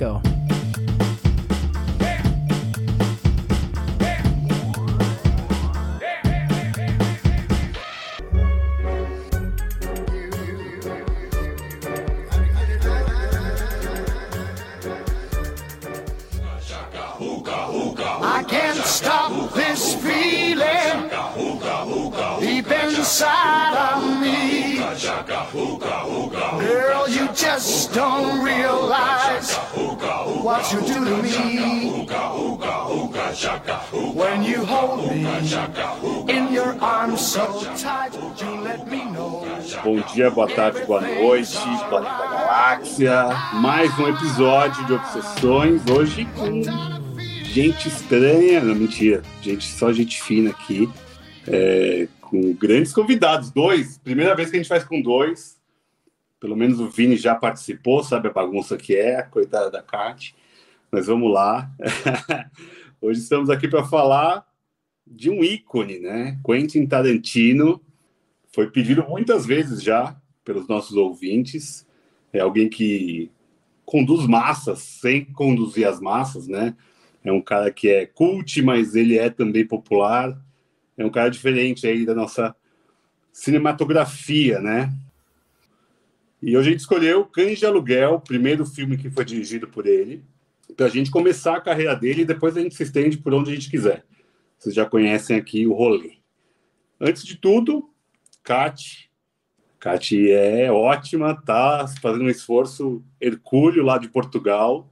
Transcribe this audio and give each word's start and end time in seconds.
go. 0.00 0.22
I 18.22 18.42
can't 18.48 18.78
stop 18.78 19.52
this 19.52 19.94
feeling 19.96 21.10
deep 22.40 22.70
inside 22.70 23.76
of 23.92 24.20
me. 24.22 24.78
Girl, 26.58 27.06
you 27.06 27.28
just 27.34 27.92
don't 27.92 28.42
realize 28.42 29.59
what 30.42 30.72
you 30.72 30.80
do 30.80 31.04
to 31.04 31.22
me. 31.22 32.06
When 34.14 34.42
you 34.42 34.64
hold 34.64 35.10
me 35.10 35.26
in 36.28 36.52
your 36.52 36.76
arms 36.80 37.20
so 37.20 37.62
tight, 37.76 38.14
you 38.14 38.60
let 38.62 38.88
me 38.90 39.04
know. 39.04 39.46
Bom 39.84 40.00
dia, 40.12 40.30
boa 40.30 40.48
tarde, 40.48 40.84
boa 40.86 41.00
noite, 41.00 41.58
Planeta 41.88 42.26
Galáxia. 42.26 43.28
Mais 43.54 43.96
um 43.98 44.08
episódio 44.08 44.84
de 44.86 44.94
Obsessões. 44.94 45.82
Hoje 45.86 46.26
com 46.36 46.62
gente 47.44 47.88
estranha, 47.88 48.60
não 48.60 48.74
mentira, 48.74 49.22
gente 49.42 49.64
só 49.66 49.92
gente 49.92 50.22
fina 50.22 50.50
aqui, 50.50 50.88
é, 51.46 52.08
com 52.20 52.52
grandes 52.54 52.92
convidados, 52.92 53.50
dois. 53.50 53.98
Primeira 53.98 54.34
vez 54.34 54.50
que 54.50 54.56
a 54.56 54.58
gente 54.60 54.68
faz 54.68 54.84
com 54.84 55.02
dois. 55.02 55.59
Pelo 56.40 56.56
menos 56.56 56.80
o 56.80 56.88
Vini 56.88 57.18
já 57.18 57.34
participou, 57.34 58.02
sabe 58.02 58.28
a 58.28 58.32
bagunça 58.32 58.78
que 58.78 58.96
é, 58.96 59.22
coitada 59.22 59.70
da 59.70 59.82
Kat. 59.82 60.34
Mas 60.90 61.06
vamos 61.06 61.30
lá. 61.30 61.70
Hoje 62.98 63.20
estamos 63.20 63.50
aqui 63.50 63.68
para 63.68 63.84
falar 63.84 64.46
de 65.06 65.28
um 65.28 65.44
ícone, 65.44 65.98
né? 65.98 66.40
Quentin 66.44 66.86
Tarantino. 66.86 67.78
Foi 68.52 68.70
pedido 68.70 69.06
muitas 69.06 69.44
vezes 69.44 69.82
já 69.82 70.16
pelos 70.42 70.66
nossos 70.66 70.96
ouvintes. 70.96 71.86
É 72.32 72.40
alguém 72.40 72.70
que 72.70 73.30
conduz 73.84 74.26
massas 74.26 74.78
sem 74.78 75.26
conduzir 75.26 75.86
as 75.86 76.00
massas, 76.00 76.48
né? 76.48 76.74
É 77.22 77.30
um 77.30 77.42
cara 77.42 77.70
que 77.70 77.88
é 77.90 78.06
cult, 78.06 78.62
mas 78.62 78.94
ele 78.94 79.18
é 79.18 79.28
também 79.28 79.66
popular. 79.66 80.40
É 80.96 81.04
um 81.04 81.10
cara 81.10 81.28
diferente 81.28 81.86
aí 81.86 82.06
da 82.06 82.14
nossa 82.14 82.56
cinematografia, 83.30 84.58
né? 84.58 84.90
E 86.42 86.56
hoje 86.56 86.68
a 86.68 86.72
gente 86.72 86.80
escolheu 86.80 87.24
Cães 87.26 87.58
de 87.58 87.66
Aluguel, 87.66 88.14
o 88.14 88.20
primeiro 88.20 88.64
filme 88.64 88.96
que 88.96 89.10
foi 89.10 89.24
dirigido 89.24 89.68
por 89.68 89.86
ele, 89.86 90.24
para 90.74 90.86
a 90.86 90.88
gente 90.88 91.10
começar 91.10 91.56
a 91.56 91.60
carreira 91.60 91.94
dele 91.94 92.22
e 92.22 92.24
depois 92.24 92.56
a 92.56 92.60
gente 92.60 92.74
se 92.74 92.82
estende 92.82 93.18
por 93.18 93.34
onde 93.34 93.50
a 93.50 93.54
gente 93.54 93.70
quiser. 93.70 94.04
Vocês 94.58 94.74
já 94.74 94.86
conhecem 94.86 95.36
aqui 95.36 95.66
o 95.66 95.74
rolê. 95.74 96.14
Antes 96.98 97.24
de 97.24 97.36
tudo, 97.36 97.90
Kat. 98.42 99.10
Kat 99.78 100.30
é 100.30 100.70
ótima, 100.72 101.34
tá 101.34 101.86
fazendo 102.00 102.24
um 102.24 102.30
esforço 102.30 103.02
hercúleo 103.20 103.84
lá 103.84 103.98
de 103.98 104.08
Portugal. 104.08 104.90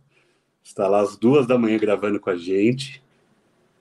Está 0.62 0.86
lá 0.86 1.00
às 1.00 1.16
duas 1.16 1.46
da 1.46 1.56
manhã 1.56 1.78
gravando 1.78 2.20
com 2.20 2.28
a 2.28 2.36
gente. 2.36 3.02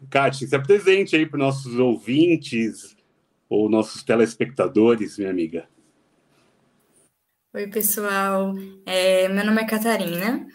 Kat, 0.09 0.45
se 0.45 0.55
apresente 0.55 1.15
aí 1.15 1.25
para 1.25 1.39
nossos 1.39 1.77
ouvintes 1.79 2.95
ou 3.49 3.69
nossos 3.69 4.03
telespectadores, 4.03 5.17
minha 5.17 5.31
amiga. 5.31 5.67
Oi, 7.57 7.65
pessoal. 7.65 8.53
É, 8.85 9.27
meu 9.29 9.43
nome 9.43 9.59
é 9.59 9.65
Catarina. 9.65 10.45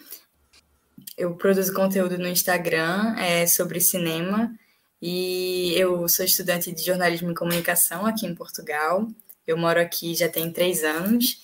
Eu 1.17 1.35
produzo 1.35 1.73
conteúdo 1.73 2.17
no 2.17 2.29
Instagram 2.29 3.13
é, 3.19 3.45
sobre 3.45 3.81
cinema 3.81 4.49
e 5.01 5.73
eu 5.75 6.07
sou 6.07 6.23
estudante 6.23 6.71
de 6.71 6.81
jornalismo 6.81 7.29
e 7.29 7.35
comunicação 7.35 8.05
aqui 8.05 8.25
em 8.25 8.33
Portugal. 8.33 9.05
Eu 9.45 9.57
moro 9.57 9.81
aqui 9.81 10.15
já 10.15 10.29
tem 10.29 10.49
três 10.49 10.81
anos. 10.81 11.41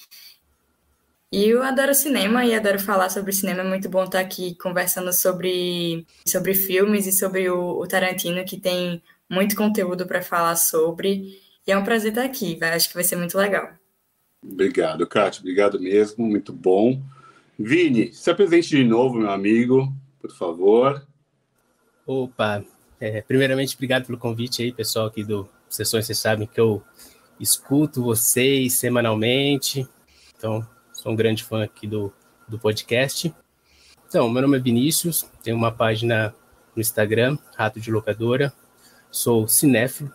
E 1.30 1.50
eu 1.50 1.62
adoro 1.62 1.94
cinema 1.94 2.46
e 2.46 2.56
adoro 2.56 2.80
falar 2.80 3.10
sobre 3.10 3.34
cinema. 3.34 3.60
É 3.60 3.66
muito 3.66 3.90
bom 3.90 4.06
estar 4.06 4.22
aqui 4.22 4.56
conversando 4.56 5.12
sobre, 5.12 6.08
sobre 6.26 6.54
filmes 6.54 7.06
e 7.06 7.12
sobre 7.12 7.50
o, 7.50 7.82
o 7.82 7.86
Tarantino, 7.86 8.46
que 8.46 8.58
tem 8.58 9.04
muito 9.30 9.58
conteúdo 9.58 10.08
para 10.08 10.22
falar 10.22 10.56
sobre. 10.56 11.38
E 11.68 11.72
é 11.74 11.78
um 11.78 11.84
prazer 11.84 12.12
estar 12.12 12.24
aqui. 12.24 12.58
Acho 12.64 12.88
que 12.88 12.96
vai 12.96 13.04
ser 13.04 13.18
muito 13.18 13.38
legal. 13.38 13.79
Obrigado, 14.44 15.06
Kátia. 15.06 15.42
Obrigado 15.42 15.80
mesmo. 15.80 16.26
Muito 16.26 16.54
bom. 16.54 17.02
Vini, 17.58 18.14
se 18.14 18.32
apresente 18.32 18.70
de 18.70 18.84
novo, 18.84 19.18
meu 19.18 19.30
amigo, 19.30 19.94
por 20.22 20.32
favor. 20.32 21.06
Opa, 22.06 22.64
é, 23.00 23.22
primeiramente, 23.22 23.76
obrigado 23.76 24.06
pelo 24.06 24.18
convite 24.18 24.64
aí, 24.64 24.72
pessoal 24.72 25.08
aqui 25.08 25.24
do 25.24 25.48
Sessões. 25.70 26.06
Vocês 26.06 26.18
sabem 26.18 26.48
que 26.48 26.60
eu 26.60 26.82
escuto 27.40 28.02
vocês 28.02 28.74
semanalmente, 28.74 29.88
então 30.36 30.68
sou 30.94 31.12
um 31.12 31.16
grande 31.16 31.44
fã 31.44 31.64
aqui 31.64 31.86
do, 31.86 32.12
do 32.48 32.58
podcast. 32.58 33.34
Então, 34.08 34.30
meu 34.30 34.42
nome 34.42 34.58
é 34.58 34.60
Vinícius, 34.62 35.26
tenho 35.44 35.56
uma 35.56 35.72
página 35.72 36.34
no 36.76 36.82
Instagram, 36.82 37.38
Rato 37.56 37.80
de 37.80 37.92
Locadora, 37.92 38.52
sou 39.12 39.48
cinéfilo, 39.48 40.12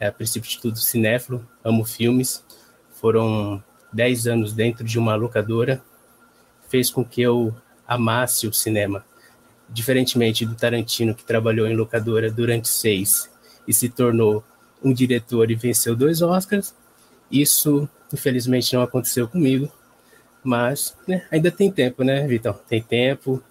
é, 0.00 0.06
a 0.06 0.12
princípio 0.12 0.48
de 0.48 0.60
tudo 0.60 0.78
cinéfilo, 0.78 1.46
amo 1.62 1.84
filmes, 1.84 2.44
foram 3.04 3.62
10 3.92 4.26
anos 4.28 4.54
dentro 4.54 4.82
de 4.82 4.98
uma 4.98 5.14
locadora, 5.14 5.84
fez 6.70 6.88
com 6.88 7.04
que 7.04 7.20
eu 7.20 7.54
amasse 7.86 8.46
o 8.46 8.52
cinema. 8.54 9.04
Diferentemente 9.68 10.46
do 10.46 10.54
Tarantino, 10.54 11.14
que 11.14 11.22
trabalhou 11.22 11.66
em 11.66 11.76
locadora 11.76 12.30
durante 12.30 12.66
seis 12.66 13.30
e 13.68 13.74
se 13.74 13.90
tornou 13.90 14.42
um 14.82 14.90
diretor 14.90 15.50
e 15.50 15.54
venceu 15.54 15.94
dois 15.94 16.22
Oscars, 16.22 16.74
isso 17.30 17.86
infelizmente 18.10 18.74
não 18.74 18.80
aconteceu 18.80 19.28
comigo, 19.28 19.70
mas 20.42 20.96
né, 21.06 21.26
ainda 21.30 21.50
tem 21.50 21.70
tempo, 21.70 22.04
né, 22.04 22.26
Vitão? 22.26 22.58
Tem 22.66 22.82
tempo 22.82 23.42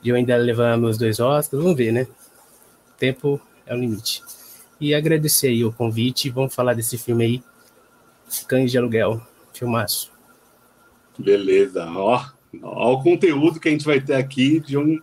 de 0.00 0.08
eu 0.08 0.16
ainda 0.16 0.34
levar 0.38 0.78
meus 0.78 0.96
dois 0.96 1.20
Oscars, 1.20 1.62
vamos 1.62 1.76
ver, 1.76 1.92
né? 1.92 2.06
Tempo 2.98 3.38
é 3.66 3.74
o 3.74 3.78
limite. 3.78 4.22
E 4.80 4.94
agradecer 4.94 5.48
aí 5.48 5.62
o 5.62 5.70
convite, 5.70 6.30
vamos 6.30 6.54
falar 6.54 6.72
desse 6.72 6.96
filme 6.96 7.24
aí, 7.24 7.44
Cães 8.42 8.70
de 8.70 8.78
Aluguel, 8.78 9.20
filmaço. 9.52 10.12
Beleza, 11.18 11.86
ó, 11.86 12.24
ó 12.62 12.92
o 12.92 13.02
conteúdo 13.02 13.60
que 13.60 13.68
a 13.68 13.70
gente 13.70 13.84
vai 13.84 14.00
ter 14.00 14.14
aqui 14.14 14.58
de 14.60 14.76
um, 14.76 15.00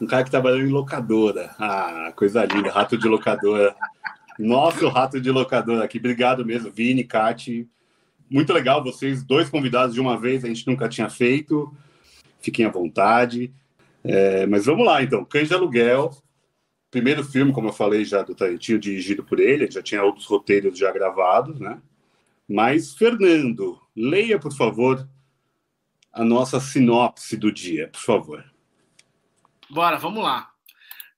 um 0.00 0.06
cara 0.06 0.24
que 0.24 0.30
trabalhou 0.30 0.60
em 0.60 0.70
locadora. 0.70 1.54
Ah, 1.58 2.12
coisa 2.16 2.44
linda, 2.44 2.70
rato 2.70 2.96
de 2.96 3.06
locadora. 3.06 3.74
Nosso 4.38 4.88
rato 4.88 5.20
de 5.20 5.30
locadora 5.30 5.84
aqui. 5.84 5.98
Obrigado 5.98 6.44
mesmo, 6.44 6.70
Vini, 6.70 7.04
Kati. 7.04 7.68
Muito 8.30 8.52
legal 8.52 8.82
vocês, 8.82 9.22
dois 9.22 9.50
convidados 9.50 9.94
de 9.94 10.00
uma 10.00 10.18
vez, 10.18 10.44
a 10.44 10.48
gente 10.48 10.66
nunca 10.66 10.88
tinha 10.88 11.10
feito. 11.10 11.72
Fiquem 12.40 12.64
à 12.64 12.70
vontade. 12.70 13.52
É, 14.02 14.46
mas 14.46 14.64
vamos 14.64 14.86
lá, 14.86 15.02
então. 15.02 15.24
Cães 15.24 15.48
de 15.48 15.54
Aluguel. 15.54 16.10
Primeiro 16.90 17.24
filme, 17.24 17.52
como 17.52 17.68
eu 17.68 17.72
falei 17.72 18.04
já 18.04 18.22
do 18.22 18.34
Tarantino, 18.34 18.78
dirigido 18.78 19.22
por 19.22 19.38
ele. 19.38 19.70
Já 19.70 19.82
tinha 19.82 20.02
outros 20.02 20.26
roteiros 20.26 20.78
já 20.78 20.90
gravados, 20.90 21.60
né? 21.60 21.78
Mas, 22.48 22.94
Fernando, 22.94 23.80
leia, 23.94 24.38
por 24.38 24.52
favor, 24.54 25.08
a 26.12 26.24
nossa 26.24 26.60
sinopse 26.60 27.36
do 27.36 27.50
dia, 27.50 27.88
por 27.88 28.00
favor. 28.00 28.44
Bora, 29.70 29.96
vamos 29.96 30.22
lá. 30.22 30.50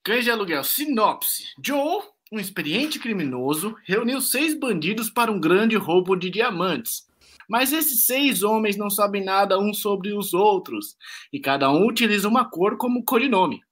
Cães 0.02 0.24
de 0.24 0.30
aluguel, 0.30 0.62
sinopse. 0.62 1.46
Joe, 1.64 2.02
um 2.30 2.38
experiente 2.38 2.98
criminoso, 2.98 3.76
reuniu 3.84 4.20
seis 4.20 4.54
bandidos 4.54 5.10
para 5.10 5.32
um 5.32 5.40
grande 5.40 5.76
roubo 5.76 6.14
de 6.14 6.30
diamantes. 6.30 7.08
Mas 7.48 7.72
esses 7.72 8.04
seis 8.04 8.42
homens 8.42 8.76
não 8.76 8.88
sabem 8.88 9.24
nada 9.24 9.58
uns 9.58 9.80
sobre 9.80 10.12
os 10.12 10.32
outros, 10.32 10.96
e 11.32 11.40
cada 11.40 11.70
um 11.70 11.86
utiliza 11.86 12.28
uma 12.28 12.44
cor 12.44 12.76
como 12.76 13.04
codinome. 13.04 13.62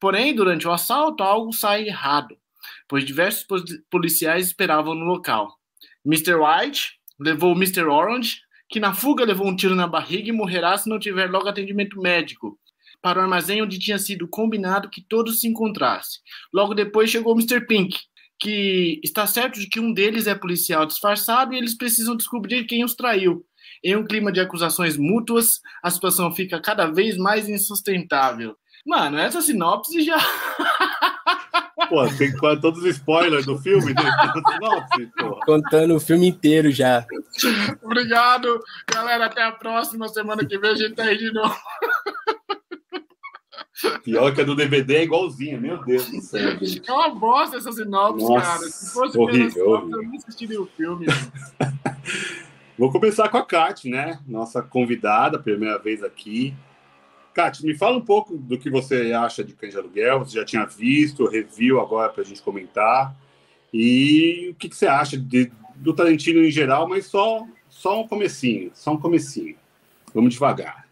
Porém, 0.00 0.34
durante 0.34 0.66
o 0.66 0.72
assalto, 0.72 1.22
algo 1.22 1.52
sai 1.52 1.86
errado, 1.86 2.36
pois 2.88 3.04
diversos 3.04 3.62
policiais 3.90 4.46
esperavam 4.46 4.94
no 4.94 5.04
local. 5.04 5.58
Mr. 6.04 6.34
White 6.34 6.92
levou 7.18 7.52
o 7.52 7.56
Mr. 7.56 7.84
Orange, 7.84 8.40
que 8.68 8.80
na 8.80 8.92
fuga 8.92 9.24
levou 9.24 9.46
um 9.46 9.56
tiro 9.56 9.74
na 9.74 9.86
barriga 9.86 10.28
e 10.28 10.32
morrerá 10.32 10.76
se 10.76 10.88
não 10.88 10.98
tiver 10.98 11.30
logo 11.30 11.48
atendimento 11.48 12.00
médico, 12.00 12.58
para 13.00 13.18
o 13.18 13.22
armazém 13.22 13.62
onde 13.62 13.78
tinha 13.78 13.98
sido 13.98 14.26
combinado 14.26 14.88
que 14.90 15.02
todos 15.02 15.40
se 15.40 15.46
encontrassem. 15.46 16.20
Logo 16.52 16.74
depois 16.74 17.10
chegou 17.10 17.34
o 17.34 17.38
Mr. 17.38 17.66
Pink, 17.66 17.98
que 18.38 19.00
está 19.02 19.26
certo 19.26 19.60
de 19.60 19.68
que 19.68 19.80
um 19.80 19.92
deles 19.92 20.26
é 20.26 20.34
policial 20.34 20.86
disfarçado 20.86 21.54
e 21.54 21.58
eles 21.58 21.76
precisam 21.76 22.16
descobrir 22.16 22.64
quem 22.64 22.84
os 22.84 22.94
traiu. 22.94 23.44
Em 23.82 23.96
um 23.96 24.04
clima 24.04 24.32
de 24.32 24.40
acusações 24.40 24.96
mútuas, 24.96 25.60
a 25.82 25.90
situação 25.90 26.34
fica 26.34 26.60
cada 26.60 26.86
vez 26.86 27.16
mais 27.16 27.48
insustentável. 27.48 28.56
Mano, 28.86 29.18
essa 29.18 29.40
sinopse 29.40 30.02
já. 30.02 30.16
Pô, 31.88 32.06
tem 32.08 32.32
que 32.32 32.38
falar 32.38 32.56
todos 32.60 32.80
os 32.80 32.86
spoilers 32.86 33.46
do 33.46 33.58
filme, 33.58 33.92
né? 33.94 34.02
pô. 35.18 35.40
Contando 35.44 35.94
o 35.94 36.00
filme 36.00 36.28
inteiro 36.28 36.70
já. 36.70 37.06
Obrigado, 37.82 38.60
galera. 38.92 39.26
Até 39.26 39.42
a 39.42 39.52
próxima 39.52 40.08
semana 40.08 40.44
que 40.44 40.58
vem 40.58 40.70
a 40.70 40.74
gente 40.74 40.94
tá 40.94 41.04
aí 41.04 41.18
de 41.18 41.32
novo. 41.32 41.56
Pior 44.02 44.34
que 44.34 44.40
a 44.40 44.44
do 44.44 44.54
DVD 44.54 44.96
é 44.96 45.02
igualzinha, 45.02 45.60
meu 45.60 45.82
Deus 45.84 46.08
do 46.10 46.20
céu. 46.20 46.58
Gente. 46.58 46.82
É 46.88 46.92
uma 46.92 47.10
bosta 47.10 47.56
essa 47.56 47.72
sinopse, 47.72 48.24
Nossa, 48.24 48.46
cara. 48.46 48.70
Se 48.70 48.92
fosse 48.92 49.18
horrível, 49.18 49.52
pela 49.52 49.52
sinopse, 49.52 49.60
horrível. 49.60 50.02
eu 50.02 50.08
não 50.08 50.16
assistiria 50.16 50.62
o 50.62 50.66
filme. 50.66 51.06
Vou 52.78 52.90
começar 52.90 53.28
com 53.28 53.36
a 53.36 53.44
Kat, 53.44 53.88
né? 53.88 54.18
Nossa 54.26 54.62
convidada, 54.62 55.38
primeira 55.38 55.78
vez 55.78 56.02
aqui. 56.02 56.54
Kat, 57.34 57.64
me 57.64 57.74
fala 57.74 57.96
um 57.96 58.04
pouco 58.04 58.36
do 58.36 58.56
que 58.56 58.70
você 58.70 59.12
acha 59.12 59.42
de 59.42 59.52
Cães 59.52 59.72
de 59.72 59.78
Aluguel. 59.78 60.20
Você 60.20 60.38
já 60.38 60.44
tinha 60.44 60.64
visto, 60.64 61.26
review 61.26 61.80
agora 61.80 62.12
para 62.12 62.22
a 62.22 62.24
gente 62.24 62.40
comentar. 62.40 63.14
E 63.72 64.50
o 64.50 64.54
que, 64.54 64.68
que 64.68 64.76
você 64.76 64.86
acha 64.86 65.16
de, 65.16 65.50
do 65.74 65.92
Tarantino 65.92 66.44
em 66.44 66.50
geral, 66.50 66.88
mas 66.88 67.06
só, 67.06 67.44
só 67.68 68.00
um 68.00 68.06
comecinho, 68.06 68.70
só 68.72 68.92
um 68.92 69.00
comecinho. 69.00 69.56
Vamos 70.14 70.34
devagar. 70.34 70.86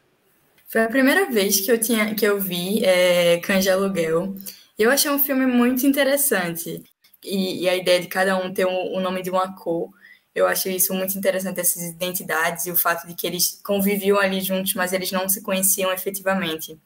Foi 0.66 0.82
a 0.82 0.88
primeira 0.88 1.30
vez 1.30 1.60
que 1.60 1.70
eu, 1.70 1.78
tinha, 1.78 2.14
que 2.14 2.26
eu 2.26 2.40
vi 2.40 2.84
é, 2.84 3.38
Cães 3.38 3.62
de 3.62 3.70
Aluguel. 3.70 4.34
Eu 4.76 4.90
achei 4.90 5.10
um 5.10 5.18
filme 5.18 5.46
muito 5.46 5.86
interessante. 5.86 6.82
E, 7.22 7.62
e 7.62 7.68
a 7.68 7.76
ideia 7.76 8.00
de 8.00 8.08
cada 8.08 8.36
um 8.36 8.52
ter 8.52 8.64
o 8.64 8.70
um, 8.70 8.98
um 8.98 9.00
nome 9.00 9.22
de 9.22 9.30
uma 9.30 9.54
cor. 9.54 9.90
Eu 10.34 10.46
achei 10.46 10.76
isso 10.76 10.94
muito 10.94 11.16
interessante, 11.16 11.60
essas 11.60 11.82
identidades 11.82 12.66
e 12.66 12.70
o 12.70 12.76
fato 12.76 13.06
de 13.06 13.14
que 13.14 13.26
eles 13.26 13.60
conviviam 13.62 14.18
ali 14.18 14.40
juntos, 14.40 14.74
mas 14.74 14.92
eles 14.92 15.12
não 15.12 15.28
se 15.28 15.42
conheciam 15.42 15.92
efetivamente. 15.92 16.78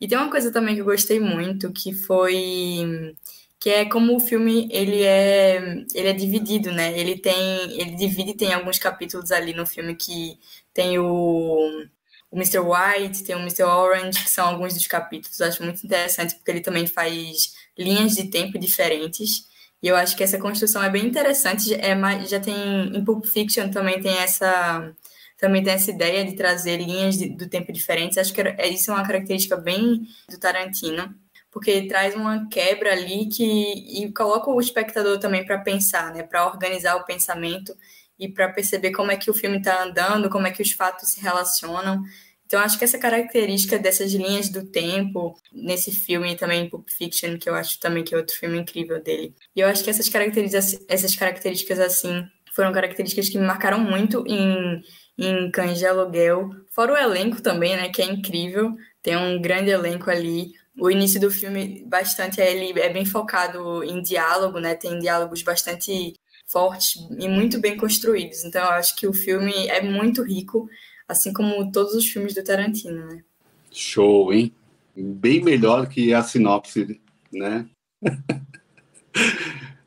E 0.00 0.08
tem 0.08 0.18
uma 0.18 0.30
coisa 0.30 0.52
também 0.52 0.74
que 0.74 0.80
eu 0.82 0.84
gostei 0.84 1.20
muito, 1.20 1.72
que 1.72 1.92
foi 1.94 3.14
que 3.60 3.70
é 3.70 3.84
como 3.86 4.14
o 4.16 4.20
filme 4.20 4.68
ele 4.70 5.02
é 5.02 5.56
ele 5.94 6.08
é 6.08 6.12
dividido, 6.12 6.70
né? 6.72 6.98
Ele 6.98 7.18
tem 7.18 7.80
ele 7.80 7.96
divide 7.96 8.34
tem 8.34 8.52
alguns 8.52 8.78
capítulos 8.78 9.32
ali 9.32 9.54
no 9.54 9.66
filme 9.66 9.96
que 9.96 10.38
tem 10.74 10.98
o 10.98 11.86
o 12.30 12.36
Mr. 12.36 12.58
White, 12.60 13.22
tem 13.24 13.36
o 13.36 13.38
Mr. 13.38 13.62
Orange, 13.62 14.22
que 14.24 14.28
são 14.30 14.48
alguns 14.48 14.74
dos 14.74 14.86
capítulos. 14.88 15.38
Eu 15.38 15.46
acho 15.46 15.62
muito 15.62 15.84
interessante 15.86 16.34
porque 16.34 16.50
ele 16.50 16.60
também 16.60 16.86
faz 16.86 17.54
linhas 17.78 18.14
de 18.16 18.24
tempo 18.28 18.58
diferentes. 18.58 19.46
E 19.84 19.88
eu 19.88 19.96
acho 19.96 20.16
que 20.16 20.24
essa 20.24 20.38
construção 20.38 20.82
é 20.82 20.88
bem 20.88 21.04
interessante. 21.04 21.74
É 21.74 21.94
mais, 21.94 22.30
já 22.30 22.40
tem 22.40 22.96
em 22.96 23.04
Pulp 23.04 23.26
Fiction 23.26 23.68
também 23.70 24.00
tem 24.00 24.16
essa 24.16 24.94
também 25.36 25.62
tem 25.62 25.74
essa 25.74 25.90
ideia 25.90 26.24
de 26.24 26.34
trazer 26.34 26.78
linhas 26.78 27.18
de, 27.18 27.28
do 27.28 27.46
tempo 27.50 27.70
diferentes. 27.70 28.16
Acho 28.16 28.32
que 28.32 28.40
é, 28.40 28.66
isso 28.66 28.90
é 28.90 28.94
uma 28.94 29.06
característica 29.06 29.58
bem 29.58 30.08
do 30.30 30.40
Tarantino, 30.40 31.14
porque 31.50 31.86
traz 31.86 32.14
uma 32.14 32.48
quebra 32.48 32.92
ali 32.92 33.28
que 33.28 33.44
e 33.44 34.10
coloca 34.10 34.50
o 34.50 34.58
espectador 34.58 35.18
também 35.18 35.44
para 35.44 35.58
pensar, 35.58 36.14
né, 36.14 36.22
para 36.22 36.46
organizar 36.46 36.96
o 36.96 37.04
pensamento 37.04 37.76
e 38.18 38.26
para 38.26 38.48
perceber 38.48 38.92
como 38.92 39.10
é 39.10 39.18
que 39.18 39.30
o 39.30 39.34
filme 39.34 39.58
está 39.58 39.82
andando, 39.82 40.30
como 40.30 40.46
é 40.46 40.50
que 40.50 40.62
os 40.62 40.72
fatos 40.72 41.10
se 41.10 41.20
relacionam. 41.20 42.02
Então, 42.54 42.62
acho 42.62 42.78
que 42.78 42.84
essa 42.84 42.98
característica 42.98 43.76
dessas 43.76 44.12
linhas 44.12 44.48
do 44.48 44.64
tempo, 44.64 45.34
nesse 45.52 45.90
filme 45.90 46.36
também, 46.36 46.70
Pulp 46.70 46.88
Fiction, 46.88 47.36
que 47.36 47.50
eu 47.50 47.54
acho 47.56 47.80
também 47.80 48.04
que 48.04 48.14
é 48.14 48.16
outro 48.16 48.36
filme 48.36 48.56
incrível 48.56 49.02
dele. 49.02 49.34
E 49.56 49.60
eu 49.60 49.66
acho 49.66 49.82
que 49.82 49.90
essas 49.90 50.08
características, 50.08 50.78
essas 50.88 51.16
características 51.16 51.80
assim, 51.80 52.24
foram 52.54 52.72
características 52.72 53.28
que 53.28 53.38
me 53.38 53.44
marcaram 53.44 53.80
muito 53.80 54.24
em, 54.28 54.80
em 55.18 55.50
Cães 55.50 55.80
de 55.80 55.86
Aluguel. 55.86 56.48
Fora 56.70 56.92
o 56.92 56.96
elenco 56.96 57.42
também, 57.42 57.76
né, 57.76 57.88
que 57.88 58.00
é 58.00 58.04
incrível. 58.04 58.72
Tem 59.02 59.16
um 59.16 59.42
grande 59.42 59.70
elenco 59.70 60.08
ali. 60.08 60.52
O 60.78 60.88
início 60.88 61.20
do 61.20 61.32
filme, 61.32 61.84
bastante, 61.88 62.40
ele 62.40 62.78
é 62.78 62.88
bem 62.88 63.04
focado 63.04 63.82
em 63.82 64.00
diálogo, 64.00 64.60
né, 64.60 64.76
tem 64.76 64.96
diálogos 65.00 65.42
bastante 65.42 66.14
fortes 66.46 66.94
e 67.18 67.28
muito 67.28 67.60
bem 67.60 67.76
construídos. 67.76 68.44
Então, 68.44 68.62
eu 68.62 68.70
acho 68.74 68.94
que 68.94 69.08
o 69.08 69.12
filme 69.12 69.66
é 69.66 69.82
muito 69.82 70.22
rico 70.22 70.68
assim 71.08 71.32
como 71.32 71.70
todos 71.70 71.94
os 71.94 72.06
filmes 72.06 72.34
do 72.34 72.42
Tarantino, 72.42 73.06
né? 73.06 73.22
Show, 73.70 74.32
hein? 74.32 74.54
Bem 74.96 75.42
melhor 75.42 75.88
que 75.88 76.14
a 76.14 76.22
sinopse, 76.22 77.00
né? 77.32 77.68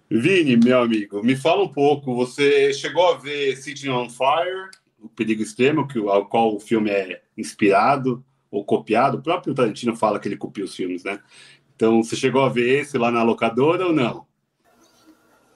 Vini, 0.10 0.56
meu 0.56 0.82
amigo, 0.82 1.22
me 1.24 1.36
fala 1.36 1.64
um 1.64 1.68
pouco. 1.68 2.16
Você 2.16 2.74
chegou 2.74 3.14
a 3.14 3.18
ver 3.18 3.56
City 3.58 3.90
on 3.90 4.10
Fire, 4.10 4.70
o 5.00 5.10
Perigo 5.10 5.42
Extremo, 5.42 5.88
que, 5.88 6.00
ao 6.00 6.26
qual 6.28 6.56
o 6.56 6.60
filme 6.60 6.90
é 6.90 7.22
inspirado 7.38 8.24
ou 8.50 8.64
copiado? 8.64 9.18
O 9.18 9.22
próprio 9.22 9.54
Tarantino 9.54 9.96
fala 9.96 10.20
que 10.20 10.28
ele 10.28 10.38
copia 10.38 10.64
os 10.64 10.76
filmes, 10.76 11.04
né? 11.04 11.20
Então, 11.76 12.02
você 12.02 12.16
chegou 12.16 12.44
a 12.44 12.50
ver 12.50 12.82
esse 12.82 12.98
lá 12.98 13.12
na 13.12 13.22
locadora 13.22 13.86
ou 13.86 13.94
não? 13.94 14.26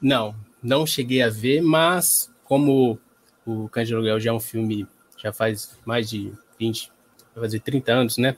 Não, 0.01 0.35
não 0.61 0.85
cheguei 0.85 1.21
a 1.21 1.29
ver, 1.29 1.61
mas 1.61 2.31
como 2.43 2.99
o 3.45 3.69
de 3.83 3.93
Aluguel 3.93 4.19
já 4.19 4.31
é 4.31 4.33
um 4.33 4.39
filme 4.39 4.85
já 5.21 5.31
faz 5.31 5.77
mais 5.85 6.09
de 6.09 6.31
20, 6.59 6.91
vai 7.35 7.43
fazer 7.43 7.59
30 7.59 7.91
anos, 7.91 8.17
né? 8.17 8.35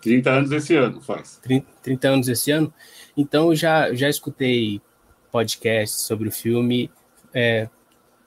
30 0.00 0.30
anos 0.30 0.52
esse 0.52 0.74
ano 0.74 1.00
faz. 1.00 1.38
30, 1.42 1.66
30 1.82 2.08
anos 2.08 2.28
esse 2.28 2.50
ano. 2.50 2.72
Então, 3.16 3.54
já, 3.54 3.92
já 3.94 4.08
escutei 4.08 4.80
podcasts 5.30 6.02
sobre 6.02 6.28
o 6.28 6.32
filme 6.32 6.90
é, 7.34 7.68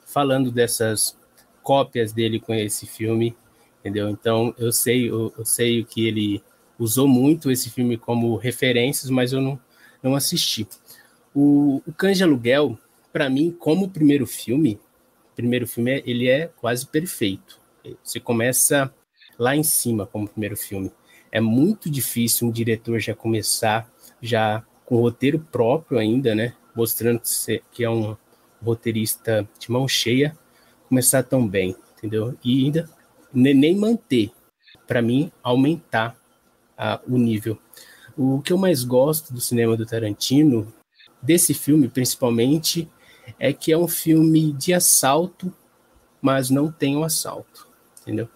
falando 0.06 0.52
dessas 0.52 1.18
cópias 1.64 2.12
dele 2.12 2.40
com 2.40 2.54
esse 2.54 2.86
filme, 2.86 3.36
entendeu? 3.80 4.10
Então, 4.10 4.54
eu 4.58 4.72
sei, 4.72 5.10
eu, 5.10 5.34
eu 5.38 5.46
sei 5.46 5.84
que 5.84 6.06
ele 6.06 6.44
usou 6.78 7.08
muito 7.08 7.52
esse 7.52 7.70
filme 7.70 7.98
como 7.98 8.36
referências, 8.36 9.10
mas 9.10 9.32
eu 9.32 9.42
não, 9.42 9.60
não 10.02 10.16
assisti. 10.16 10.68
O, 11.34 11.82
o 11.86 11.94
Cães 11.94 12.18
de 12.18 12.24
Aluguel, 12.24 12.78
para 13.14 13.30
mim, 13.30 13.56
como 13.58 13.90
primeiro 13.90 14.26
filme, 14.26 14.80
primeiro 15.36 15.68
filme 15.68 16.04
ele 16.06 16.28
é 16.28 16.48
quase 16.48 16.86
perfeito. 16.86 17.60
Você 18.04 18.20
começa 18.20 18.94
lá 19.38 19.56
em 19.56 19.64
cima 19.64 20.06
como 20.06 20.28
primeiro 20.28 20.56
filme. 20.56 20.92
É 21.32 21.40
muito 21.40 21.90
difícil 21.90 22.48
um 22.48 22.52
diretor 22.52 23.00
já 23.00 23.16
começar 23.16 23.90
já 24.22 24.64
com 24.86 24.98
roteiro 24.98 25.40
próprio 25.40 25.98
ainda, 25.98 26.36
né? 26.36 26.54
Mostrando 26.76 27.22
que, 27.72 27.84
é 27.84 27.90
um 27.90 28.16
roteirista 28.64 29.48
de 29.58 29.72
mão 29.72 29.88
cheia, 29.88 30.38
começar 30.88 31.24
tão 31.24 31.48
bem, 31.48 31.76
entendeu? 31.98 32.38
E 32.44 32.66
ainda 32.66 32.90
nem 33.34 33.76
manter, 33.76 34.32
para 34.86 35.02
mim, 35.02 35.32
aumentar 35.42 36.16
a, 36.78 37.00
o 37.08 37.18
nível. 37.18 37.58
O 38.18 38.42
que 38.42 38.52
eu 38.52 38.58
mais 38.58 38.84
gosto 38.84 39.34
do 39.34 39.40
cinema 39.40 39.78
do 39.78 39.86
Tarantino, 39.86 40.72
desse 41.22 41.54
filme 41.54 41.88
principalmente, 41.88 42.90
é 43.40 43.52
que 43.54 43.72
é 43.72 43.78
um 43.78 43.88
filme 43.88 44.54
de 44.54 44.74
assalto, 44.74 45.54
mas 46.22 46.50
não 46.50 46.72
tem 46.72 46.96
um 46.96 47.04
assalto, 47.04 47.68
entendeu? 48.02 48.28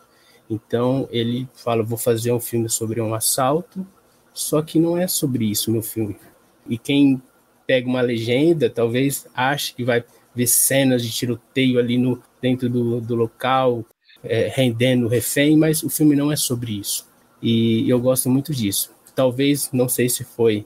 Então 0.49 1.07
ele 1.11 1.47
fala, 1.53 1.83
vou 1.83 1.97
fazer 1.97 2.31
um 2.31 2.39
filme 2.39 2.69
sobre 2.69 3.01
um 3.01 3.13
assalto, 3.13 3.85
só 4.33 4.61
que 4.61 4.79
não 4.79 4.97
é 4.97 5.07
sobre 5.07 5.45
isso 5.45 5.71
meu 5.71 5.81
filme. 5.81 6.17
E 6.67 6.77
quem 6.77 7.21
pega 7.65 7.87
uma 7.87 8.01
legenda, 8.01 8.69
talvez 8.69 9.27
ache 9.33 9.73
que 9.73 9.83
vai 9.83 10.03
ver 10.33 10.47
cenas 10.47 11.03
de 11.03 11.11
tiroteio 11.11 11.79
ali 11.79 11.97
no 11.97 12.21
dentro 12.41 12.69
do, 12.69 13.01
do 13.01 13.15
local, 13.15 13.83
é, 14.23 14.51
rendendo 14.53 15.07
refém, 15.07 15.57
mas 15.57 15.81
o 15.83 15.89
filme 15.89 16.15
não 16.15 16.31
é 16.31 16.35
sobre 16.35 16.79
isso. 16.79 17.07
E 17.41 17.89
eu 17.89 17.99
gosto 17.99 18.29
muito 18.29 18.53
disso. 18.53 18.91
Talvez, 19.15 19.69
não 19.71 19.87
sei 19.87 20.09
se 20.09 20.23
foi 20.23 20.65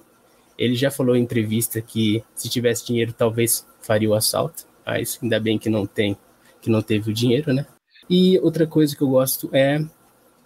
ele 0.59 0.75
já 0.75 0.91
falou 0.91 1.15
em 1.15 1.21
entrevista 1.21 1.81
que 1.81 2.21
se 2.35 2.49
tivesse 2.49 2.85
dinheiro 2.85 3.13
talvez 3.17 3.65
faria 3.81 4.09
o 4.09 4.13
assalto, 4.13 4.65
mas 4.85 5.19
ainda 5.21 5.39
bem 5.39 5.57
que 5.57 5.69
não 5.69 5.85
tem, 5.85 6.17
que 6.61 6.69
não 6.69 6.81
teve 6.81 7.11
o 7.11 7.13
dinheiro, 7.13 7.53
né? 7.53 7.65
E 8.09 8.39
outra 8.39 8.65
coisa 8.65 8.95
que 8.95 9.01
eu 9.01 9.09
gosto 9.09 9.49
é 9.53 9.83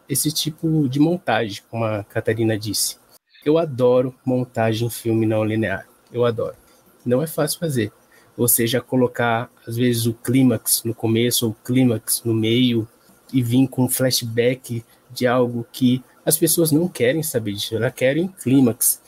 esse 0.07 0.31
tipo 0.31 0.87
de 0.89 0.99
montagem, 0.99 1.61
como 1.69 1.85
a 1.85 2.03
Catarina 2.03 2.57
disse. 2.57 2.97
Eu 3.45 3.57
adoro 3.57 4.13
montagem 4.25 4.87
em 4.87 4.91
filme 4.91 5.25
não 5.25 5.43
linear. 5.43 5.87
Eu 6.11 6.25
adoro. 6.25 6.55
Não 7.05 7.21
é 7.21 7.27
fácil 7.27 7.59
fazer. 7.59 7.91
Ou 8.35 8.47
seja, 8.47 8.81
colocar 8.81 9.49
às 9.67 9.75
vezes 9.77 10.05
o 10.05 10.13
clímax 10.13 10.83
no 10.83 10.93
começo 10.93 11.45
ou 11.45 11.51
o 11.51 11.55
clímax 11.65 12.23
no 12.23 12.33
meio 12.33 12.87
e 13.31 13.41
vir 13.41 13.67
com 13.67 13.83
um 13.85 13.89
flashback 13.89 14.83
de 15.11 15.27
algo 15.27 15.65
que 15.71 16.03
as 16.25 16.37
pessoas 16.37 16.71
não 16.71 16.87
querem 16.87 17.21
saber 17.21 17.53
disso, 17.53 17.75
elas 17.75 17.93
querem 17.93 18.27
clímax. 18.27 19.01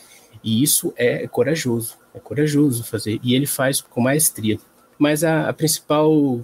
E 0.44 0.62
isso 0.62 0.94
é 0.96 1.28
corajoso, 1.28 1.98
é 2.16 2.20
corajoso 2.20 2.84
fazer. 2.84 3.20
E 3.22 3.36
ele 3.36 3.46
faz 3.46 3.82
com 3.82 4.02
maestria. 4.02 4.58
Mas 4.98 5.24
a, 5.24 5.50
a 5.50 5.54
principal 5.54 6.40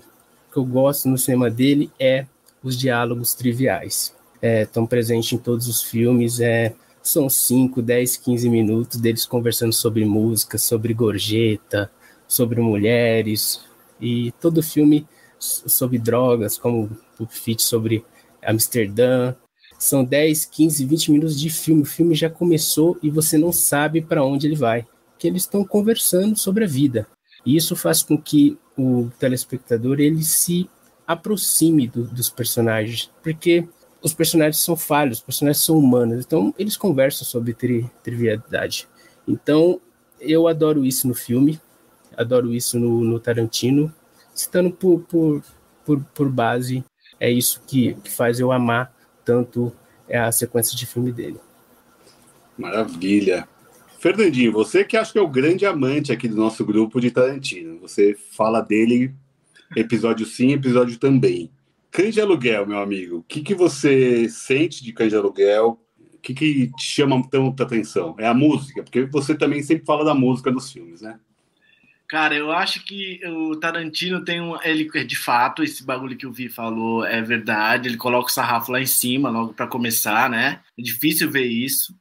que 0.51 0.57
eu 0.57 0.65
gosto 0.65 1.07
no 1.07 1.17
cinema 1.17 1.49
dele 1.49 1.89
é 1.99 2.25
os 2.61 2.77
diálogos 2.77 3.33
triviais. 3.33 4.13
Estão 4.41 4.83
é, 4.83 4.87
presentes 4.87 5.31
em 5.31 5.37
todos 5.37 5.67
os 5.67 5.81
filmes. 5.81 6.39
É, 6.39 6.73
são 7.01 7.29
5, 7.29 7.81
10, 7.81 8.17
15 8.17 8.49
minutos 8.49 8.99
deles 8.99 9.25
conversando 9.25 9.73
sobre 9.73 10.03
música, 10.05 10.57
sobre 10.57 10.93
gorjeta, 10.93 11.89
sobre 12.27 12.61
mulheres. 12.61 13.61
E 13.99 14.31
todo 14.41 14.61
filme 14.61 15.07
sobre 15.39 15.97
drogas, 15.97 16.57
como 16.57 16.89
o 17.19 17.25
Fit 17.25 17.63
sobre 17.63 18.05
Amsterdã, 18.43 19.33
são 19.79 20.03
10, 20.03 20.45
15, 20.45 20.85
20 20.85 21.11
minutos 21.11 21.39
de 21.39 21.49
filme. 21.49 21.81
O 21.81 21.85
filme 21.85 22.13
já 22.13 22.29
começou 22.29 22.97
e 23.01 23.09
você 23.09 23.37
não 23.37 23.51
sabe 23.51 24.01
para 24.01 24.23
onde 24.23 24.45
ele 24.45 24.55
vai. 24.55 24.85
Que 25.21 25.27
eles 25.27 25.43
estão 25.43 25.63
conversando 25.63 26.35
sobre 26.35 26.63
a 26.63 26.67
vida. 26.67 27.07
E 27.45 27.55
isso 27.55 27.75
faz 27.75 28.01
com 28.01 28.17
que 28.17 28.57
o 28.75 29.11
telespectador 29.19 29.99
ele 29.99 30.23
se 30.23 30.67
aproxime 31.05 31.87
do, 31.87 32.05
dos 32.05 32.27
personagens, 32.27 33.11
porque 33.21 33.67
os 34.01 34.15
personagens 34.15 34.63
são 34.63 34.75
falhos, 34.75 35.19
os 35.19 35.23
personagens 35.23 35.63
são 35.63 35.77
humanos, 35.77 36.25
então 36.25 36.55
eles 36.57 36.75
conversam 36.75 37.27
sobre 37.27 37.53
tri, 37.53 37.87
trivialidade. 38.03 38.87
Então, 39.27 39.79
eu 40.19 40.47
adoro 40.47 40.83
isso 40.83 41.07
no 41.07 41.13
filme, 41.13 41.61
adoro 42.17 42.51
isso 42.51 42.79
no, 42.79 43.01
no 43.03 43.19
Tarantino, 43.19 43.93
citando 44.33 44.71
por, 44.71 45.01
por, 45.01 45.43
por, 45.85 46.03
por, 46.15 46.29
base, 46.29 46.83
é 47.19 47.29
isso 47.29 47.61
que, 47.67 47.93
que 47.95 48.09
faz 48.09 48.39
eu 48.39 48.51
amar 48.51 48.91
tanto 49.23 49.71
a 50.11 50.31
sequência 50.31 50.75
de 50.75 50.87
filme 50.87 51.11
dele. 51.11 51.39
Maravilha. 52.57 53.47
Fernandinho, 54.01 54.51
você 54.51 54.83
que 54.83 54.97
acho 54.97 55.13
que 55.13 55.19
é 55.19 55.21
o 55.21 55.27
grande 55.27 55.63
amante 55.63 56.11
aqui 56.11 56.27
do 56.27 56.35
nosso 56.35 56.65
grupo 56.65 56.99
de 56.99 57.11
Tarantino. 57.11 57.77
Você 57.81 58.15
fala 58.15 58.59
dele 58.59 59.13
episódio 59.75 60.25
sim, 60.25 60.53
episódio 60.53 60.97
também. 60.97 61.51
Cães 61.91 62.15
de 62.15 62.19
aluguel, 62.19 62.65
meu 62.65 62.79
amigo. 62.79 63.17
O 63.17 63.23
que, 63.23 63.41
que 63.41 63.53
você 63.53 64.27
sente 64.27 64.83
de 64.83 64.91
cães 64.91 65.11
de 65.11 65.15
aluguel? 65.15 65.79
O 66.15 66.17
que, 66.17 66.33
que 66.33 66.71
te 66.75 66.83
chama 66.83 67.21
tanta 67.29 67.61
atenção? 67.61 68.15
É 68.17 68.25
a 68.25 68.33
música, 68.33 68.81
porque 68.81 69.03
você 69.03 69.35
também 69.35 69.61
sempre 69.61 69.85
fala 69.85 70.03
da 70.03 70.15
música 70.15 70.51
dos 70.51 70.71
filmes, 70.71 71.01
né? 71.01 71.19
Cara, 72.07 72.33
eu 72.35 72.51
acho 72.51 72.83
que 72.83 73.21
o 73.27 73.55
Tarantino 73.55 74.25
tem 74.25 74.41
um. 74.41 74.59
Ele, 74.63 74.89
de 75.05 75.15
fato, 75.15 75.61
esse 75.63 75.85
bagulho 75.85 76.17
que 76.17 76.25
o 76.25 76.33
Vi 76.33 76.49
falou 76.49 77.05
é 77.05 77.21
verdade. 77.21 77.87
Ele 77.87 77.97
coloca 77.97 78.31
o 78.31 78.33
sarrafo 78.33 78.71
lá 78.71 78.81
em 78.81 78.87
cima, 78.87 79.29
logo 79.29 79.53
para 79.53 79.67
começar, 79.67 80.27
né? 80.27 80.59
É 80.75 80.81
difícil 80.81 81.29
ver 81.29 81.45
isso. 81.45 81.95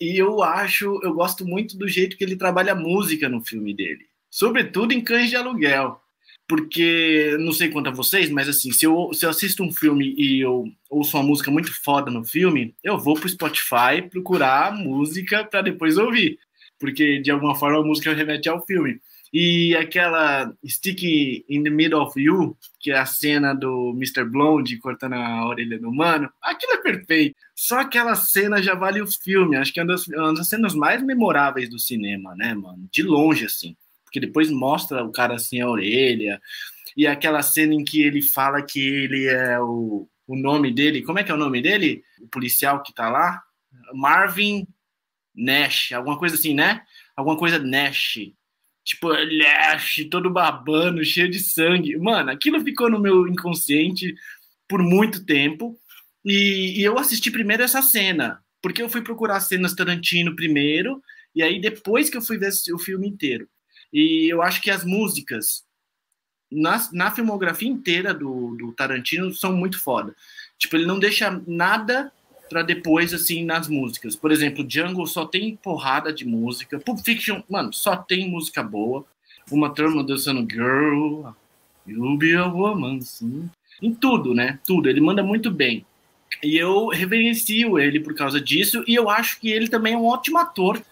E 0.00 0.16
eu 0.20 0.42
acho, 0.42 1.00
eu 1.02 1.12
gosto 1.14 1.46
muito 1.46 1.76
do 1.76 1.88
jeito 1.88 2.16
que 2.16 2.24
ele 2.24 2.36
trabalha 2.36 2.72
a 2.72 2.76
música 2.76 3.28
no 3.28 3.44
filme 3.44 3.74
dele. 3.74 4.06
Sobretudo 4.30 4.92
em 4.92 5.00
Cães 5.00 5.30
de 5.30 5.36
Aluguel. 5.36 6.00
Porque, 6.48 7.36
não 7.40 7.52
sei 7.52 7.70
quanto 7.70 7.88
a 7.88 7.92
vocês, 7.92 8.30
mas 8.30 8.48
assim, 8.48 8.70
se 8.70 8.84
eu, 8.84 9.10
se 9.12 9.26
eu 9.26 9.30
assisto 9.30 9.64
um 9.64 9.72
filme 9.72 10.14
e 10.16 10.40
eu 10.40 10.64
ouço 10.88 11.16
uma 11.16 11.24
música 11.24 11.50
muito 11.50 11.72
foda 11.82 12.08
no 12.08 12.24
filme, 12.24 12.72
eu 12.84 12.96
vou 12.96 13.14
pro 13.14 13.28
Spotify 13.28 14.00
procurar 14.08 14.72
música 14.72 15.44
para 15.44 15.62
depois 15.62 15.96
ouvir. 15.96 16.38
Porque, 16.78 17.18
de 17.20 17.32
alguma 17.32 17.56
forma, 17.56 17.80
a 17.80 17.82
música 17.84 18.12
remete 18.12 18.48
ao 18.48 18.64
filme. 18.64 19.00
E 19.38 19.76
aquela 19.76 20.50
Stick 20.66 21.44
in 21.46 21.62
the 21.62 21.68
Middle 21.68 22.00
of 22.00 22.18
You, 22.18 22.56
que 22.80 22.90
é 22.90 22.96
a 22.96 23.04
cena 23.04 23.52
do 23.52 23.92
Mr. 23.94 24.24
Blonde 24.24 24.78
cortando 24.78 25.12
a 25.12 25.46
orelha 25.46 25.78
do 25.78 25.92
mano, 25.92 26.32
aquilo 26.40 26.72
é 26.72 26.78
perfeito. 26.78 27.36
Só 27.54 27.80
aquela 27.80 28.14
cena 28.14 28.62
já 28.62 28.74
vale 28.74 29.02
o 29.02 29.06
filme. 29.06 29.58
Acho 29.58 29.74
que 29.74 29.78
é 29.78 29.82
uma 29.82 29.92
das, 29.92 30.08
uma 30.08 30.32
das 30.32 30.48
cenas 30.48 30.74
mais 30.74 31.02
memoráveis 31.02 31.68
do 31.68 31.78
cinema, 31.78 32.34
né, 32.34 32.54
mano? 32.54 32.88
De 32.90 33.02
longe, 33.02 33.44
assim. 33.44 33.76
Porque 34.04 34.20
depois 34.20 34.50
mostra 34.50 35.04
o 35.04 35.12
cara 35.12 35.34
assim 35.34 35.60
a 35.60 35.68
orelha. 35.68 36.40
E 36.96 37.06
aquela 37.06 37.42
cena 37.42 37.74
em 37.74 37.84
que 37.84 38.00
ele 38.00 38.22
fala 38.22 38.62
que 38.62 38.80
ele 38.80 39.26
é 39.26 39.60
o, 39.60 40.08
o 40.26 40.34
nome 40.34 40.72
dele. 40.72 41.02
Como 41.02 41.18
é 41.18 41.22
que 41.22 41.30
é 41.30 41.34
o 41.34 41.36
nome 41.36 41.60
dele? 41.60 42.02
O 42.22 42.28
policial 42.28 42.82
que 42.82 42.94
tá 42.94 43.10
lá? 43.10 43.42
Marvin 43.92 44.66
Nash, 45.34 45.92
alguma 45.92 46.18
coisa 46.18 46.36
assim, 46.36 46.54
né? 46.54 46.80
Alguma 47.14 47.36
coisa 47.36 47.58
Nash 47.58 48.32
tipo, 48.86 49.08
Lash, 49.08 50.06
todo 50.08 50.30
babando, 50.30 51.04
cheio 51.04 51.28
de 51.28 51.40
sangue. 51.40 51.98
Mano, 51.98 52.30
aquilo 52.30 52.60
ficou 52.60 52.88
no 52.88 53.00
meu 53.00 53.26
inconsciente 53.26 54.14
por 54.68 54.80
muito 54.80 55.26
tempo. 55.26 55.76
E, 56.24 56.80
e, 56.80 56.84
eu 56.84 56.96
assisti 56.96 57.30
primeiro 57.30 57.64
essa 57.64 57.82
cena, 57.82 58.40
porque 58.62 58.80
eu 58.80 58.88
fui 58.88 59.02
procurar 59.02 59.40
cenas 59.40 59.74
Tarantino 59.74 60.36
primeiro, 60.36 61.02
e 61.34 61.42
aí 61.42 61.60
depois 61.60 62.08
que 62.08 62.16
eu 62.16 62.22
fui 62.22 62.38
ver 62.38 62.52
o 62.72 62.78
filme 62.78 63.08
inteiro. 63.08 63.48
E 63.92 64.32
eu 64.32 64.40
acho 64.40 64.62
que 64.62 64.70
as 64.70 64.84
músicas 64.84 65.64
na, 66.50 66.88
na 66.92 67.10
filmografia 67.10 67.68
inteira 67.68 68.14
do, 68.14 68.56
do 68.56 68.72
Tarantino 68.72 69.34
são 69.34 69.52
muito 69.52 69.80
foda. 69.80 70.14
Tipo, 70.58 70.76
ele 70.76 70.86
não 70.86 70.98
deixa 70.98 71.42
nada 71.46 72.12
para 72.48 72.62
depois, 72.62 73.12
assim, 73.12 73.44
nas 73.44 73.68
músicas. 73.68 74.16
Por 74.16 74.30
exemplo, 74.32 74.64
Django 74.64 75.06
só 75.06 75.26
tem 75.26 75.56
porrada 75.56 76.12
de 76.12 76.24
música. 76.24 76.78
Pulp 76.78 77.00
Fiction, 77.00 77.42
mano, 77.48 77.72
só 77.72 77.96
tem 77.96 78.28
música 78.28 78.62
boa. 78.62 79.04
Uma 79.50 79.70
turma 79.70 80.02
dançando 80.02 80.46
Girl, 80.50 81.28
You'll 81.86 82.16
Be 82.16 82.34
a 82.34 82.46
Woman, 82.46 83.00
sim. 83.00 83.48
Em 83.80 83.94
tudo, 83.94 84.34
né? 84.34 84.58
Tudo. 84.66 84.88
Ele 84.88 85.00
manda 85.00 85.22
muito 85.22 85.50
bem. 85.50 85.84
E 86.42 86.56
eu 86.56 86.88
reverencio 86.88 87.78
ele 87.78 88.00
por 88.00 88.14
causa 88.14 88.40
disso. 88.40 88.82
E 88.86 88.94
eu 88.94 89.08
acho 89.08 89.40
que 89.40 89.50
ele 89.50 89.68
também 89.68 89.94
é 89.94 89.96
um 89.96 90.06
ótimo 90.06 90.38
ator. 90.38 90.82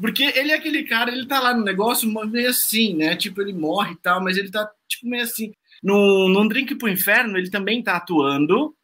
Porque 0.00 0.24
ele 0.24 0.50
é 0.50 0.54
aquele 0.54 0.84
cara, 0.84 1.12
ele 1.12 1.26
tá 1.26 1.38
lá 1.38 1.54
no 1.54 1.62
negócio 1.62 2.10
meio 2.26 2.48
assim, 2.48 2.94
né? 2.94 3.14
Tipo, 3.14 3.42
ele 3.42 3.52
morre 3.52 3.92
e 3.92 3.96
tal, 3.96 4.22
mas 4.22 4.36
ele 4.38 4.50
tá, 4.50 4.68
tipo, 4.88 5.06
meio 5.06 5.22
assim. 5.22 5.52
No, 5.82 6.28
no 6.28 6.48
Drink 6.48 6.74
pro 6.74 6.88
Inferno, 6.88 7.36
ele 7.36 7.50
também 7.50 7.82
tá 7.82 7.96
atuando, 7.96 8.74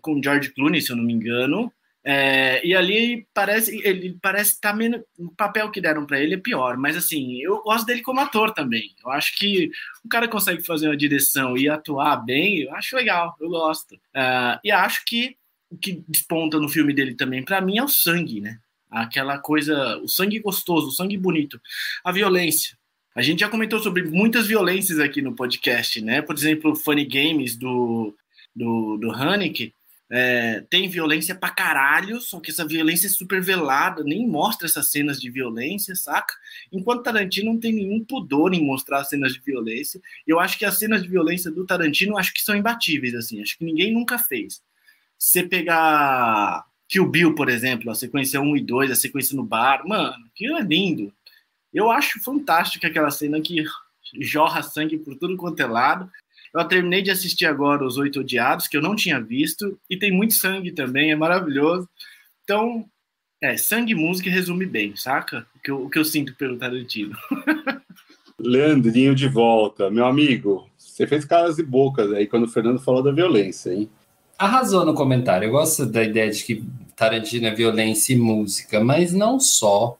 com 0.00 0.22
George 0.22 0.50
Clooney, 0.50 0.80
se 0.80 0.90
eu 0.90 0.96
não 0.96 1.04
me 1.04 1.12
engano. 1.12 1.72
É, 2.06 2.64
e 2.66 2.74
ali 2.74 3.26
parece 3.32 3.80
ele 3.82 4.18
parece 4.20 4.60
tá 4.60 4.74
menos 4.74 5.00
o 5.18 5.30
papel 5.30 5.70
que 5.70 5.80
deram 5.80 6.04
para 6.04 6.20
ele 6.20 6.34
é 6.34 6.38
pior, 6.38 6.76
mas 6.76 6.98
assim 6.98 7.40
eu 7.40 7.62
gosto 7.62 7.86
dele 7.86 8.02
como 8.02 8.20
ator 8.20 8.52
também. 8.52 8.94
Eu 9.02 9.10
acho 9.10 9.34
que 9.38 9.70
o 10.04 10.08
cara 10.08 10.28
consegue 10.28 10.62
fazer 10.62 10.88
uma 10.88 10.96
direção 10.96 11.56
e 11.56 11.66
atuar 11.66 12.16
bem, 12.16 12.58
eu 12.58 12.74
acho 12.74 12.94
legal, 12.94 13.34
eu 13.40 13.48
gosto. 13.48 13.94
Uh, 13.94 14.60
e 14.62 14.70
acho 14.70 15.02
que 15.06 15.34
o 15.70 15.78
que 15.78 16.04
desponta 16.06 16.58
no 16.58 16.68
filme 16.68 16.92
dele 16.92 17.14
também 17.14 17.42
para 17.42 17.62
mim 17.62 17.78
é 17.78 17.82
o 17.82 17.88
sangue, 17.88 18.38
né? 18.38 18.58
Aquela 18.90 19.38
coisa, 19.38 19.96
o 19.98 20.08
sangue 20.08 20.38
gostoso, 20.40 20.88
o 20.88 20.92
sangue 20.92 21.16
bonito, 21.16 21.58
a 22.04 22.12
violência. 22.12 22.76
A 23.14 23.22
gente 23.22 23.40
já 23.40 23.48
comentou 23.48 23.78
sobre 23.78 24.02
muitas 24.02 24.46
violências 24.46 25.00
aqui 25.00 25.22
no 25.22 25.34
podcast, 25.34 26.02
né? 26.02 26.20
Por 26.20 26.36
exemplo, 26.36 26.76
Funny 26.76 27.06
Games 27.06 27.56
do 27.56 28.14
do, 28.54 28.96
do 28.98 29.10
Haneke 29.10 29.74
é, 30.16 30.60
tem 30.70 30.88
violência 30.88 31.34
pra 31.34 31.50
caralho, 31.50 32.20
só 32.20 32.38
que 32.38 32.52
essa 32.52 32.64
violência 32.64 33.08
é 33.08 33.10
super 33.10 33.42
velada, 33.42 34.04
nem 34.04 34.24
mostra 34.28 34.64
essas 34.64 34.88
cenas 34.88 35.20
de 35.20 35.28
violência, 35.28 35.96
saca? 35.96 36.32
Enquanto 36.70 37.02
Tarantino 37.02 37.52
não 37.52 37.58
tem 37.58 37.72
nenhum 37.72 38.04
pudor 38.04 38.54
em 38.54 38.64
mostrar 38.64 39.02
cenas 39.02 39.32
de 39.34 39.40
violência. 39.40 40.00
Eu 40.24 40.38
acho 40.38 40.56
que 40.56 40.64
as 40.64 40.78
cenas 40.78 41.02
de 41.02 41.08
violência 41.08 41.50
do 41.50 41.66
Tarantino 41.66 42.16
acho 42.16 42.32
que 42.32 42.42
são 42.42 42.54
imbatíveis, 42.54 43.12
assim, 43.12 43.42
acho 43.42 43.58
que 43.58 43.64
ninguém 43.64 43.92
nunca 43.92 44.16
fez. 44.16 44.62
Você 45.18 45.42
pegar 45.42 46.64
Kill 46.86 47.08
Bill, 47.08 47.34
por 47.34 47.48
exemplo, 47.48 47.90
a 47.90 47.94
sequência 47.96 48.40
1 48.40 48.56
e 48.56 48.60
2, 48.60 48.92
a 48.92 48.94
sequência 48.94 49.34
no 49.34 49.42
bar, 49.42 49.82
mano, 49.84 50.14
aquilo 50.32 50.56
é 50.56 50.62
lindo. 50.62 51.12
Eu 51.72 51.90
acho 51.90 52.22
fantástico 52.22 52.86
aquela 52.86 53.10
cena 53.10 53.40
que 53.40 53.64
jorra 54.20 54.62
sangue 54.62 54.96
por 54.96 55.16
tudo 55.16 55.36
quanto 55.36 55.58
é 55.58 55.66
lado. 55.66 56.08
Eu 56.54 56.64
terminei 56.64 57.02
de 57.02 57.10
assistir 57.10 57.46
agora 57.46 57.84
Os 57.84 57.96
Oito 57.96 58.20
Odiados, 58.20 58.68
que 58.68 58.76
eu 58.76 58.82
não 58.82 58.94
tinha 58.94 59.20
visto, 59.20 59.78
e 59.90 59.96
tem 59.96 60.12
muito 60.12 60.34
sangue 60.34 60.70
também, 60.70 61.10
é 61.10 61.16
maravilhoso. 61.16 61.88
Então, 62.44 62.84
é, 63.42 63.56
sangue 63.56 63.92
e 63.92 63.96
música 63.96 64.30
resume 64.30 64.64
bem, 64.64 64.94
saca? 64.94 65.46
O 65.56 65.58
que 65.58 65.70
eu, 65.70 65.84
o 65.84 65.90
que 65.90 65.98
eu 65.98 66.04
sinto 66.04 66.34
pelo 66.36 66.56
Tarantino. 66.56 67.16
Leandrinho 68.38 69.14
de 69.14 69.26
volta, 69.26 69.90
meu 69.90 70.06
amigo. 70.06 70.68
Você 70.78 71.06
fez 71.06 71.24
caras 71.24 71.58
e 71.58 71.62
bocas 71.62 72.12
aí 72.12 72.26
quando 72.26 72.44
o 72.44 72.48
Fernando 72.48 72.78
falou 72.78 73.02
da 73.02 73.10
violência, 73.10 73.72
hein? 73.72 73.90
Arrasou 74.38 74.84
no 74.84 74.94
comentário. 74.94 75.46
Eu 75.46 75.52
gosto 75.52 75.84
da 75.84 76.02
ideia 76.02 76.30
de 76.30 76.44
que 76.44 76.64
Tarantino 76.94 77.46
é 77.46 77.54
violência 77.54 78.12
e 78.12 78.16
música, 78.16 78.82
mas 78.82 79.12
não 79.12 79.40
só. 79.40 79.98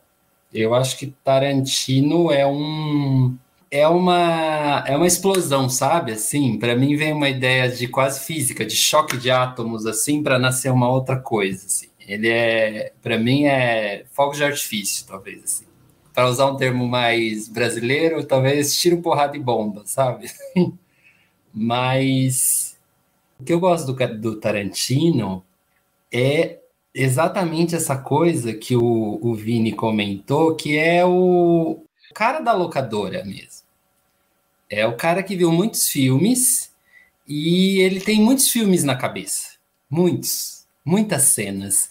Eu 0.52 0.73
acho 0.75 0.96
que 0.96 1.12
Tarantino 1.25 2.30
é 2.30 2.46
um 2.46 3.37
é 3.74 3.88
uma 3.88 4.84
é 4.86 4.96
uma 4.96 5.06
explosão, 5.06 5.68
sabe? 5.68 6.12
Assim, 6.12 6.56
para 6.60 6.76
mim 6.76 6.94
vem 6.94 7.12
uma 7.12 7.28
ideia 7.28 7.68
de 7.68 7.88
quase 7.88 8.24
física, 8.24 8.64
de 8.64 8.76
choque 8.76 9.16
de 9.16 9.32
átomos 9.32 9.84
assim 9.84 10.22
para 10.22 10.38
nascer 10.38 10.70
uma 10.70 10.88
outra 10.88 11.18
coisa, 11.18 11.66
assim. 11.66 11.88
Ele 11.98 12.28
é, 12.28 12.92
para 13.02 13.18
mim 13.18 13.46
é 13.46 14.04
fogo 14.12 14.32
de 14.32 14.44
artifício, 14.44 15.04
talvez 15.08 15.42
assim. 15.42 15.64
Para 16.12 16.28
usar 16.28 16.46
um 16.46 16.56
termo 16.56 16.86
mais 16.86 17.48
brasileiro, 17.48 18.24
talvez 18.24 18.78
tiro 18.78 19.02
porrada 19.02 19.36
e 19.36 19.40
bomba, 19.40 19.82
sabe? 19.86 20.30
Mas 21.52 22.78
o 23.40 23.44
que 23.44 23.52
eu 23.52 23.58
gosto 23.58 23.92
do, 23.92 24.20
do 24.20 24.36
Tarantino 24.36 25.44
é 26.12 26.60
exatamente 26.94 27.74
essa 27.74 27.96
coisa 27.96 28.54
que 28.54 28.76
o, 28.76 29.18
o 29.20 29.34
Vini 29.34 29.72
comentou, 29.72 30.54
que 30.54 30.78
é 30.78 31.04
o 31.04 31.82
cara 32.14 32.38
da 32.38 32.52
locadora 32.52 33.24
mesmo. 33.24 33.63
É 34.74 34.86
o 34.86 34.96
cara 34.96 35.22
que 35.22 35.36
viu 35.36 35.52
muitos 35.52 35.88
filmes 35.88 36.72
e 37.26 37.78
ele 37.78 38.00
tem 38.00 38.20
muitos 38.20 38.48
filmes 38.48 38.84
na 38.84 38.96
cabeça. 38.96 39.54
Muitos. 39.88 40.66
Muitas 40.84 41.22
cenas. 41.22 41.88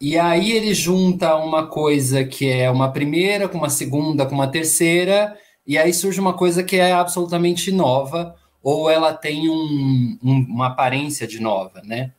E 0.00 0.18
aí 0.18 0.52
ele 0.52 0.72
junta 0.72 1.36
uma 1.36 1.66
coisa 1.66 2.24
que 2.24 2.48
é 2.48 2.70
uma 2.70 2.90
primeira, 2.90 3.48
com 3.48 3.58
uma 3.58 3.68
segunda, 3.68 4.24
com 4.24 4.34
uma 4.34 4.48
terceira, 4.48 5.36
e 5.66 5.76
aí 5.76 5.92
surge 5.92 6.18
uma 6.18 6.32
coisa 6.32 6.62
que 6.62 6.76
é 6.76 6.92
absolutamente 6.92 7.70
nova, 7.70 8.34
ou 8.62 8.88
ela 8.88 9.12
tem 9.12 9.48
um, 9.50 10.18
um, 10.22 10.46
uma 10.48 10.68
aparência 10.68 11.26
de 11.26 11.40
nova, 11.40 11.82
né? 11.82 12.12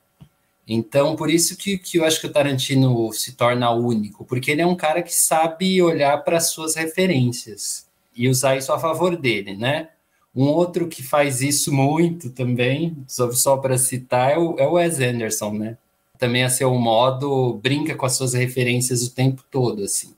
Então, 0.67 1.15
por 1.15 1.29
isso 1.29 1.57
que, 1.57 1.77
que 1.77 1.97
eu 1.97 2.05
acho 2.05 2.21
que 2.21 2.27
o 2.27 2.31
Tarantino 2.31 3.11
se 3.13 3.33
torna 3.33 3.71
único, 3.71 4.23
porque 4.25 4.51
ele 4.51 4.61
é 4.61 4.65
um 4.65 4.75
cara 4.75 5.01
que 5.01 5.13
sabe 5.13 5.81
olhar 5.81 6.23
para 6.23 6.39
suas 6.39 6.75
referências 6.75 7.87
e 8.15 8.29
usar 8.29 8.57
isso 8.57 8.71
a 8.71 8.79
favor 8.79 9.17
dele, 9.17 9.55
né? 9.55 9.89
Um 10.35 10.45
outro 10.45 10.87
que 10.87 11.03
faz 11.03 11.41
isso 11.41 11.73
muito 11.73 12.29
também, 12.29 12.97
só, 13.07 13.31
só 13.31 13.57
para 13.57 13.77
citar, 13.77 14.31
é 14.31 14.37
o, 14.37 14.55
é 14.57 14.67
o 14.67 14.73
Wes 14.73 14.99
Anderson, 14.99 15.53
né? 15.53 15.77
também 16.21 16.43
a 16.43 16.51
seu 16.51 16.71
modo 16.75 17.59
brinca 17.63 17.95
com 17.95 18.05
as 18.05 18.15
suas 18.15 18.35
referências 18.35 19.01
o 19.01 19.09
tempo 19.09 19.43
todo, 19.49 19.83
assim. 19.83 20.13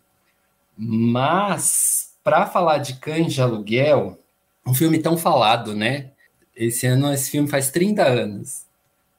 Mas 0.78 2.10
para 2.22 2.46
falar 2.46 2.80
de 2.80 2.96
Cães 2.96 3.34
de 3.34 3.42
Aluguel, 3.42 4.20
um 4.68 4.74
filme 4.74 5.00
tão 5.00 5.18
falado, 5.18 5.74
né? 5.74 6.12
Esse 6.54 6.86
ano 6.86 7.14
esse 7.14 7.32
filme 7.32 7.48
faz 7.48 7.72
30 7.72 8.04
anos. 8.04 8.66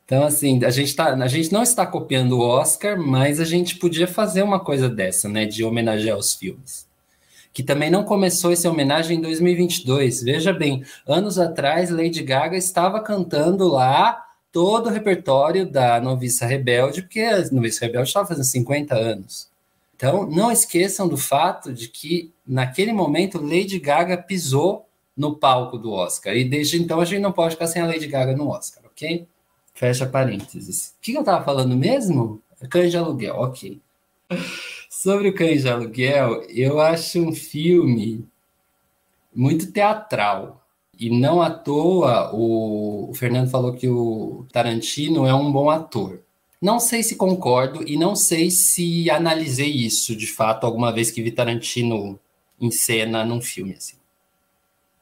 Então, 0.04 0.24
assim, 0.24 0.62
a 0.62 0.68
gente, 0.68 0.94
tá, 0.94 1.14
a 1.14 1.26
gente 1.26 1.50
não 1.50 1.62
está 1.62 1.86
copiando 1.86 2.32
o 2.32 2.46
Oscar, 2.46 3.00
mas 3.00 3.40
a 3.40 3.46
gente 3.46 3.76
podia 3.76 4.06
fazer 4.06 4.42
uma 4.42 4.60
coisa 4.60 4.86
dessa, 4.86 5.26
né? 5.26 5.46
De 5.46 5.64
homenagear 5.64 6.18
os 6.18 6.34
filmes. 6.34 6.86
Que 7.54 7.62
também 7.62 7.90
não 7.90 8.04
começou 8.04 8.52
essa 8.52 8.68
homenagem 8.68 9.16
em 9.16 9.20
2022. 9.22 10.22
Veja 10.22 10.52
bem, 10.52 10.84
anos 11.06 11.38
atrás, 11.38 11.88
Lady 11.88 12.22
Gaga 12.22 12.56
estava 12.56 13.00
cantando 13.00 13.66
lá 13.68 14.22
todo 14.52 14.88
o 14.88 14.92
repertório 14.92 15.64
da 15.64 15.98
Noviça 16.00 16.44
Rebelde, 16.44 17.00
porque 17.00 17.20
a 17.20 17.50
Noviça 17.50 17.86
Rebelde 17.86 18.08
estava 18.08 18.28
fazendo 18.28 18.44
50 18.44 18.94
anos. 18.94 19.48
Então, 19.96 20.28
não 20.28 20.50
esqueçam 20.50 21.08
do 21.08 21.16
fato 21.16 21.72
de 21.72 21.88
que, 21.88 22.30
naquele 22.46 22.92
momento, 22.92 23.40
Lady 23.40 23.78
Gaga 23.78 24.18
pisou 24.18 24.86
no 25.16 25.36
palco 25.36 25.78
do 25.78 25.92
Oscar. 25.92 26.36
E 26.36 26.44
desde 26.44 26.80
então 26.80 27.00
a 27.00 27.04
gente 27.04 27.20
não 27.20 27.32
pode 27.32 27.54
ficar 27.54 27.68
sem 27.68 27.80
a 27.80 27.86
Lady 27.86 28.06
Gaga 28.06 28.36
no 28.36 28.48
Oscar, 28.48 28.84
ok? 28.84 29.26
Fecha 29.72 30.06
parênteses. 30.06 30.94
O 30.98 31.02
que 31.02 31.14
eu 31.14 31.20
estava 31.20 31.44
falando 31.44 31.76
mesmo? 31.76 32.40
De 32.60 32.96
Aluguel, 32.96 33.36
ok. 33.36 33.80
Sobre 35.04 35.28
o 35.28 35.34
Cães 35.34 35.64
de 35.64 35.68
Aluguel, 35.68 36.46
eu 36.48 36.80
acho 36.80 37.20
um 37.20 37.30
filme 37.30 38.26
muito 39.34 39.70
teatral. 39.70 40.66
E 40.98 41.10
não 41.10 41.42
à 41.42 41.50
toa 41.50 42.34
o, 42.34 43.10
o 43.10 43.14
Fernando 43.14 43.50
falou 43.50 43.74
que 43.74 43.86
o 43.86 44.46
Tarantino 44.50 45.26
é 45.26 45.34
um 45.34 45.52
bom 45.52 45.68
ator. 45.68 46.22
Não 46.58 46.80
sei 46.80 47.02
se 47.02 47.16
concordo 47.16 47.86
e 47.86 47.98
não 47.98 48.16
sei 48.16 48.50
se 48.50 49.10
analisei 49.10 49.70
isso 49.70 50.16
de 50.16 50.26
fato 50.26 50.64
alguma 50.64 50.90
vez 50.90 51.10
que 51.10 51.20
vi 51.20 51.30
Tarantino 51.30 52.18
em 52.58 52.70
cena 52.70 53.26
num 53.26 53.42
filme 53.42 53.74
assim. 53.74 53.98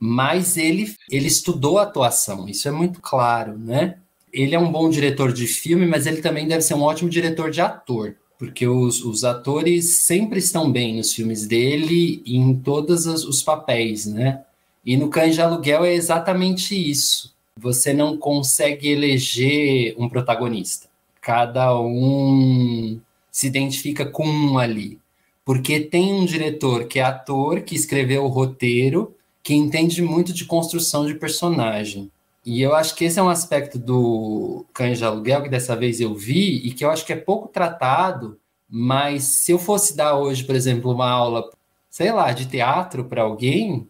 Mas 0.00 0.56
ele 0.56 0.96
ele 1.12 1.28
estudou 1.28 1.78
atuação, 1.78 2.48
isso 2.48 2.66
é 2.66 2.72
muito 2.72 3.00
claro, 3.00 3.56
né? 3.56 4.00
Ele 4.32 4.56
é 4.56 4.58
um 4.58 4.72
bom 4.72 4.90
diretor 4.90 5.32
de 5.32 5.46
filme, 5.46 5.86
mas 5.86 6.08
ele 6.08 6.20
também 6.20 6.48
deve 6.48 6.62
ser 6.62 6.74
um 6.74 6.82
ótimo 6.82 7.08
diretor 7.08 7.52
de 7.52 7.60
ator, 7.60 8.16
porque 8.42 8.66
os, 8.66 9.04
os 9.04 9.22
atores 9.22 10.02
sempre 10.04 10.40
estão 10.40 10.72
bem 10.72 10.96
nos 10.96 11.14
filmes 11.14 11.46
dele 11.46 12.20
em 12.26 12.56
todos 12.56 13.06
os, 13.06 13.24
os 13.24 13.40
papéis, 13.40 14.04
né? 14.04 14.42
E 14.84 14.96
no 14.96 15.08
Cães 15.08 15.36
de 15.36 15.40
Aluguel 15.40 15.84
é 15.84 15.94
exatamente 15.94 16.74
isso. 16.74 17.32
Você 17.56 17.92
não 17.92 18.16
consegue 18.16 18.88
eleger 18.88 19.94
um 19.96 20.08
protagonista 20.08 20.90
cada 21.22 21.80
um 21.80 23.00
se 23.30 23.46
identifica 23.46 24.04
com 24.04 24.26
um 24.26 24.58
ali. 24.58 24.98
Porque 25.44 25.80
tem 25.80 26.12
um 26.12 26.26
diretor 26.26 26.86
que 26.86 26.98
é 26.98 27.02
ator, 27.02 27.62
que 27.62 27.74
escreveu 27.74 28.24
o 28.24 28.28
roteiro, 28.28 29.14
que 29.42 29.54
entende 29.54 30.02
muito 30.02 30.32
de 30.32 30.44
construção 30.44 31.06
de 31.06 31.14
personagem. 31.14 32.10
E 32.44 32.60
eu 32.60 32.74
acho 32.74 32.94
que 32.96 33.04
esse 33.04 33.18
é 33.18 33.22
um 33.22 33.28
aspecto 33.28 33.78
do 33.78 34.66
Cães 34.72 34.98
de 34.98 35.04
Aluguel 35.04 35.42
que 35.42 35.48
dessa 35.48 35.76
vez 35.76 36.00
eu 36.00 36.14
vi 36.14 36.56
e 36.66 36.72
que 36.72 36.84
eu 36.84 36.90
acho 36.90 37.06
que 37.06 37.12
é 37.12 37.16
pouco 37.16 37.48
tratado, 37.48 38.38
mas 38.68 39.24
se 39.24 39.52
eu 39.52 39.58
fosse 39.58 39.96
dar 39.96 40.16
hoje, 40.16 40.42
por 40.42 40.56
exemplo, 40.56 40.90
uma 40.90 41.08
aula, 41.08 41.48
sei 41.88 42.10
lá, 42.10 42.32
de 42.32 42.46
teatro 42.46 43.04
para 43.04 43.22
alguém, 43.22 43.86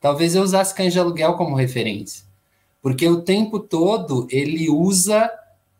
talvez 0.00 0.34
eu 0.34 0.42
usasse 0.42 0.74
Cães 0.74 0.92
de 0.92 1.00
Aluguel 1.00 1.34
como 1.34 1.56
referência. 1.56 2.24
Porque 2.80 3.08
o 3.08 3.22
tempo 3.22 3.58
todo 3.58 4.28
ele 4.30 4.70
usa 4.70 5.28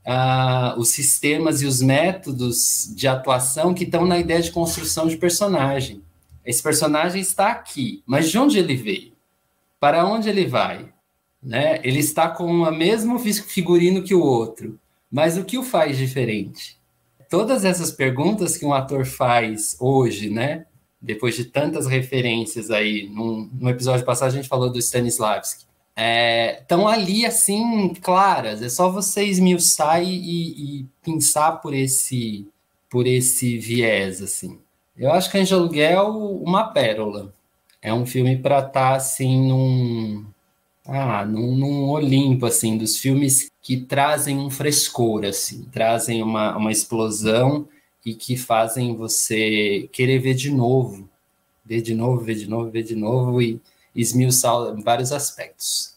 uh, 0.06 0.78
os 0.80 0.88
sistemas 0.88 1.62
e 1.62 1.66
os 1.66 1.80
métodos 1.80 2.92
de 2.94 3.06
atuação 3.06 3.72
que 3.72 3.84
estão 3.84 4.04
na 4.04 4.18
ideia 4.18 4.42
de 4.42 4.50
construção 4.50 5.06
de 5.06 5.16
personagem. 5.16 6.02
Esse 6.44 6.62
personagem 6.62 7.20
está 7.20 7.52
aqui, 7.52 8.02
mas 8.06 8.30
de 8.30 8.38
onde 8.38 8.58
ele 8.58 8.74
veio? 8.74 9.12
Para 9.78 10.04
onde 10.04 10.28
ele 10.28 10.46
vai? 10.46 10.95
Né? 11.46 11.80
Ele 11.84 12.00
está 12.00 12.28
com 12.28 12.44
o 12.44 12.70
mesmo 12.72 13.20
figurino 13.20 14.02
que 14.02 14.16
o 14.16 14.20
outro, 14.20 14.76
mas 15.08 15.38
o 15.38 15.44
que 15.44 15.56
o 15.56 15.62
faz 15.62 15.96
diferente? 15.96 16.76
Todas 17.30 17.64
essas 17.64 17.92
perguntas 17.92 18.56
que 18.56 18.66
um 18.66 18.74
ator 18.74 19.06
faz 19.06 19.76
hoje, 19.78 20.28
né? 20.28 20.66
Depois 21.00 21.36
de 21.36 21.44
tantas 21.44 21.86
referências 21.86 22.68
aí, 22.68 23.08
num, 23.08 23.48
no 23.52 23.70
episódio 23.70 24.04
passado 24.04 24.30
a 24.30 24.32
gente 24.32 24.48
falou 24.48 24.70
do 24.70 24.78
Stanislavski 24.80 25.66
estão 26.60 26.88
é, 26.90 26.94
ali 26.94 27.24
assim 27.24 27.94
claras. 27.94 28.60
É 28.62 28.68
só 28.68 28.90
você 28.90 29.24
esmiuçar 29.24 30.02
e, 30.02 30.80
e, 30.80 30.86
pensar 31.02 31.52
por 31.52 31.72
esse 31.72 32.46
por 32.90 33.06
esse 33.06 33.58
viés 33.58 34.22
assim. 34.22 34.58
Eu 34.96 35.12
acho 35.12 35.30
que 35.30 35.38
Anjo 35.38 35.56
Aluguel 35.56 36.08
uma 36.42 36.64
pérola. 36.64 37.32
É 37.80 37.92
um 37.92 38.06
filme 38.06 38.36
para 38.36 38.58
estar 38.58 38.70
tá, 38.72 38.94
assim 38.94 39.48
num 39.48 40.24
ah, 40.86 41.24
num, 41.24 41.56
num, 41.56 41.88
Olimpo 41.88 42.46
assim 42.46 42.78
dos 42.78 42.98
filmes 42.98 43.50
que 43.60 43.76
trazem 43.76 44.38
um 44.38 44.50
frescor 44.50 45.24
assim, 45.24 45.64
trazem 45.72 46.22
uma, 46.22 46.56
uma 46.56 46.70
explosão 46.70 47.68
e 48.04 48.14
que 48.14 48.36
fazem 48.36 48.96
você 48.96 49.88
querer 49.92 50.20
ver 50.20 50.34
de 50.34 50.50
novo, 50.50 51.08
ver 51.64 51.80
de 51.80 51.94
novo, 51.94 52.22
ver 52.22 52.36
de 52.36 52.48
novo, 52.48 52.70
ver 52.70 52.82
de 52.84 52.94
novo 52.94 53.42
e 53.42 53.60
esmiuçar 53.94 54.80
vários 54.82 55.10
aspectos. 55.10 55.96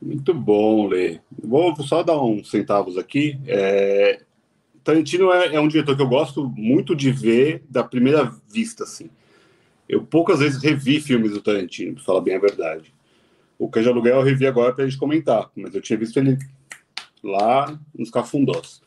Muito 0.00 0.32
bom, 0.32 0.86
Lê. 0.86 1.18
Vou 1.42 1.74
só 1.82 2.02
dar 2.02 2.22
uns 2.22 2.50
centavos 2.50 2.96
aqui. 2.96 3.38
É... 3.46 4.22
Tarantino 4.84 5.30
é, 5.32 5.54
é, 5.54 5.60
um 5.60 5.68
diretor 5.68 5.96
que 5.96 6.02
eu 6.02 6.08
gosto 6.08 6.48
muito 6.56 6.96
de 6.96 7.10
ver 7.10 7.62
da 7.68 7.84
primeira 7.84 8.32
vista, 8.48 8.84
assim. 8.84 9.10
Eu 9.88 10.02
poucas 10.02 10.38
vezes 10.38 10.62
revi 10.62 11.00
filmes 11.00 11.32
do 11.32 11.42
Tarantino, 11.42 11.94
para 11.94 12.04
falar 12.04 12.20
bem 12.20 12.36
a 12.36 12.38
verdade. 12.38 12.94
O 13.58 13.68
Cães 13.68 13.86
Aluguel 13.86 14.16
eu 14.16 14.22
revi 14.22 14.46
agora 14.46 14.72
para 14.72 14.84
a 14.84 14.88
gente 14.88 14.98
comentar, 14.98 15.50
mas 15.56 15.74
eu 15.74 15.80
tinha 15.80 15.98
visto 15.98 16.18
ele 16.18 16.38
lá 17.22 17.78
nos 17.96 18.10
Cafundós. 18.10 18.80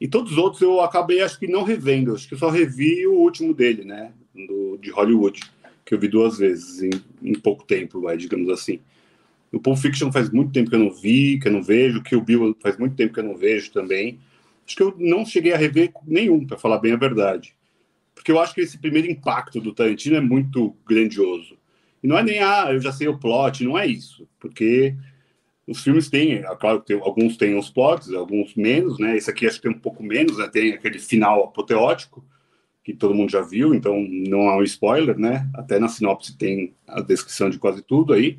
E 0.00 0.08
todos 0.08 0.32
os 0.32 0.38
outros 0.38 0.62
eu 0.62 0.80
acabei, 0.80 1.20
acho 1.20 1.38
que 1.38 1.46
não 1.46 1.62
revendo, 1.62 2.14
acho 2.14 2.28
que 2.28 2.36
só 2.36 2.48
revi 2.48 3.06
o 3.06 3.14
último 3.14 3.54
dele, 3.54 3.84
né, 3.84 4.12
do, 4.34 4.78
de 4.78 4.90
Hollywood 4.90 5.40
que 5.84 5.94
eu 5.94 5.98
vi 5.98 6.08
duas 6.08 6.38
vezes 6.38 6.82
em, 6.82 6.90
em 7.22 7.34
pouco 7.34 7.64
tempo, 7.64 8.00
vai, 8.00 8.16
digamos 8.16 8.48
assim. 8.48 8.80
O 9.52 9.60
Pulp 9.60 9.76
Fiction 9.76 10.10
faz 10.10 10.30
muito 10.30 10.52
tempo 10.52 10.70
que 10.70 10.76
eu 10.76 10.80
não 10.80 10.90
vi, 10.90 11.38
que 11.38 11.48
eu 11.48 11.52
não 11.52 11.62
vejo, 11.62 12.02
que 12.02 12.16
o 12.16 12.22
Bill 12.22 12.56
faz 12.62 12.78
muito 12.78 12.96
tempo 12.96 13.12
que 13.12 13.20
eu 13.20 13.24
não 13.24 13.36
vejo 13.36 13.70
também. 13.70 14.18
Acho 14.66 14.76
que 14.76 14.82
eu 14.82 14.94
não 14.98 15.26
cheguei 15.26 15.52
a 15.52 15.58
rever 15.58 15.92
nenhum, 16.06 16.46
para 16.46 16.56
falar 16.56 16.78
bem 16.78 16.92
a 16.92 16.96
verdade. 16.96 17.54
Porque 18.14 18.32
eu 18.32 18.40
acho 18.40 18.54
que 18.54 18.62
esse 18.62 18.78
primeiro 18.78 19.10
impacto 19.10 19.60
do 19.60 19.74
Tarantino 19.74 20.16
é 20.16 20.20
muito 20.20 20.74
grandioso. 20.88 21.58
E 22.02 22.06
não 22.06 22.18
é 22.18 22.22
nem, 22.22 22.40
ah, 22.40 22.68
eu 22.70 22.80
já 22.80 22.92
sei 22.92 23.08
o 23.08 23.18
plot, 23.18 23.64
não 23.64 23.78
é 23.78 23.86
isso. 23.86 24.28
Porque 24.38 24.96
os 25.66 25.82
filmes 25.82 26.10
têm, 26.10 26.34
é 26.34 26.56
claro 26.56 26.82
que 26.82 26.92
alguns 26.92 27.36
têm 27.36 27.56
os 27.56 27.70
plots, 27.70 28.12
alguns 28.12 28.54
menos, 28.54 28.98
né? 28.98 29.16
Esse 29.16 29.30
aqui 29.30 29.46
acho 29.46 29.56
que 29.56 29.68
tem 29.68 29.70
um 29.70 29.80
pouco 29.80 30.02
menos, 30.02 30.38
né? 30.38 30.48
Tem 30.48 30.72
aquele 30.72 30.98
final 30.98 31.44
apoteótico 31.44 32.24
que 32.82 32.92
todo 32.92 33.14
mundo 33.14 33.30
já 33.30 33.40
viu, 33.40 33.74
então 33.74 33.96
não 34.00 34.48
há 34.48 34.56
um 34.56 34.62
spoiler, 34.64 35.16
né? 35.16 35.48
Até 35.54 35.78
na 35.78 35.88
sinopse 35.88 36.36
tem 36.36 36.74
a 36.86 37.00
descrição 37.00 37.48
de 37.48 37.58
quase 37.58 37.80
tudo 37.82 38.12
aí, 38.12 38.38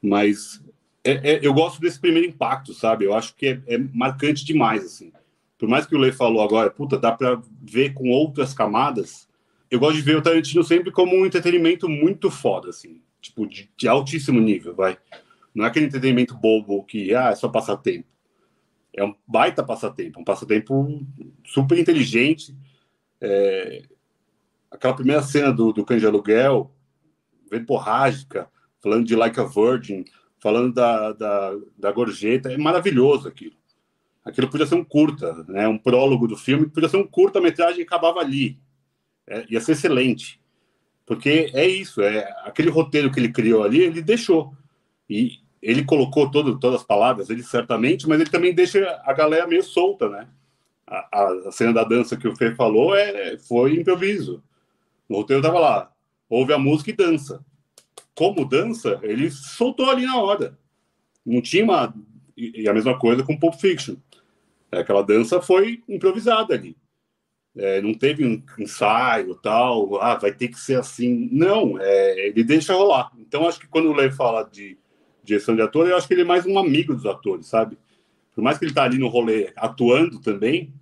mas 0.00 0.62
é, 1.02 1.32
é, 1.32 1.40
eu 1.42 1.52
gosto 1.52 1.80
desse 1.80 2.00
primeiro 2.00 2.28
impacto, 2.28 2.72
sabe? 2.72 3.04
Eu 3.04 3.14
acho 3.14 3.34
que 3.34 3.46
é, 3.46 3.60
é, 3.66 3.78
marcante 3.92 4.44
demais, 4.44 4.84
assim. 4.84 5.12
Por 5.58 5.68
mais 5.68 5.86
que 5.86 5.94
o 5.94 5.98
Lei 5.98 6.12
falou 6.12 6.42
agora, 6.42 6.70
puta, 6.70 6.98
dá 6.98 7.12
para 7.12 7.40
ver 7.62 7.92
com 7.92 8.08
outras 8.10 8.54
camadas. 8.54 9.28
Eu 9.70 9.80
gosto 9.80 9.96
de 9.96 10.02
ver 10.02 10.16
o 10.16 10.22
Tarantino 10.22 10.62
sempre 10.62 10.90
como 10.90 11.16
um 11.16 11.26
entretenimento 11.26 11.88
muito 11.88 12.30
foda, 12.30 12.70
assim, 12.70 13.00
tipo 13.20 13.46
de, 13.46 13.70
de 13.76 13.88
altíssimo 13.88 14.40
nível, 14.40 14.74
vai. 14.74 14.98
Não 15.54 15.64
é 15.64 15.68
aquele 15.68 15.86
entretenimento 15.86 16.34
bobo 16.36 16.84
que 16.84 17.14
ah, 17.14 17.30
é 17.30 17.34
só 17.34 17.48
passatempo. 17.48 18.08
É 18.92 19.04
um 19.04 19.14
baita 19.26 19.64
passatempo, 19.64 20.20
um 20.20 20.24
passatempo 20.24 21.04
super 21.44 21.78
inteligente 21.78 22.54
é, 23.24 23.82
aquela 24.70 24.94
primeira 24.94 25.22
cena 25.22 25.52
do, 25.52 25.72
do 25.72 25.84
Cães 25.84 26.00
de 26.00 26.06
Aluguel, 26.06 26.70
verborrágica, 27.50 28.50
falando 28.80 29.06
de 29.06 29.16
Like 29.16 29.40
a 29.40 29.44
Virgin, 29.44 30.04
falando 30.38 30.74
da, 30.74 31.12
da, 31.12 31.52
da 31.78 31.92
gorjeta, 31.92 32.52
é 32.52 32.58
maravilhoso 32.58 33.28
aquilo. 33.28 33.56
Aquilo 34.22 34.48
podia 34.50 34.66
ser 34.66 34.74
um 34.74 34.84
curta, 34.84 35.44
né? 35.48 35.66
um 35.68 35.78
prólogo 35.78 36.26
do 36.26 36.36
filme, 36.36 36.68
podia 36.68 36.88
ser 36.88 36.96
um 36.96 37.06
curta-metragem 37.06 37.80
e 37.80 37.82
acabava 37.82 38.20
ali. 38.20 38.58
É, 39.26 39.44
ia 39.48 39.60
ser 39.60 39.72
excelente. 39.72 40.40
Porque 41.06 41.50
é 41.52 41.66
isso, 41.66 42.00
é 42.00 42.24
aquele 42.44 42.70
roteiro 42.70 43.10
que 43.10 43.20
ele 43.20 43.32
criou 43.32 43.62
ali, 43.62 43.80
ele 43.80 44.02
deixou. 44.02 44.54
E 45.08 45.38
ele 45.60 45.84
colocou 45.84 46.30
todo, 46.30 46.58
todas 46.58 46.80
as 46.80 46.86
palavras, 46.86 47.30
ele 47.30 47.42
certamente, 47.42 48.08
mas 48.08 48.20
ele 48.20 48.30
também 48.30 48.54
deixa 48.54 49.00
a 49.04 49.12
galera 49.12 49.46
meio 49.46 49.62
solta, 49.62 50.08
né? 50.08 50.28
a, 50.86 51.48
a, 51.48 51.52
cena 51.52 51.72
da 51.72 51.84
dança 51.84 52.16
que 52.16 52.28
o 52.28 52.36
Fê 52.36 52.54
falou 52.54 52.94
é, 52.94 53.38
foi 53.38 53.78
improviso. 53.78 54.42
O 55.08 55.16
roteiro 55.16 55.40
estava 55.40 55.58
lá. 55.58 55.92
Ouve 56.28 56.52
a 56.52 56.58
música 56.58 56.90
e 56.90 56.96
dança. 56.96 57.44
Como 58.14 58.44
dança, 58.44 59.00
ele 59.02 59.30
soltou 59.30 59.90
ali 59.90 60.06
na 60.06 60.16
hora. 60.16 60.58
Não 61.24 61.40
tinha 61.40 61.64
uma. 61.64 61.94
E 62.36 62.68
a 62.68 62.74
mesma 62.74 62.98
coisa 62.98 63.22
com 63.22 63.38
Pulp 63.38 63.54
Fiction. 63.54 63.96
Aquela 64.70 65.02
dança 65.02 65.40
foi 65.40 65.82
improvisada 65.88 66.54
ali. 66.54 66.76
É, 67.56 67.80
não 67.80 67.94
teve 67.94 68.26
um 68.26 68.42
ensaio 68.58 69.36
tal, 69.36 70.02
ah, 70.02 70.16
vai 70.16 70.32
ter 70.32 70.48
que 70.48 70.58
ser 70.58 70.78
assim. 70.78 71.28
Não, 71.30 71.78
é, 71.80 72.26
ele 72.26 72.42
deixa 72.42 72.74
rolar. 72.74 73.12
Então, 73.18 73.46
acho 73.46 73.60
que 73.60 73.68
quando 73.68 73.90
o 73.90 73.92
Lê 73.92 74.10
fala 74.10 74.42
de 74.42 74.76
direção 75.22 75.54
de 75.54 75.62
ator, 75.62 75.88
eu 75.88 75.96
acho 75.96 76.08
que 76.08 76.14
ele 76.14 76.22
é 76.22 76.24
mais 76.24 76.44
um 76.44 76.58
amigo 76.58 76.94
dos 76.94 77.06
atores, 77.06 77.46
sabe? 77.46 77.78
Por 78.34 78.42
mais 78.42 78.58
que 78.58 78.64
ele 78.64 78.74
tá 78.74 78.82
ali 78.82 78.98
no 78.98 79.08
rolê 79.08 79.52
atuando 79.56 80.20
também, 80.20 80.72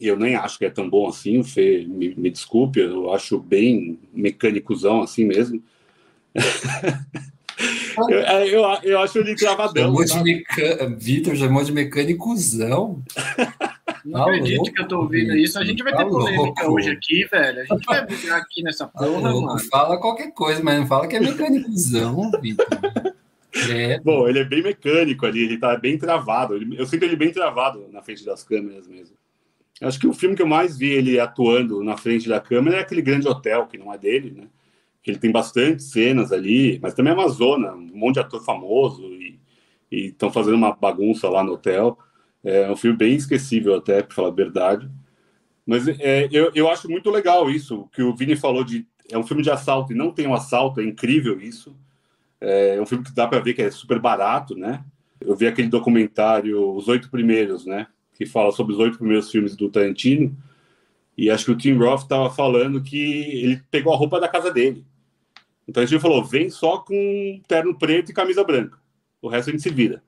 eu 0.00 0.18
nem 0.18 0.34
acho 0.34 0.58
que 0.58 0.64
é 0.64 0.70
tão 0.70 0.90
bom 0.90 1.08
assim, 1.08 1.38
o 1.38 1.44
Fê, 1.44 1.86
me, 1.88 2.14
me 2.16 2.28
desculpe, 2.28 2.80
eu 2.80 3.12
acho 3.12 3.38
bem 3.38 4.00
mecânicozão 4.12 5.00
assim 5.00 5.24
mesmo. 5.24 5.62
eu, 8.08 8.18
é, 8.18 8.48
eu, 8.48 8.62
eu, 8.82 9.00
acho 9.00 9.18
ele 9.18 9.36
travadão. 9.36 9.94
Meca... 9.94 10.88
Vitor 10.98 11.36
chamou 11.36 11.62
de 11.62 11.70
mecânicozão. 11.72 13.02
Não 14.04 14.24
tá 14.24 14.30
acredito 14.30 14.56
louco, 14.58 14.72
que 14.72 14.82
eu 14.82 14.88
tô 14.88 15.00
ouvindo 15.00 15.36
isso. 15.36 15.58
A 15.58 15.64
gente 15.64 15.82
vai 15.82 15.92
ter 15.92 16.04
tá 16.04 16.06
polêmica 16.06 16.62
louco. 16.62 16.72
hoje 16.72 16.90
aqui, 16.90 17.24
velho. 17.24 17.60
A 17.60 17.64
gente 17.64 17.84
vai 17.84 18.06
brigar 18.06 18.40
aqui 18.40 18.62
nessa 18.62 18.86
tá 18.86 18.98
porra, 18.98 19.22
tá 19.22 19.40
mano. 19.40 19.58
Fala 19.70 19.98
qualquer 19.98 20.32
coisa, 20.32 20.62
mas 20.62 20.80
não 20.80 20.86
fala 20.86 21.06
que 21.06 21.16
é 21.16 21.20
mecânicozão, 21.20 22.30
Vitor. 22.40 22.66
É. 23.70 24.00
Bom, 24.00 24.26
ele 24.28 24.40
é 24.40 24.44
bem 24.44 24.62
mecânico 24.62 25.26
ali, 25.26 25.44
ele 25.44 25.58
tá 25.58 25.76
bem 25.76 25.98
travado. 25.98 26.56
Eu 26.74 26.86
sinto 26.86 27.04
ele 27.04 27.16
bem 27.16 27.32
travado 27.32 27.88
na 27.92 28.02
frente 28.02 28.24
das 28.24 28.42
câmeras 28.42 28.88
mesmo. 28.88 29.16
Acho 29.80 29.98
que 29.98 30.06
o 30.06 30.12
filme 30.12 30.36
que 30.36 30.42
eu 30.42 30.46
mais 30.46 30.76
vi 30.76 30.90
ele 30.90 31.18
atuando 31.18 31.82
na 31.82 31.96
frente 31.96 32.28
da 32.28 32.40
câmera 32.40 32.76
é 32.76 32.80
aquele 32.80 33.02
grande 33.02 33.28
hotel, 33.28 33.66
que 33.66 33.76
não 33.76 33.92
é 33.92 33.98
dele, 33.98 34.30
né? 34.30 34.44
Que 35.02 35.10
ele 35.10 35.18
tem 35.18 35.32
bastante 35.32 35.82
cenas 35.82 36.30
ali, 36.30 36.78
mas 36.80 36.94
também 36.94 37.12
é 37.12 37.16
uma 37.16 37.28
zona, 37.28 37.72
um 37.72 37.90
monte 37.92 38.14
de 38.14 38.20
ator 38.20 38.44
famoso 38.44 39.02
e 39.12 39.38
estão 39.90 40.32
fazendo 40.32 40.54
uma 40.54 40.72
bagunça 40.72 41.28
lá 41.28 41.44
no 41.44 41.52
hotel. 41.52 41.98
É 42.44 42.70
um 42.70 42.76
filme 42.76 42.96
bem 42.96 43.14
esquecível, 43.14 43.76
até, 43.76 44.02
para 44.02 44.14
falar 44.14 44.28
a 44.28 44.32
verdade. 44.32 44.90
Mas 45.66 45.86
é, 45.86 46.28
eu, 46.32 46.50
eu 46.54 46.68
acho 46.68 46.88
muito 46.88 47.10
legal 47.10 47.48
isso, 47.50 47.88
que 47.92 48.02
o 48.02 48.14
Vini 48.14 48.36
falou 48.36 48.64
de. 48.64 48.86
É 49.10 49.18
um 49.18 49.22
filme 49.22 49.42
de 49.42 49.50
assalto 49.50 49.92
e 49.92 49.96
não 49.96 50.10
tem 50.10 50.26
um 50.26 50.34
assalto, 50.34 50.80
é 50.80 50.84
incrível 50.84 51.40
isso. 51.40 51.76
É 52.40 52.80
um 52.80 52.86
filme 52.86 53.04
que 53.04 53.12
dá 53.12 53.26
para 53.28 53.40
ver 53.40 53.54
que 53.54 53.62
é 53.62 53.70
super 53.70 53.98
barato, 54.00 54.56
né? 54.56 54.84
Eu 55.20 55.36
vi 55.36 55.46
aquele 55.46 55.68
documentário 55.68 56.74
Os 56.74 56.88
Oito 56.88 57.10
Primeiros, 57.10 57.64
né? 57.64 57.86
Que 58.14 58.26
fala 58.26 58.50
sobre 58.52 58.72
os 58.72 58.78
oito 58.80 58.98
primeiros 58.98 59.30
filmes 59.30 59.56
do 59.56 59.70
Tarantino. 59.70 60.36
E 61.16 61.30
acho 61.30 61.44
que 61.44 61.50
o 61.52 61.56
Tim 61.56 61.74
Roth 61.74 62.02
estava 62.02 62.30
falando 62.30 62.82
que 62.82 62.98
ele 62.98 63.62
pegou 63.70 63.92
a 63.92 63.96
roupa 63.96 64.18
da 64.18 64.28
casa 64.28 64.50
dele. 64.50 64.84
Então 65.68 65.82
a 65.82 65.86
gente 65.86 66.00
falou: 66.00 66.24
vem 66.24 66.50
só 66.50 66.78
com 66.78 67.40
terno 67.46 67.78
preto 67.78 68.10
e 68.10 68.14
camisa 68.14 68.42
branca. 68.42 68.78
O 69.20 69.28
resto 69.28 69.50
a 69.50 69.52
gente 69.52 69.62
se 69.62 69.70
vira. 69.70 70.02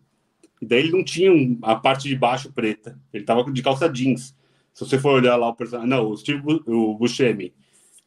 E 0.65 0.67
daí 0.67 0.79
ele 0.79 0.93
não 0.93 1.05
tinha 1.05 1.31
a 1.61 1.77
parte 1.77 2.09
de 2.09 2.17
baixo 2.17 2.51
preta. 2.51 2.99
Ele 3.13 3.23
tava 3.23 3.45
de 3.53 3.63
calça 3.63 3.87
jeans. 3.87 4.35
Se 4.73 4.83
você 4.83 4.99
for 4.99 5.13
olhar 5.13 5.37
lá 5.37 5.49
o 5.49 5.55
personagem. 5.55 5.91
Não, 5.91 6.09
o 6.09 6.17
Steve 6.17 6.43
o 6.67 6.95
Buscemi. 6.95 7.53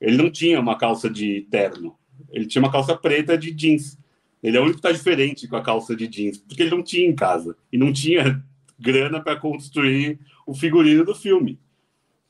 Ele 0.01 0.17
não 0.17 0.31
tinha 0.31 0.59
uma 0.59 0.75
calça 0.75 1.07
de 1.07 1.45
terno. 1.51 1.95
Ele 2.31 2.47
tinha 2.47 2.59
uma 2.59 2.71
calça 2.71 2.97
preta 2.97 3.37
de 3.37 3.51
jeans. 3.51 3.95
Ele 4.41 4.57
é 4.57 4.59
o 4.59 4.63
único 4.63 4.77
que 4.77 4.81
tá 4.81 4.91
diferente 4.91 5.47
com 5.47 5.55
a 5.55 5.61
calça 5.61 5.95
de 5.95 6.07
jeans, 6.07 6.39
porque 6.39 6.63
ele 6.63 6.71
não 6.71 6.81
tinha 6.81 7.07
em 7.07 7.13
casa. 7.13 7.55
E 7.71 7.77
não 7.77 7.93
tinha 7.93 8.43
grana 8.79 9.21
para 9.21 9.35
construir 9.35 10.19
o 10.47 10.55
figurino 10.55 11.05
do 11.05 11.13
filme. 11.13 11.59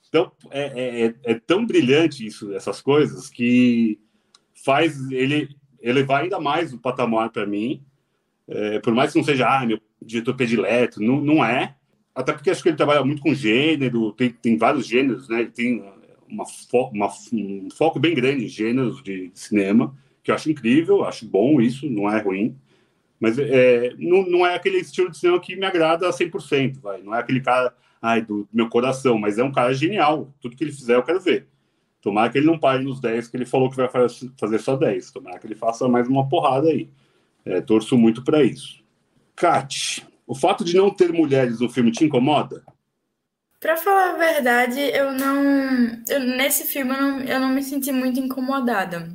Então, 0.09 0.29
é, 0.51 0.61
é, 0.61 1.05
é, 1.05 1.15
é 1.23 1.33
tão 1.35 1.65
brilhante 1.65 2.25
isso, 2.25 2.51
essas 2.53 2.81
coisas, 2.81 3.29
que 3.29 3.97
faz 4.65 5.09
ele 5.09 5.55
elevar 5.81 6.23
ainda 6.23 6.37
mais 6.37 6.73
o 6.73 6.79
patamar 6.79 7.29
para 7.29 7.45
mim. 7.45 7.81
É, 8.47 8.79
por 8.79 8.93
mais 8.93 9.11
que 9.11 9.17
não 9.17 9.25
seja, 9.25 9.47
ah, 9.47 9.65
meu 9.65 9.79
diretor 10.01 10.35
predileto, 10.35 11.01
não, 11.01 11.19
não 11.21 11.43
é. 11.43 11.75
Até 12.15 12.33
porque 12.33 12.49
acho 12.49 12.63
que 12.63 12.69
ele 12.69 12.77
trabalha 12.77 13.03
muito 13.03 13.21
com 13.21 13.33
gênero, 13.33 14.11
tem, 14.13 14.29
tem 14.29 14.57
vários 14.57 14.87
gêneros, 14.87 15.29
né? 15.29 15.41
Ele 15.41 15.51
tem 15.51 15.83
uma, 16.27 16.45
fo 16.45 16.89
uma, 16.93 17.09
um 17.33 17.69
foco 17.75 17.99
bem 17.99 18.15
grande 18.15 18.45
em 18.45 18.49
gêneros 18.49 19.03
de 19.03 19.31
cinema, 19.33 19.95
que 20.23 20.31
eu 20.31 20.35
acho 20.35 20.49
incrível, 20.49 21.03
acho 21.03 21.27
bom 21.27 21.61
isso, 21.61 21.89
não 21.89 22.09
é 22.09 22.19
ruim. 22.21 22.55
Mas 23.19 23.37
é, 23.39 23.93
não, 23.97 24.23
não 24.27 24.45
é 24.45 24.55
aquele 24.55 24.77
estilo 24.77 25.09
de 25.09 25.17
cinema 25.17 25.39
que 25.39 25.55
me 25.55 25.65
agrada 25.65 26.07
a 26.07 26.11
100%, 26.11 26.79
vai. 26.79 27.01
Não 27.01 27.13
é 27.13 27.19
aquele 27.19 27.41
cara 27.41 27.73
ai, 28.01 28.21
do 28.21 28.47
meu 28.53 28.69
coração, 28.69 29.17
mas 29.17 29.37
é 29.37 29.43
um 29.43 29.51
cara 29.51 29.73
genial. 29.73 30.33
Tudo 30.39 30.55
que 30.55 30.63
ele 30.63 30.71
fizer 30.71 30.95
eu 30.95 31.03
quero 31.03 31.19
ver. 31.19 31.47
Tomara 32.01 32.29
que 32.29 32.37
ele 32.37 32.47
não 32.47 32.59
pare 32.59 32.83
nos 32.83 32.99
10, 33.01 33.27
que 33.27 33.37
ele 33.37 33.45
falou 33.45 33.69
que 33.69 33.75
vai 33.75 33.89
fazer 33.89 34.59
só 34.59 34.75
10. 34.75 35.11
Tomara 35.11 35.39
que 35.39 35.47
ele 35.47 35.55
faça 35.55 35.87
mais 35.87 36.07
uma 36.07 36.27
porrada 36.29 36.69
aí. 36.69 36.89
É, 37.47 37.61
torço 37.61 37.97
muito 37.97 38.23
para 38.23 38.43
isso. 38.43 38.83
Kat, 39.35 40.05
o 40.25 40.35
fato 40.35 40.63
de 40.63 40.75
não 40.75 40.89
ter 40.89 41.13
mulheres 41.13 41.59
no 41.59 41.69
filme 41.69 41.91
te 41.91 42.03
incomoda? 42.03 42.63
Pra 43.59 43.77
falar 43.77 44.11
a 44.11 44.17
verdade, 44.17 44.79
eu 44.79 45.11
não. 45.13 46.03
Eu, 46.07 46.19
nesse 46.19 46.65
filme 46.65 46.93
eu 46.93 47.01
não, 47.01 47.19
eu 47.21 47.39
não 47.39 47.49
me 47.49 47.63
senti 47.63 47.91
muito 47.91 48.19
incomodada. 48.19 49.11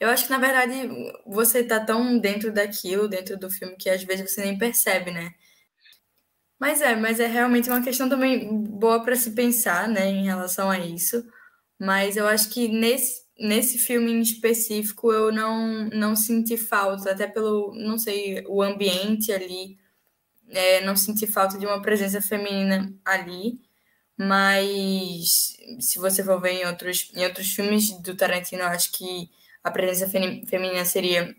Eu 0.00 0.08
acho 0.08 0.24
que, 0.24 0.30
na 0.30 0.38
verdade, 0.38 0.88
você 1.26 1.62
tá 1.64 1.80
tão 1.80 2.18
dentro 2.18 2.52
daquilo, 2.52 3.08
dentro 3.08 3.36
do 3.36 3.50
filme, 3.50 3.76
que 3.76 3.90
às 3.90 4.02
vezes 4.02 4.32
você 4.32 4.42
nem 4.42 4.56
percebe, 4.56 5.10
né? 5.10 5.32
Mas 6.58 6.80
é, 6.80 6.96
mas 6.96 7.20
é 7.20 7.26
realmente 7.26 7.68
uma 7.68 7.82
questão 7.82 8.08
também 8.08 8.64
boa 8.64 9.02
para 9.02 9.14
se 9.14 9.32
pensar, 9.32 9.88
né, 9.88 10.06
em 10.08 10.24
relação 10.24 10.70
a 10.70 10.78
isso. 10.78 11.24
Mas 11.78 12.16
eu 12.16 12.26
acho 12.26 12.50
que 12.50 12.68
nesse, 12.68 13.22
nesse 13.38 13.78
filme 13.78 14.12
em 14.12 14.20
específico 14.20 15.12
eu 15.12 15.32
não, 15.32 15.88
não 15.90 16.16
senti 16.16 16.56
falta, 16.56 17.12
até 17.12 17.26
pelo, 17.26 17.74
não 17.74 17.98
sei, 17.98 18.44
o 18.48 18.62
ambiente 18.62 19.32
ali, 19.32 19.78
é, 20.50 20.80
não 20.84 20.96
senti 20.96 21.26
falta 21.26 21.58
de 21.58 21.66
uma 21.66 21.82
presença 21.82 22.20
feminina 22.20 22.92
ali, 23.04 23.60
mas 24.16 25.56
se 25.80 25.98
você 25.98 26.24
for 26.24 26.40
ver 26.40 26.52
em 26.62 26.66
outros, 26.66 27.10
em 27.14 27.24
outros 27.24 27.52
filmes 27.52 27.92
do 28.02 28.16
Tarantino, 28.16 28.62
eu 28.62 28.68
acho 28.68 28.92
que 28.92 29.30
a 29.62 29.70
presença 29.70 30.10
feminina 30.10 30.84
seria 30.84 31.34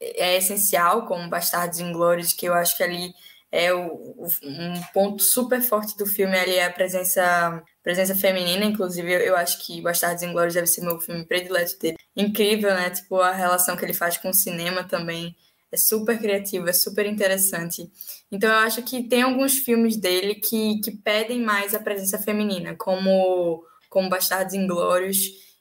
é 0.00 0.36
essencial, 0.36 1.06
como 1.06 1.28
Bastardos 1.28 1.80
Inglórios, 1.80 2.32
que 2.32 2.46
eu 2.46 2.54
acho 2.54 2.76
que 2.76 2.82
ali 2.82 3.14
é 3.52 3.72
o, 3.74 4.26
um 4.42 4.82
ponto 4.94 5.22
super 5.22 5.60
forte 5.60 5.96
do 5.98 6.06
filme 6.06 6.36
ali 6.38 6.54
é 6.54 6.64
a 6.64 6.72
presença 6.72 7.62
presença 7.82 8.14
feminina, 8.14 8.64
inclusive 8.64 9.12
eu 9.12 9.36
acho 9.36 9.64
que 9.66 9.82
Bastardos 9.82 10.22
Inglórios 10.22 10.54
deve 10.54 10.66
ser 10.68 10.80
meu 10.80 10.98
filme 11.00 11.26
predileto 11.26 11.78
dele. 11.78 11.98
Incrível, 12.16 12.72
né? 12.74 12.90
Tipo, 12.90 13.20
a 13.20 13.32
relação 13.32 13.76
que 13.76 13.84
ele 13.84 13.92
faz 13.92 14.16
com 14.16 14.30
o 14.30 14.34
cinema 14.34 14.84
também 14.84 15.36
é 15.70 15.76
super 15.76 16.18
criativo, 16.18 16.68
é 16.68 16.72
super 16.72 17.04
interessante. 17.06 17.90
Então 18.30 18.48
eu 18.48 18.58
acho 18.58 18.82
que 18.82 19.02
tem 19.02 19.22
alguns 19.22 19.58
filmes 19.58 19.96
dele 19.96 20.36
que, 20.36 20.80
que 20.80 20.92
pedem 20.92 21.42
mais 21.42 21.74
a 21.74 21.80
presença 21.80 22.18
feminina, 22.18 22.74
como, 22.76 23.64
como 23.90 24.08
Bastardos 24.08 24.54
Inglórios 24.54 25.18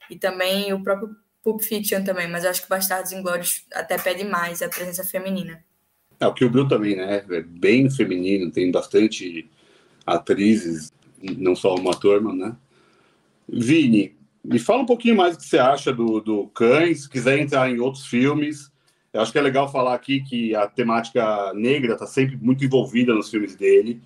e 0.10 0.18
também 0.18 0.72
o 0.74 0.84
próprio 0.84 1.10
Pulp 1.44 1.62
Fiction 1.62 2.04
também, 2.04 2.28
mas 2.28 2.44
eu 2.44 2.52
acho 2.52 2.62
que 2.62 2.70
Bastardos 2.70 3.12
Inglórios 3.12 3.66
até 3.74 3.98
pede 3.98 4.24
mais 4.24 4.62
a 4.62 4.70
presença 4.70 5.04
feminina. 5.04 5.64
É, 6.22 6.28
o 6.28 6.34
Kill 6.34 6.52
Bill 6.52 6.68
também, 6.68 6.96
né? 6.96 7.26
É 7.28 7.42
bem 7.42 7.90
feminino, 7.90 8.52
tem 8.52 8.72
bastante 8.72 9.50
atrizes 10.06 10.92
não 11.38 11.56
só 11.56 11.74
uma 11.74 11.96
turma, 11.96 12.32
né? 12.32 12.56
Vini, 13.50 14.16
me 14.44 14.60
fala 14.60 14.84
um 14.84 14.86
pouquinho 14.86 15.18
mais 15.18 15.36
o 15.36 15.40
que 15.40 15.46
você 15.46 15.58
acha 15.58 15.92
do, 15.92 16.22
do 16.22 16.48
Cães, 16.50 17.04
se 17.04 17.10
quiser 17.10 17.40
entrar 17.40 17.72
em 17.72 17.80
outros 17.80 18.06
filmes. 18.06 18.72
Eu 19.12 19.22
acho 19.22 19.32
que 19.32 19.40
é 19.40 19.42
legal 19.42 19.72
falar 19.72 19.96
aqui 19.96 20.22
que 20.22 20.56
a 20.56 20.68
temática 20.68 21.54
negra 21.56 21.94
está 21.94 22.06
sempre 22.06 22.38
muito 22.38 22.64
envolvida 22.64 23.16
nos 23.16 23.30
filmes 23.30 23.56
dele. 23.56 24.00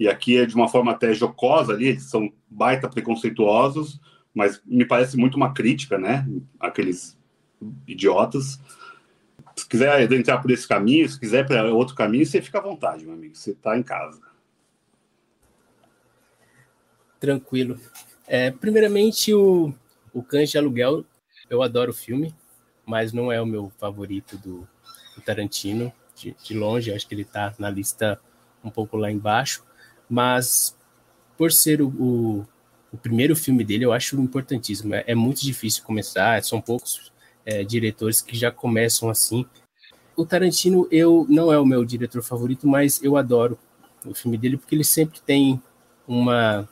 E 0.00 0.08
aqui 0.08 0.38
é 0.38 0.46
de 0.46 0.54
uma 0.54 0.68
forma 0.68 0.92
até 0.92 1.12
jocosa 1.12 1.74
ali, 1.74 1.88
eles 1.88 2.04
são 2.04 2.32
baita 2.48 2.88
preconceituosos, 2.88 4.00
mas 4.34 4.60
me 4.64 4.86
parece 4.86 5.18
muito 5.18 5.36
uma 5.36 5.52
crítica, 5.52 5.98
né? 5.98 6.26
Aqueles 6.58 7.16
idiotas. 7.86 8.58
Se 9.58 9.68
quiser 9.68 10.10
entrar 10.12 10.38
por 10.38 10.50
esse 10.50 10.66
caminho, 10.66 11.08
se 11.08 11.18
quiser 11.18 11.46
para 11.46 11.72
outro 11.72 11.94
caminho, 11.94 12.24
você 12.24 12.40
fica 12.40 12.58
à 12.58 12.62
vontade, 12.62 13.04
meu 13.04 13.14
amigo. 13.14 13.34
Você 13.34 13.50
está 13.50 13.76
em 13.76 13.82
casa. 13.82 14.20
Tranquilo. 17.18 17.78
É, 18.26 18.50
primeiramente, 18.50 19.34
o, 19.34 19.74
o 20.12 20.22
Cães 20.22 20.50
de 20.50 20.58
Aluguel, 20.58 21.04
eu 21.50 21.62
adoro 21.62 21.90
o 21.90 21.94
filme, 21.94 22.34
mas 22.86 23.12
não 23.12 23.32
é 23.32 23.40
o 23.40 23.46
meu 23.46 23.72
favorito 23.78 24.38
do, 24.38 24.68
do 25.16 25.22
Tarantino, 25.24 25.92
de, 26.14 26.36
de 26.42 26.54
longe, 26.54 26.92
acho 26.92 27.06
que 27.06 27.14
ele 27.14 27.22
está 27.22 27.54
na 27.58 27.70
lista 27.70 28.20
um 28.62 28.70
pouco 28.70 28.96
lá 28.96 29.10
embaixo, 29.10 29.64
mas 30.08 30.76
por 31.36 31.52
ser 31.52 31.80
o, 31.80 31.88
o, 31.88 32.46
o, 32.92 32.96
primeiro 32.96 33.36
filme 33.36 33.64
dele, 33.64 33.84
eu 33.84 33.92
acho 33.92 34.20
importantíssimo. 34.20 34.94
É, 34.94 35.04
é 35.06 35.14
muito 35.14 35.40
difícil 35.40 35.84
começar, 35.84 36.42
são 36.44 36.60
poucos 36.60 37.12
é, 37.48 37.64
diretores 37.64 38.20
que 38.20 38.36
já 38.36 38.50
começam 38.52 39.08
assim. 39.08 39.46
O 40.14 40.26
Tarantino, 40.26 40.86
eu 40.90 41.24
não 41.30 41.50
é 41.50 41.58
o 41.58 41.64
meu 41.64 41.82
diretor 41.82 42.22
favorito, 42.22 42.68
mas 42.68 43.02
eu 43.02 43.16
adoro 43.16 43.58
o 44.04 44.12
filme 44.14 44.36
dele 44.36 44.58
porque 44.58 44.74
ele 44.74 44.84
sempre 44.84 45.18
tem 45.20 45.62
uma 46.06 46.68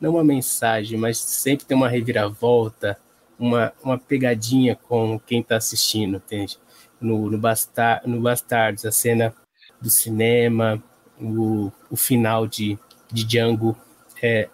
não 0.00 0.12
uma 0.12 0.24
mensagem, 0.24 0.98
mas 0.98 1.18
sempre 1.18 1.66
tem 1.66 1.76
uma 1.76 1.88
reviravolta, 1.88 2.98
uma, 3.38 3.72
uma 3.82 3.98
pegadinha 3.98 4.76
com 4.76 5.18
quem 5.18 5.40
está 5.40 5.56
assistindo, 5.56 6.16
entende? 6.16 6.58
No, 7.00 7.30
no, 7.30 7.38
Bastar, 7.38 8.02
no 8.06 8.20
Bastardos, 8.20 8.84
a 8.84 8.92
cena 8.92 9.34
do 9.80 9.90
cinema, 9.90 10.82
o, 11.20 11.72
o 11.90 11.96
final 11.96 12.46
de 12.46 12.78
de 13.12 13.24
Django 13.24 13.76
é, 14.22 14.48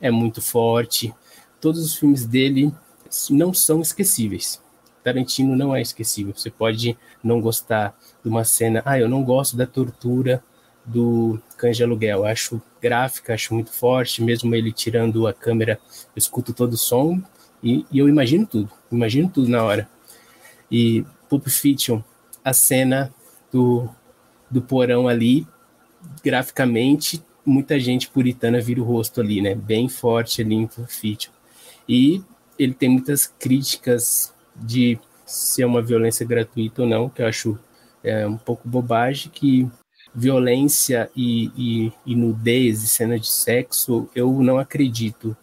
é 0.00 0.10
muito 0.10 0.40
forte. 0.40 1.14
Todos 1.60 1.84
os 1.84 1.96
filmes 1.96 2.24
dele 2.24 2.72
não 3.30 3.52
são 3.52 3.80
esquecíveis. 3.80 4.62
Tarantino 5.08 5.56
não 5.56 5.74
é 5.74 5.80
esquecível. 5.80 6.34
Você 6.36 6.50
pode 6.50 6.96
não 7.24 7.40
gostar 7.40 7.98
de 8.22 8.28
uma 8.28 8.44
cena. 8.44 8.82
Ah, 8.84 8.98
eu 8.98 9.08
não 9.08 9.24
gosto 9.24 9.56
da 9.56 9.66
tortura 9.66 10.42
do 10.84 11.40
Cães 11.56 11.78
de 11.78 11.82
Aluguel. 11.82 12.26
Acho 12.26 12.60
gráfica, 12.80 13.32
acho 13.32 13.54
muito 13.54 13.72
forte. 13.72 14.22
Mesmo 14.22 14.54
ele 14.54 14.70
tirando 14.70 15.26
a 15.26 15.32
câmera, 15.32 15.80
eu 16.14 16.18
escuto 16.18 16.52
todo 16.52 16.74
o 16.74 16.78
som 16.78 17.22
e, 17.62 17.86
e 17.90 17.98
eu 17.98 18.08
imagino 18.08 18.46
tudo. 18.46 18.70
Imagino 18.92 19.30
tudo 19.30 19.48
na 19.48 19.64
hora. 19.64 19.88
E 20.70 21.06
Pulp 21.28 21.46
Fiction, 21.48 22.02
a 22.44 22.52
cena 22.52 23.12
do, 23.50 23.88
do 24.50 24.60
porão 24.60 25.08
ali, 25.08 25.46
graficamente, 26.22 27.22
muita 27.46 27.80
gente 27.80 28.10
puritana 28.10 28.60
vira 28.60 28.82
o 28.82 28.84
rosto 28.84 29.22
ali, 29.22 29.40
né? 29.40 29.54
Bem 29.54 29.88
forte 29.88 30.42
ali 30.42 30.54
em 30.54 30.66
Pulp 30.66 30.88
Fiction. 30.88 31.32
E 31.88 32.22
ele 32.58 32.74
tem 32.74 32.90
muitas 32.90 33.26
críticas 33.26 34.34
de 34.60 34.98
ser 35.26 35.64
uma 35.64 35.82
violência 35.82 36.26
gratuita 36.26 36.82
ou 36.82 36.88
não, 36.88 37.08
que 37.08 37.22
eu 37.22 37.26
acho 37.26 37.58
é, 38.02 38.26
um 38.26 38.36
pouco 38.36 38.68
bobagem, 38.68 39.30
que 39.30 39.68
violência 40.14 41.10
e, 41.14 41.50
e, 41.56 41.92
e 42.06 42.16
nudez 42.16 42.82
e 42.82 42.88
cena 42.88 43.18
de 43.18 43.28
sexo, 43.28 44.08
eu 44.14 44.32
não 44.42 44.58
acredito 44.58 45.36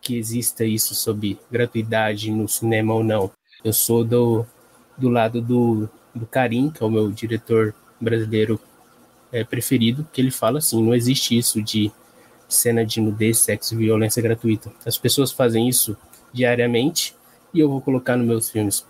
que 0.00 0.16
exista 0.16 0.64
isso 0.64 0.94
sob 0.94 1.38
gratuidade 1.50 2.30
no 2.30 2.48
cinema 2.48 2.94
ou 2.94 3.04
não. 3.04 3.30
Eu 3.64 3.72
sou 3.72 4.04
do, 4.04 4.44
do 4.96 5.08
lado 5.08 5.40
do, 5.40 5.88
do 6.14 6.26
Karim, 6.26 6.70
que 6.70 6.82
é 6.82 6.86
o 6.86 6.90
meu 6.90 7.10
diretor 7.10 7.74
brasileiro 8.00 8.60
é, 9.30 9.44
preferido, 9.44 10.06
que 10.12 10.20
ele 10.20 10.30
fala 10.30 10.58
assim: 10.58 10.82
não 10.82 10.94
existe 10.94 11.36
isso 11.36 11.62
de 11.62 11.90
cena 12.48 12.84
de 12.84 13.00
nudez, 13.00 13.38
sexo 13.38 13.74
e 13.74 13.78
violência 13.78 14.22
gratuita. 14.22 14.72
As 14.84 14.98
pessoas 14.98 15.32
fazem 15.32 15.68
isso 15.68 15.96
diariamente 16.32 17.14
e 17.52 17.60
eu 17.60 17.68
vou 17.68 17.80
colocar 17.80 18.16
nos 18.16 18.26
meus 18.26 18.50
filmes. 18.50 18.86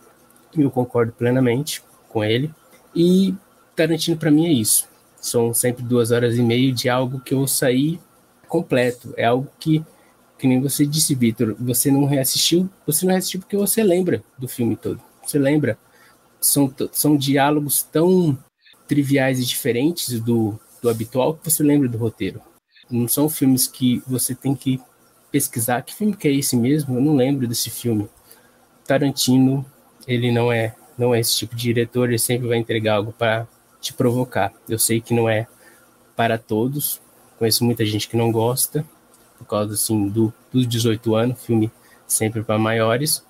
Eu 0.57 0.71
concordo 0.71 1.13
plenamente 1.13 1.83
com 2.09 2.23
ele. 2.23 2.51
E 2.95 3.35
Tarantino 3.75 4.17
para 4.17 4.31
mim 4.31 4.47
é 4.47 4.53
isso. 4.53 4.89
São 5.21 5.55
sempre 5.55 5.83
duas 5.83 6.11
horas 6.11 6.37
e 6.37 6.43
meia 6.43 6.73
de 6.73 6.89
algo 6.89 7.21
que 7.21 7.35
eu 7.35 7.47
sair 7.47 8.01
completo. 8.49 9.15
É 9.17 9.25
algo 9.25 9.49
que, 9.59 9.85
que 10.39 10.47
nem 10.47 10.61
você 10.61 10.85
disse, 10.85 11.15
Vitor, 11.15 11.57
você 11.59 11.91
não 11.91 12.05
reassistiu, 12.05 12.69
você 12.87 13.07
não 13.07 13.13
reassistiu 13.13 13.41
porque 13.41 13.57
você 13.57 13.83
lembra 13.83 14.23
do 14.37 14.49
filme 14.49 14.77
todo. 14.77 15.01
Você 15.25 15.39
lembra. 15.39 15.79
São, 16.41 16.75
são 16.91 17.17
diálogos 17.17 17.85
tão 17.85 18.37
triviais 18.89 19.39
e 19.39 19.45
diferentes 19.45 20.19
do, 20.21 20.59
do 20.83 20.91
habitual 20.91 21.35
que 21.35 21.49
você 21.49 21.63
lembra 21.63 21.89
do 21.89 21.97
roteiro. 21.97 22.43
Não 22.91 23.07
são 23.07 23.29
filmes 23.29 23.69
que 23.69 24.03
você 24.07 24.35
tem 24.35 24.55
que 24.55 24.81
pesquisar 25.31 25.81
que 25.83 25.95
filme 25.95 26.15
que 26.15 26.29
é 26.29 26.33
esse 26.33 26.55
mesmo, 26.55 26.97
eu 26.97 27.01
não 27.01 27.17
lembro 27.17 27.49
desse 27.49 27.71
filme. 27.71 28.09
Tarantino, 28.87 29.65
ele 30.07 30.31
não 30.31 30.53
é 30.53 30.75
não 30.97 31.15
é 31.15 31.21
esse 31.21 31.37
tipo 31.37 31.57
de 31.57 31.63
diretor, 31.63 32.09
ele 32.09 32.19
sempre 32.19 32.47
vai 32.47 32.59
entregar 32.59 32.97
algo 32.97 33.13
para 33.13 33.47
te 33.81 33.93
provocar. 33.93 34.53
Eu 34.69 34.79
sei 34.79 35.01
que 35.01 35.15
não 35.15 35.29
é 35.29 35.47
para 36.15 36.39
todos, 36.39 37.01
conheço 37.39 37.65
muita 37.65 37.85
gente 37.85 38.09
que 38.09 38.17
não 38.17 38.31
gosta, 38.31 38.85
por 39.39 39.47
causa 39.47 39.75
assim 39.75 40.09
do, 40.09 40.33
dos 40.53 40.67
18 40.69 41.15
anos, 41.15 41.45
filme 41.45 41.71
sempre 42.07 42.43
para 42.43 42.59
maiores, 42.59 43.25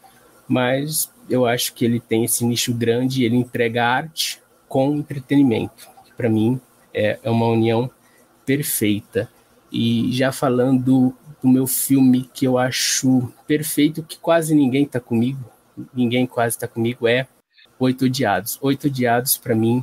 mas 0.47 1.11
eu 1.31 1.47
acho 1.47 1.73
que 1.73 1.85
ele 1.85 2.01
tem 2.01 2.25
esse 2.25 2.45
nicho 2.45 2.75
grande, 2.75 3.25
ele 3.25 3.37
entrega 3.37 3.87
arte 3.87 4.43
com 4.69 4.95
entretenimento, 4.97 5.89
que 6.05 6.13
para 6.13 6.29
mim 6.29 6.61
é, 6.93 7.19
é 7.23 7.31
uma 7.31 7.47
união 7.47 7.91
perfeita. 8.45 9.31
E 9.73 10.13
já 10.13 10.31
falando 10.31 11.15
do 11.43 11.49
meu 11.49 11.67
filme 11.67 12.29
que 12.35 12.47
eu 12.47 12.59
acho 12.59 13.33
perfeito, 13.47 14.03
que 14.03 14.19
quase 14.19 14.55
ninguém 14.55 14.87
tá 14.87 15.01
comigo, 15.01 15.43
ninguém 15.95 16.27
quase 16.27 16.59
tá 16.59 16.69
comigo, 16.69 17.09
é 17.09 17.27
Oito 17.79 18.05
Odiados. 18.05 18.59
Oito 18.61 18.87
Odiados, 18.87 19.37
para 19.37 19.55
mim, 19.55 19.83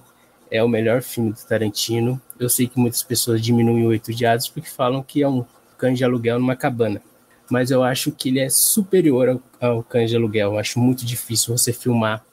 é 0.50 0.64
o 0.64 0.70
melhor 0.70 1.02
filme 1.02 1.34
do 1.34 1.40
Tarantino. 1.40 2.22
Eu 2.40 2.50
sei 2.50 2.68
que 2.68 2.80
muitas 2.80 3.04
pessoas 3.04 3.42
diminuem 3.42 3.86
Oito 3.88 4.12
Odiados 4.12 4.48
porque 4.48 4.70
falam 4.70 5.04
que 5.04 5.22
é 5.22 5.28
um 5.28 5.46
cães 5.78 5.98
de 5.98 6.04
aluguel 6.04 6.40
numa 6.40 6.56
cabana. 6.56 7.02
Mas 7.50 7.72
eu 7.72 7.84
acho 7.84 8.12
que 8.12 8.30
ele 8.30 8.40
é 8.40 8.50
superior 8.50 9.30
ao, 9.30 9.42
ao 9.60 9.84
cães 9.84 10.10
de 10.10 10.16
aluguel. 10.16 10.54
Eu 10.54 10.60
acho 10.60 10.80
muito 10.80 11.06
difícil 11.06 11.58
você 11.58 11.74
filmar 11.74 12.24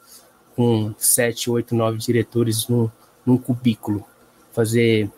com 0.55 0.93
sete, 0.97 1.49
oito, 1.49 1.75
nove 1.75 1.97
diretores 1.97 2.67
num, 2.67 2.89
num 3.25 3.37
cubículo. 3.37 4.05
Fazer 4.53 5.09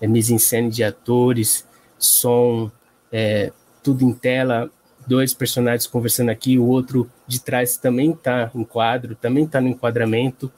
é, 0.00 0.06
mise-en-scène 0.06 0.70
de 0.70 0.84
atores, 0.84 1.66
som, 1.98 2.70
é, 3.12 3.52
tudo 3.82 4.04
em 4.04 4.12
tela, 4.12 4.70
dois 5.06 5.32
personagens 5.32 5.86
conversando 5.86 6.30
aqui, 6.30 6.58
o 6.58 6.66
outro 6.66 7.10
de 7.26 7.40
trás 7.40 7.76
também 7.76 8.10
está 8.10 8.50
em 8.54 8.64
quadro, 8.64 9.14
também 9.14 9.44
está 9.44 9.60
no 9.60 9.68
enquadramento. 9.68 10.52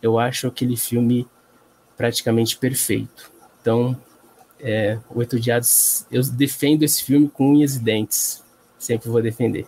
Eu 0.00 0.18
acho 0.18 0.46
aquele 0.46 0.76
filme 0.76 1.26
praticamente 1.96 2.56
perfeito. 2.56 3.32
Então, 3.60 4.00
é, 4.60 4.98
Oito 5.10 5.38
Diados, 5.38 6.06
eu 6.10 6.22
defendo 6.22 6.82
esse 6.82 7.02
filme 7.02 7.28
com 7.28 7.52
unhas 7.52 7.76
e 7.76 7.80
dentes. 7.80 8.44
Sempre 8.78 9.08
vou 9.08 9.20
defender. 9.20 9.66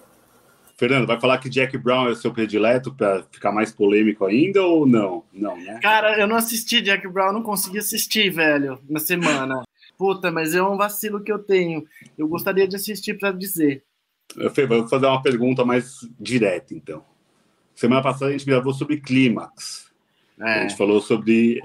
Fernando, 0.80 1.06
vai 1.06 1.20
falar 1.20 1.36
que 1.36 1.50
Jack 1.50 1.76
Brown 1.76 2.08
é 2.08 2.12
o 2.12 2.16
seu 2.16 2.32
predileto 2.32 2.94
para 2.94 3.22
ficar 3.30 3.52
mais 3.52 3.70
polêmico 3.70 4.24
ainda 4.24 4.62
ou 4.62 4.86
não? 4.86 5.24
Não, 5.30 5.54
né? 5.54 5.78
Cara, 5.82 6.18
eu 6.18 6.26
não 6.26 6.36
assisti 6.36 6.80
Jack 6.80 7.06
Brown, 7.06 7.34
não 7.34 7.42
consegui 7.42 7.78
assistir, 7.78 8.30
velho, 8.30 8.80
na 8.88 8.98
semana. 8.98 9.62
Puta, 10.00 10.32
mas 10.32 10.54
é 10.54 10.62
um 10.62 10.78
vacilo 10.78 11.22
que 11.22 11.30
eu 11.30 11.38
tenho. 11.38 11.86
Eu 12.16 12.26
gostaria 12.26 12.66
de 12.66 12.74
assistir 12.74 13.18
para 13.18 13.32
dizer. 13.32 13.84
Eu 14.34 14.50
vou 14.66 14.88
fazer 14.88 15.04
uma 15.04 15.20
pergunta 15.20 15.62
mais 15.62 16.08
direta, 16.18 16.72
então. 16.72 17.04
Semana 17.74 18.00
passada 18.00 18.28
a 18.28 18.32
gente 18.32 18.46
gravou 18.46 18.72
sobre 18.72 18.98
clímax. 18.98 19.92
É. 20.40 20.44
A 20.44 20.62
gente 20.62 20.78
falou 20.78 21.02
sobre 21.02 21.60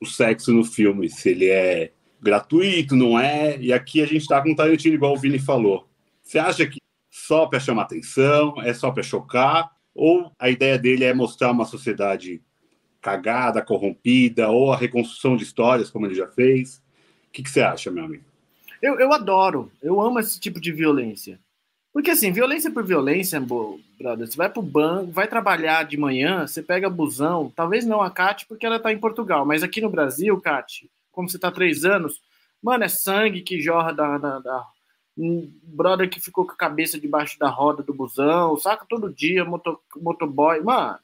o 0.00 0.04
sexo 0.04 0.52
no 0.52 0.64
filme, 0.64 1.08
se 1.08 1.28
ele 1.28 1.48
é 1.48 1.92
gratuito, 2.20 2.96
não 2.96 3.16
é. 3.16 3.56
E 3.60 3.72
aqui 3.72 4.02
a 4.02 4.06
gente 4.06 4.22
está 4.22 4.42
com 4.42 4.50
o 4.50 4.56
Tarantino, 4.56 4.96
igual 4.96 5.12
o 5.12 5.16
Vini 5.16 5.38
falou. 5.38 5.86
Você 6.24 6.40
acha 6.40 6.66
que 6.66 6.82
só 7.08 7.46
para 7.46 7.60
chamar 7.60 7.82
atenção, 7.82 8.60
é 8.62 8.74
só 8.74 8.90
para 8.90 9.04
chocar? 9.04 9.70
Ou 9.94 10.32
a 10.40 10.50
ideia 10.50 10.76
dele 10.76 11.04
é 11.04 11.14
mostrar 11.14 11.52
uma 11.52 11.64
sociedade 11.64 12.42
cagada, 13.00 13.62
corrompida, 13.62 14.48
ou 14.48 14.72
a 14.72 14.76
reconstrução 14.76 15.36
de 15.36 15.44
histórias, 15.44 15.88
como 15.88 16.04
ele 16.04 16.16
já 16.16 16.26
fez? 16.26 16.84
Que, 17.36 17.42
que 17.42 17.50
você 17.50 17.60
acha, 17.60 17.90
meu 17.90 18.04
amigo? 18.04 18.24
Eu, 18.80 18.98
eu 18.98 19.12
adoro, 19.12 19.70
eu 19.82 20.00
amo 20.00 20.18
esse 20.18 20.40
tipo 20.40 20.58
de 20.58 20.72
violência. 20.72 21.38
Porque 21.92 22.10
assim, 22.10 22.32
violência 22.32 22.70
por 22.70 22.84
violência, 22.84 23.40
brother, 23.40 24.26
você 24.26 24.36
vai 24.36 24.48
pro 24.48 24.62
banco, 24.62 25.12
vai 25.12 25.26
trabalhar 25.26 25.84
de 25.84 25.96
manhã, 25.96 26.46
você 26.46 26.62
pega 26.62 26.90
busão, 26.90 27.52
talvez 27.54 27.86
não 27.86 28.02
a 28.02 28.10
Kat, 28.10 28.46
porque 28.46 28.66
ela 28.66 28.78
tá 28.78 28.92
em 28.92 28.98
Portugal, 28.98 29.46
mas 29.46 29.62
aqui 29.62 29.80
no 29.80 29.90
Brasil, 29.90 30.38
Kat, 30.40 30.90
como 31.10 31.28
você 31.28 31.38
tá 31.38 31.48
há 31.48 31.52
três 31.52 31.84
anos, 31.84 32.20
mano, 32.62 32.84
é 32.84 32.88
sangue 32.88 33.40
que 33.40 33.60
jorra 33.60 33.92
da, 33.92 34.18
da, 34.18 34.38
da, 34.38 34.66
um 35.16 35.50
brother 35.62 36.08
que 36.08 36.20
ficou 36.20 36.46
com 36.46 36.52
a 36.52 36.56
cabeça 36.56 37.00
debaixo 37.00 37.38
da 37.38 37.48
roda 37.48 37.82
do 37.82 37.94
busão, 37.94 38.56
saca? 38.58 38.84
Todo 38.86 39.12
dia, 39.12 39.44
moto, 39.44 39.80
motoboy, 39.96 40.60
mano, 40.60 40.98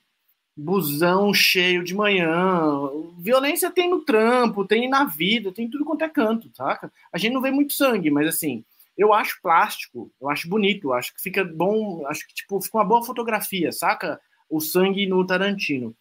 busão 0.56 1.32
cheio 1.32 1.82
de 1.82 1.94
manhã. 1.94 2.88
Violência 3.18 3.70
tem 3.70 3.90
no 3.90 4.00
trampo, 4.00 4.66
tem 4.66 4.88
na 4.88 5.04
vida, 5.04 5.52
tem 5.52 5.68
tudo 5.68 5.84
quanto 5.84 6.04
é 6.04 6.08
canto, 6.08 6.50
saca? 6.54 6.92
A 7.12 7.18
gente 7.18 7.32
não 7.32 7.40
vê 7.40 7.50
muito 7.50 7.72
sangue, 7.72 8.10
mas 8.10 8.26
assim, 8.26 8.64
eu 8.96 9.12
acho 9.12 9.40
plástico, 9.42 10.10
eu 10.20 10.28
acho 10.28 10.48
bonito, 10.48 10.92
acho 10.92 11.14
que 11.14 11.22
fica 11.22 11.44
bom, 11.44 12.06
acho 12.06 12.26
que 12.26 12.34
tipo, 12.34 12.60
fica 12.60 12.78
uma 12.78 12.84
boa 12.84 13.02
fotografia, 13.02 13.72
saca? 13.72 14.20
O 14.48 14.60
sangue 14.60 15.06
no 15.06 15.26
Tarantino. 15.26 15.94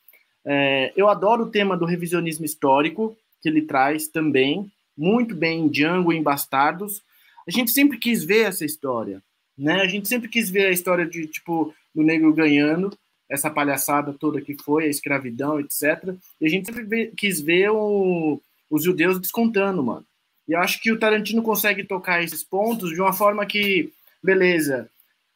É, 0.44 0.92
eu 0.96 1.08
adoro 1.08 1.44
o 1.44 1.50
tema 1.52 1.78
do 1.78 1.86
revisionismo 1.86 2.46
histórico 2.46 3.16
que 3.42 3.50
ele 3.50 3.62
traz 3.62 4.08
também, 4.08 4.72
muito 4.98 5.34
bem 5.34 5.62
em 5.62 5.70
Django 5.70 6.12
e 6.12 6.18
em 6.18 6.24
Bastardos. 6.24 7.02
A 7.48 7.52
gente 7.52 7.72
sempre 7.72 7.98
quis 7.98 8.24
ver 8.24 8.48
essa 8.48 8.66
história, 8.66 9.24
né? 9.58 9.82
A 9.82 9.88
gente 9.88 10.08
sempre 10.08 10.28
quis 10.28 10.50
ver 10.50 10.66
a 10.66 10.72
história 10.72 11.06
de 11.06 11.26
tipo 11.28 11.74
do 11.94 12.04
negro 12.04 12.34
ganhando 12.34 12.96
essa 13.32 13.50
palhaçada 13.50 14.14
toda 14.14 14.42
que 14.42 14.56
foi, 14.62 14.84
a 14.84 14.90
escravidão, 14.90 15.60
etc. 15.60 16.14
E 16.40 16.46
a 16.46 16.50
gente 16.50 16.66
sempre 16.66 16.84
vê, 16.84 17.12
quis 17.16 17.40
ver 17.40 17.70
o, 17.72 18.42
os 18.70 18.84
judeus 18.84 19.20
descontando, 19.20 19.82
mano. 19.82 20.06
E 20.48 20.54
acho 20.54 20.82
que 20.82 20.92
o 20.92 21.00
Tarantino 21.00 21.42
consegue 21.42 21.86
tocar 21.86 22.22
esses 22.22 22.44
pontos 22.44 22.90
de 22.90 23.00
uma 23.00 23.14
forma 23.14 23.46
que, 23.46 23.90
beleza, 24.22 24.90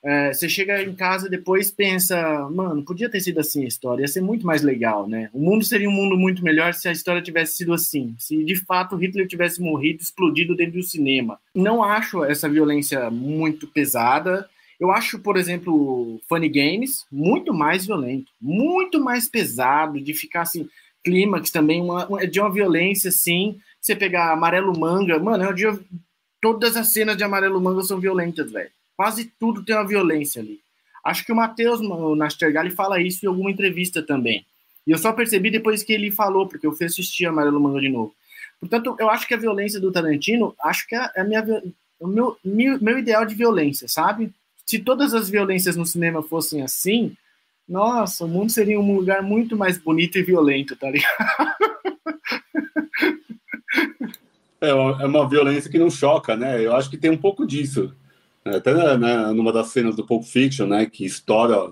é, 0.04 0.34
você 0.34 0.50
chega 0.50 0.84
em 0.84 0.94
casa 0.94 1.30
depois 1.30 1.72
pensa, 1.72 2.48
mano, 2.52 2.84
podia 2.84 3.10
ter 3.10 3.22
sido 3.22 3.40
assim 3.40 3.64
a 3.64 3.68
história, 3.68 4.02
ia 4.02 4.08
ser 4.08 4.22
muito 4.22 4.46
mais 4.46 4.62
legal, 4.62 5.08
né? 5.08 5.30
O 5.34 5.40
mundo 5.40 5.64
seria 5.64 5.90
um 5.90 5.94
mundo 5.94 6.18
muito 6.18 6.44
melhor 6.44 6.74
se 6.74 6.88
a 6.88 6.92
história 6.92 7.22
tivesse 7.22 7.56
sido 7.56 7.74
assim, 7.74 8.14
se 8.20 8.44
de 8.44 8.56
fato 8.56 8.98
Hitler 8.98 9.28
tivesse 9.28 9.62
morrido, 9.62 10.04
explodido 10.04 10.56
dentro 10.56 10.80
do 10.80 10.84
cinema. 10.84 11.40
Não 11.56 11.82
acho 11.82 12.24
essa 12.24 12.50
violência 12.50 13.10
muito 13.10 13.66
pesada, 13.68 14.48
eu 14.80 14.92
acho, 14.92 15.20
por 15.20 15.38
exemplo, 15.38 16.20
Funny 16.28 16.50
Games 16.50 17.06
muito 17.12 17.54
mais 17.54 17.86
violento, 17.86 18.32
muito 18.42 19.00
mais 19.04 19.28
pesado, 19.28 20.00
de 20.00 20.14
ficar 20.14 20.42
assim, 20.42 20.68
clímax 21.04 21.50
também, 21.50 21.82
uma, 21.82 22.28
de 22.28 22.40
uma 22.40 22.52
violência 22.52 23.10
assim. 23.10 23.60
Você 23.80 23.96
pegar 23.96 24.32
Amarelo 24.32 24.78
Manga, 24.78 25.18
mano, 25.20 25.44
é 25.44 25.50
um 25.50 25.54
dia 25.54 25.80
todas 26.42 26.76
as 26.76 26.90
cenas 26.90 27.16
de 27.16 27.24
Amarelo 27.24 27.62
Manga 27.62 27.84
são 27.84 28.00
violentas, 28.00 28.52
velho. 28.52 28.70
Quase 28.98 29.32
tudo 29.40 29.64
tem 29.64 29.76
uma 29.76 29.88
violência 29.88 30.42
ali. 30.42 30.60
Acho 31.04 31.26
que 31.26 31.32
o 31.32 31.36
Matheus 31.36 31.80
Nastergali 32.18 32.72
fala 32.72 33.02
isso 33.02 33.26
em 33.26 33.30
alguma 33.30 33.52
entrevista 33.52 34.02
também. 34.02 34.46
E 34.86 34.92
eu 34.92 34.98
só 34.98 35.14
percebi 35.14 35.52
depois 35.52 35.84
que 35.84 35.94
ele 35.94 36.12
falou, 36.12 36.48
porque 36.48 36.66
eu 36.66 36.74
fui 36.74 36.86
assistir 36.86 37.26
Amarelo 37.26 37.60
Manga 37.60 37.80
de 37.80 37.90
novo. 37.90 38.14
Portanto, 38.60 38.96
eu 39.00 39.10
acho 39.10 39.28
que 39.28 39.34
a 39.34 39.38
violência 39.38 39.80
do 39.80 39.92
Tarantino, 39.92 40.56
acho 40.62 40.88
que 40.88 40.96
é 40.96 41.22
a 41.22 41.24
minha, 41.24 41.44
o 42.00 42.08
meu, 42.08 42.38
meu, 42.44 42.82
meu 42.82 42.98
ideal 42.98 43.26
de 43.26 43.36
violência, 43.36 43.88
sabe? 43.88 44.34
Se 44.66 44.80
todas 44.80 45.14
as 45.14 45.30
violências 45.30 45.76
no 45.76 45.86
cinema 45.86 46.24
fossem 46.24 46.62
assim, 46.62 47.16
nossa, 47.68 48.26
o 48.26 48.28
mundo 48.28 48.52
seria 48.52 48.80
um 48.80 48.96
lugar 48.96 49.22
muito 49.22 49.58
mais 49.58 49.78
bonito 49.78 50.18
e 50.18 50.24
violento, 50.24 50.76
tá 50.76 50.90
ligado? 50.90 51.16
É 54.62 54.74
uma, 54.74 55.04
é 55.04 55.06
uma 55.06 55.30
violência 55.30 55.70
que 55.70 55.78
não 55.78 55.90
choca, 55.90 56.36
né? 56.36 56.64
Eu 56.64 56.76
acho 56.76 56.90
que 56.90 56.98
tem 56.98 57.12
um 57.12 57.18
pouco 57.18 57.46
disso. 57.46 57.94
Até 58.44 58.98
né, 58.98 59.32
numa 59.34 59.52
das 59.52 59.68
cenas 59.68 59.96
do 59.96 60.06
Pulp 60.06 60.24
Fiction, 60.24 60.68
né? 60.68 60.86
Que 60.86 61.06
estoura, 61.06 61.72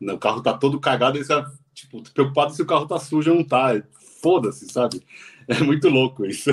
né, 0.00 0.12
o 0.12 0.18
carro 0.18 0.42
tá 0.42 0.52
todo 0.52 0.80
cagado 0.80 1.18
e 1.18 1.24
você 1.24 1.44
tipo, 1.74 2.02
preocupado 2.12 2.52
se 2.52 2.62
o 2.62 2.66
carro 2.66 2.86
tá 2.86 2.98
sujo 2.98 3.30
ou 3.30 3.36
não 3.36 3.44
tá. 3.44 3.80
Foda-se, 4.20 4.68
sabe? 4.68 5.02
É 5.46 5.62
muito 5.62 5.88
louco 5.88 6.26
isso. 6.26 6.50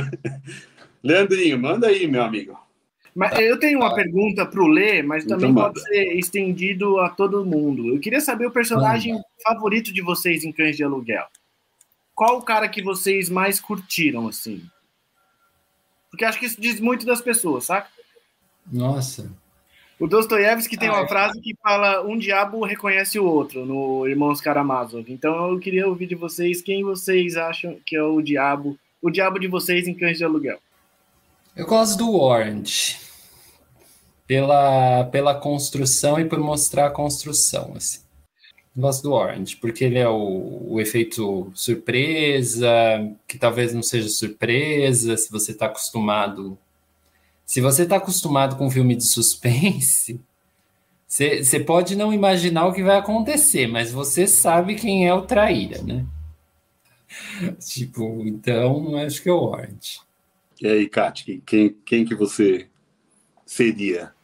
Leandrinho, 1.04 1.60
manda 1.60 1.88
aí, 1.88 2.08
meu 2.08 2.24
amigo. 2.24 2.58
Mas 3.16 3.40
eu 3.40 3.58
tenho 3.58 3.80
uma 3.80 3.96
pergunta 3.96 4.46
para 4.46 4.62
o 4.62 4.68
Lê, 4.68 5.02
mas 5.02 5.24
então 5.24 5.38
também 5.38 5.52
então, 5.52 5.64
pode 5.64 5.82
ser 5.82 6.18
estendido 6.18 7.00
a 7.00 7.10
todo 7.10 7.46
mundo. 7.46 7.96
Eu 7.96 8.00
queria 8.00 8.20
saber 8.20 8.46
o 8.46 8.52
personagem 8.52 9.18
favorito 9.42 9.94
de 9.94 10.02
vocês 10.02 10.44
em 10.44 10.52
Cães 10.52 10.76
de 10.76 10.84
Aluguel. 10.84 11.26
Qual 12.14 12.38
o 12.38 12.42
cara 12.42 12.68
que 12.68 12.84
vocês 12.84 13.30
mais 13.30 13.58
curtiram, 13.60 14.28
assim? 14.28 14.62
Porque 16.12 16.26
acho 16.26 16.38
que 16.38 16.46
isso 16.46 16.60
diz 16.60 16.80
muito 16.82 17.06
das 17.06 17.22
pessoas, 17.22 17.66
saca? 17.66 17.90
Nossa. 18.70 19.32
O 19.98 20.08
Dostoiévski 20.08 20.76
tem 20.76 20.90
ah, 20.90 20.94
uma 20.94 21.06
é. 21.06 21.08
frase 21.08 21.40
que 21.40 21.56
fala 21.64 22.02
um 22.06 22.18
diabo 22.18 22.66
reconhece 22.66 23.18
o 23.18 23.26
outro 23.26 23.66
no 23.66 24.06
Irmãos 24.06 24.42
Karamazov. 24.42 25.10
Então 25.10 25.52
eu 25.52 25.60
queria 25.60 25.88
ouvir 25.88 26.08
de 26.08 26.16
vocês 26.16 26.62
quem 26.62 26.84
vocês 26.84 27.38
acham 27.38 27.78
que 27.86 27.96
é 27.96 28.04
o 28.04 28.22
diabo, 28.22 28.78
o 29.02 29.10
diabo 29.10 29.40
de 29.40 29.48
vocês 29.48 29.88
em 29.88 29.94
Cães 29.94 30.18
de 30.18 30.26
Aluguel. 30.26 30.60
Eu 31.56 31.66
gosto 31.66 31.98
do 31.98 32.14
Orange. 32.14 33.05
Pela, 34.28 35.06
pela 35.06 35.36
construção 35.36 36.20
e 36.20 36.26
por 36.26 36.40
mostrar 36.40 36.88
a 36.88 36.92
construção, 36.92 37.74
assim. 37.76 38.00
Gosto 38.76 39.04
do 39.04 39.14
Orange, 39.14 39.56
porque 39.56 39.86
ele 39.86 40.00
é 40.00 40.10
o, 40.10 40.74
o 40.74 40.82
efeito 40.82 41.52
surpresa, 41.54 42.68
que 43.28 43.38
talvez 43.38 43.74
não 43.74 43.84
seja 43.84 44.10
surpresa, 44.10 45.16
se 45.16 45.32
você 45.32 45.52
está 45.52 45.68
acostumado 45.68 46.58
se 47.46 47.62
você 47.62 47.84
está 47.84 47.98
acostumado 47.98 48.56
com 48.58 48.66
um 48.66 48.72
filme 48.72 48.96
de 48.96 49.04
suspense, 49.04 50.20
você 51.08 51.60
pode 51.60 51.96
não 51.96 52.12
imaginar 52.12 52.66
o 52.66 52.74
que 52.74 52.84
vai 52.84 52.98
acontecer, 52.98 53.68
mas 53.68 53.92
você 53.92 54.26
sabe 54.26 54.76
quem 54.76 55.08
é 55.08 55.14
o 55.14 55.22
traíra, 55.22 55.82
né? 55.84 56.06
tipo, 57.60 58.24
então 58.26 58.98
acho 58.98 59.22
que 59.22 59.30
é 59.30 59.32
o 59.32 59.44
Orange. 59.44 60.00
E 60.60 60.68
aí, 60.68 60.90
Kat, 60.90 61.42
quem, 61.46 61.76
quem 61.86 62.06
que 62.06 62.16
você 62.16 62.68
seria? 63.46 64.15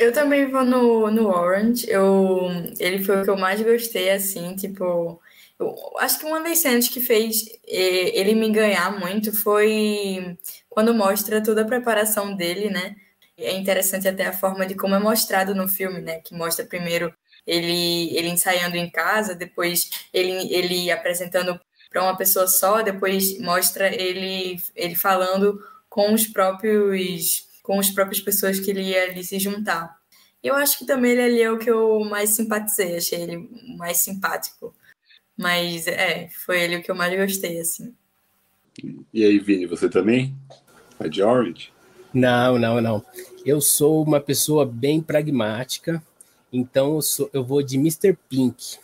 Eu 0.00 0.12
também 0.14 0.50
vou 0.50 0.64
no, 0.64 1.10
no 1.10 1.28
Orange. 1.28 1.86
Eu, 1.88 2.48
ele 2.78 3.04
foi 3.04 3.20
o 3.20 3.24
que 3.24 3.28
eu 3.30 3.36
mais 3.36 3.60
gostei, 3.60 4.10
assim, 4.10 4.56
tipo. 4.56 5.20
Eu, 5.58 5.76
acho 5.98 6.18
que 6.18 6.24
uma 6.24 6.40
das 6.42 6.58
cenas 6.58 6.88
que 6.88 7.00
fez 7.00 7.44
ele 7.66 8.34
me 8.34 8.50
ganhar 8.50 8.98
muito 8.98 9.30
foi 9.32 10.38
quando 10.70 10.94
mostra 10.94 11.42
toda 11.42 11.62
a 11.62 11.66
preparação 11.66 12.34
dele, 12.34 12.70
né? 12.70 12.96
É 13.36 13.52
interessante 13.52 14.08
até 14.08 14.26
a 14.26 14.32
forma 14.32 14.66
de 14.66 14.74
como 14.74 14.94
é 14.94 14.98
mostrado 14.98 15.54
no 15.54 15.68
filme, 15.68 16.00
né? 16.00 16.20
Que 16.20 16.34
mostra 16.34 16.64
primeiro 16.64 17.14
ele, 17.46 18.16
ele 18.16 18.28
ensaiando 18.28 18.76
em 18.76 18.90
casa, 18.90 19.34
depois 19.34 19.90
ele, 20.14 20.52
ele 20.52 20.90
apresentando 20.90 21.60
para 21.90 22.02
uma 22.02 22.16
pessoa 22.16 22.46
só, 22.46 22.82
depois 22.82 23.38
mostra 23.38 23.94
ele, 23.94 24.56
ele 24.74 24.94
falando 24.94 25.62
com 25.90 26.14
os 26.14 26.26
próprios 26.26 27.49
com 27.62 27.78
as 27.78 27.90
próprias 27.90 28.20
pessoas 28.20 28.58
que 28.58 28.70
ele 28.70 28.82
ia 28.82 29.04
ali 29.04 29.22
se 29.24 29.38
juntar. 29.38 29.98
Eu 30.42 30.54
acho 30.54 30.78
que 30.78 30.86
também 30.86 31.12
ele 31.12 31.22
ali 31.22 31.42
é 31.42 31.50
o 31.50 31.58
que 31.58 31.70
eu 31.70 32.00
mais 32.00 32.30
simpatizei, 32.30 32.96
achei 32.96 33.20
ele 33.20 33.48
mais 33.76 33.98
simpático. 33.98 34.74
Mas 35.36 35.86
é, 35.86 36.28
foi 36.44 36.62
ele 36.62 36.76
o 36.76 36.82
que 36.82 36.90
eu 36.90 36.94
mais 36.94 37.14
gostei, 37.16 37.60
assim. 37.60 37.94
E 39.12 39.24
aí, 39.24 39.38
Vini, 39.38 39.66
você 39.66 39.88
também? 39.88 40.34
É 40.98 41.08
de 41.08 41.22
Orange? 41.22 41.72
Não, 42.12 42.58
não, 42.58 42.80
não. 42.80 43.04
Eu 43.44 43.60
sou 43.60 44.02
uma 44.02 44.20
pessoa 44.20 44.66
bem 44.66 45.00
pragmática, 45.00 46.02
então 46.52 46.94
eu, 46.94 47.02
sou, 47.02 47.30
eu 47.32 47.44
vou 47.44 47.62
de 47.62 47.76
Mr. 47.76 48.16
Pink. 48.28 48.78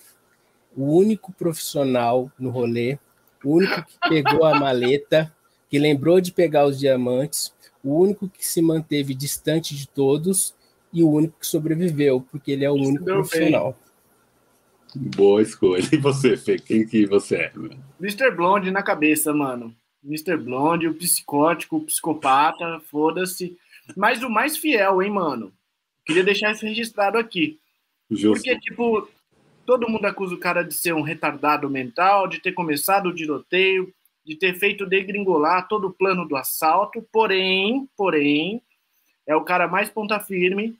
O 0.76 0.96
único 0.96 1.32
profissional 1.32 2.30
no 2.38 2.50
rolê, 2.50 2.98
o 3.44 3.56
único 3.56 3.84
que 3.84 4.08
pegou 4.08 4.44
a 4.44 4.58
maleta, 4.58 5.32
que 5.68 5.78
lembrou 5.78 6.20
de 6.20 6.32
pegar 6.32 6.66
os 6.66 6.78
diamantes, 6.78 7.52
o 7.86 8.00
único 8.00 8.28
que 8.28 8.46
se 8.46 8.60
manteve 8.60 9.14
distante 9.14 9.74
de 9.74 9.88
todos 9.88 10.54
e 10.92 11.02
o 11.02 11.10
único 11.10 11.38
que 11.38 11.46
sobreviveu, 11.46 12.20
porque 12.20 12.50
ele 12.50 12.64
é 12.64 12.70
o 12.70 12.76
Isso 12.76 12.88
único 12.88 13.04
profissional. 13.04 13.76
Bem. 14.94 15.10
Boa 15.16 15.42
escolha. 15.42 15.82
E 15.92 15.96
você, 15.96 16.36
Fê? 16.36 16.58
Quem 16.58 16.86
que 16.86 17.06
você 17.06 17.36
é? 17.36 17.52
Mr. 18.00 18.30
Blonde 18.30 18.70
na 18.70 18.82
cabeça, 18.82 19.32
mano. 19.32 19.74
Mr. 20.02 20.36
Blonde, 20.36 20.88
o 20.88 20.94
psicótico, 20.94 21.76
o 21.76 21.84
psicopata, 21.84 22.80
foda-se. 22.90 23.56
Mas 23.96 24.22
o 24.22 24.30
mais 24.30 24.56
fiel, 24.56 25.02
hein, 25.02 25.10
mano? 25.10 25.52
Queria 26.04 26.24
deixar 26.24 26.52
isso 26.52 26.64
registrado 26.64 27.18
aqui. 27.18 27.60
Justo. 28.10 28.42
Porque, 28.42 28.58
tipo, 28.60 29.08
todo 29.66 29.88
mundo 29.88 30.06
acusa 30.06 30.34
o 30.34 30.38
cara 30.38 30.62
de 30.62 30.74
ser 30.74 30.94
um 30.94 31.02
retardado 31.02 31.68
mental, 31.68 32.26
de 32.26 32.40
ter 32.40 32.52
começado 32.52 33.08
o 33.08 33.14
tiroteio, 33.14 33.92
de 34.26 34.36
ter 34.36 34.58
feito 34.58 34.84
degringolar 34.84 35.68
todo 35.68 35.86
o 35.86 35.92
plano 35.92 36.26
do 36.26 36.36
assalto, 36.36 37.00
porém, 37.12 37.88
porém, 37.96 38.60
é 39.26 39.36
o 39.36 39.44
cara 39.44 39.68
mais 39.68 39.88
ponta 39.88 40.18
firme 40.18 40.76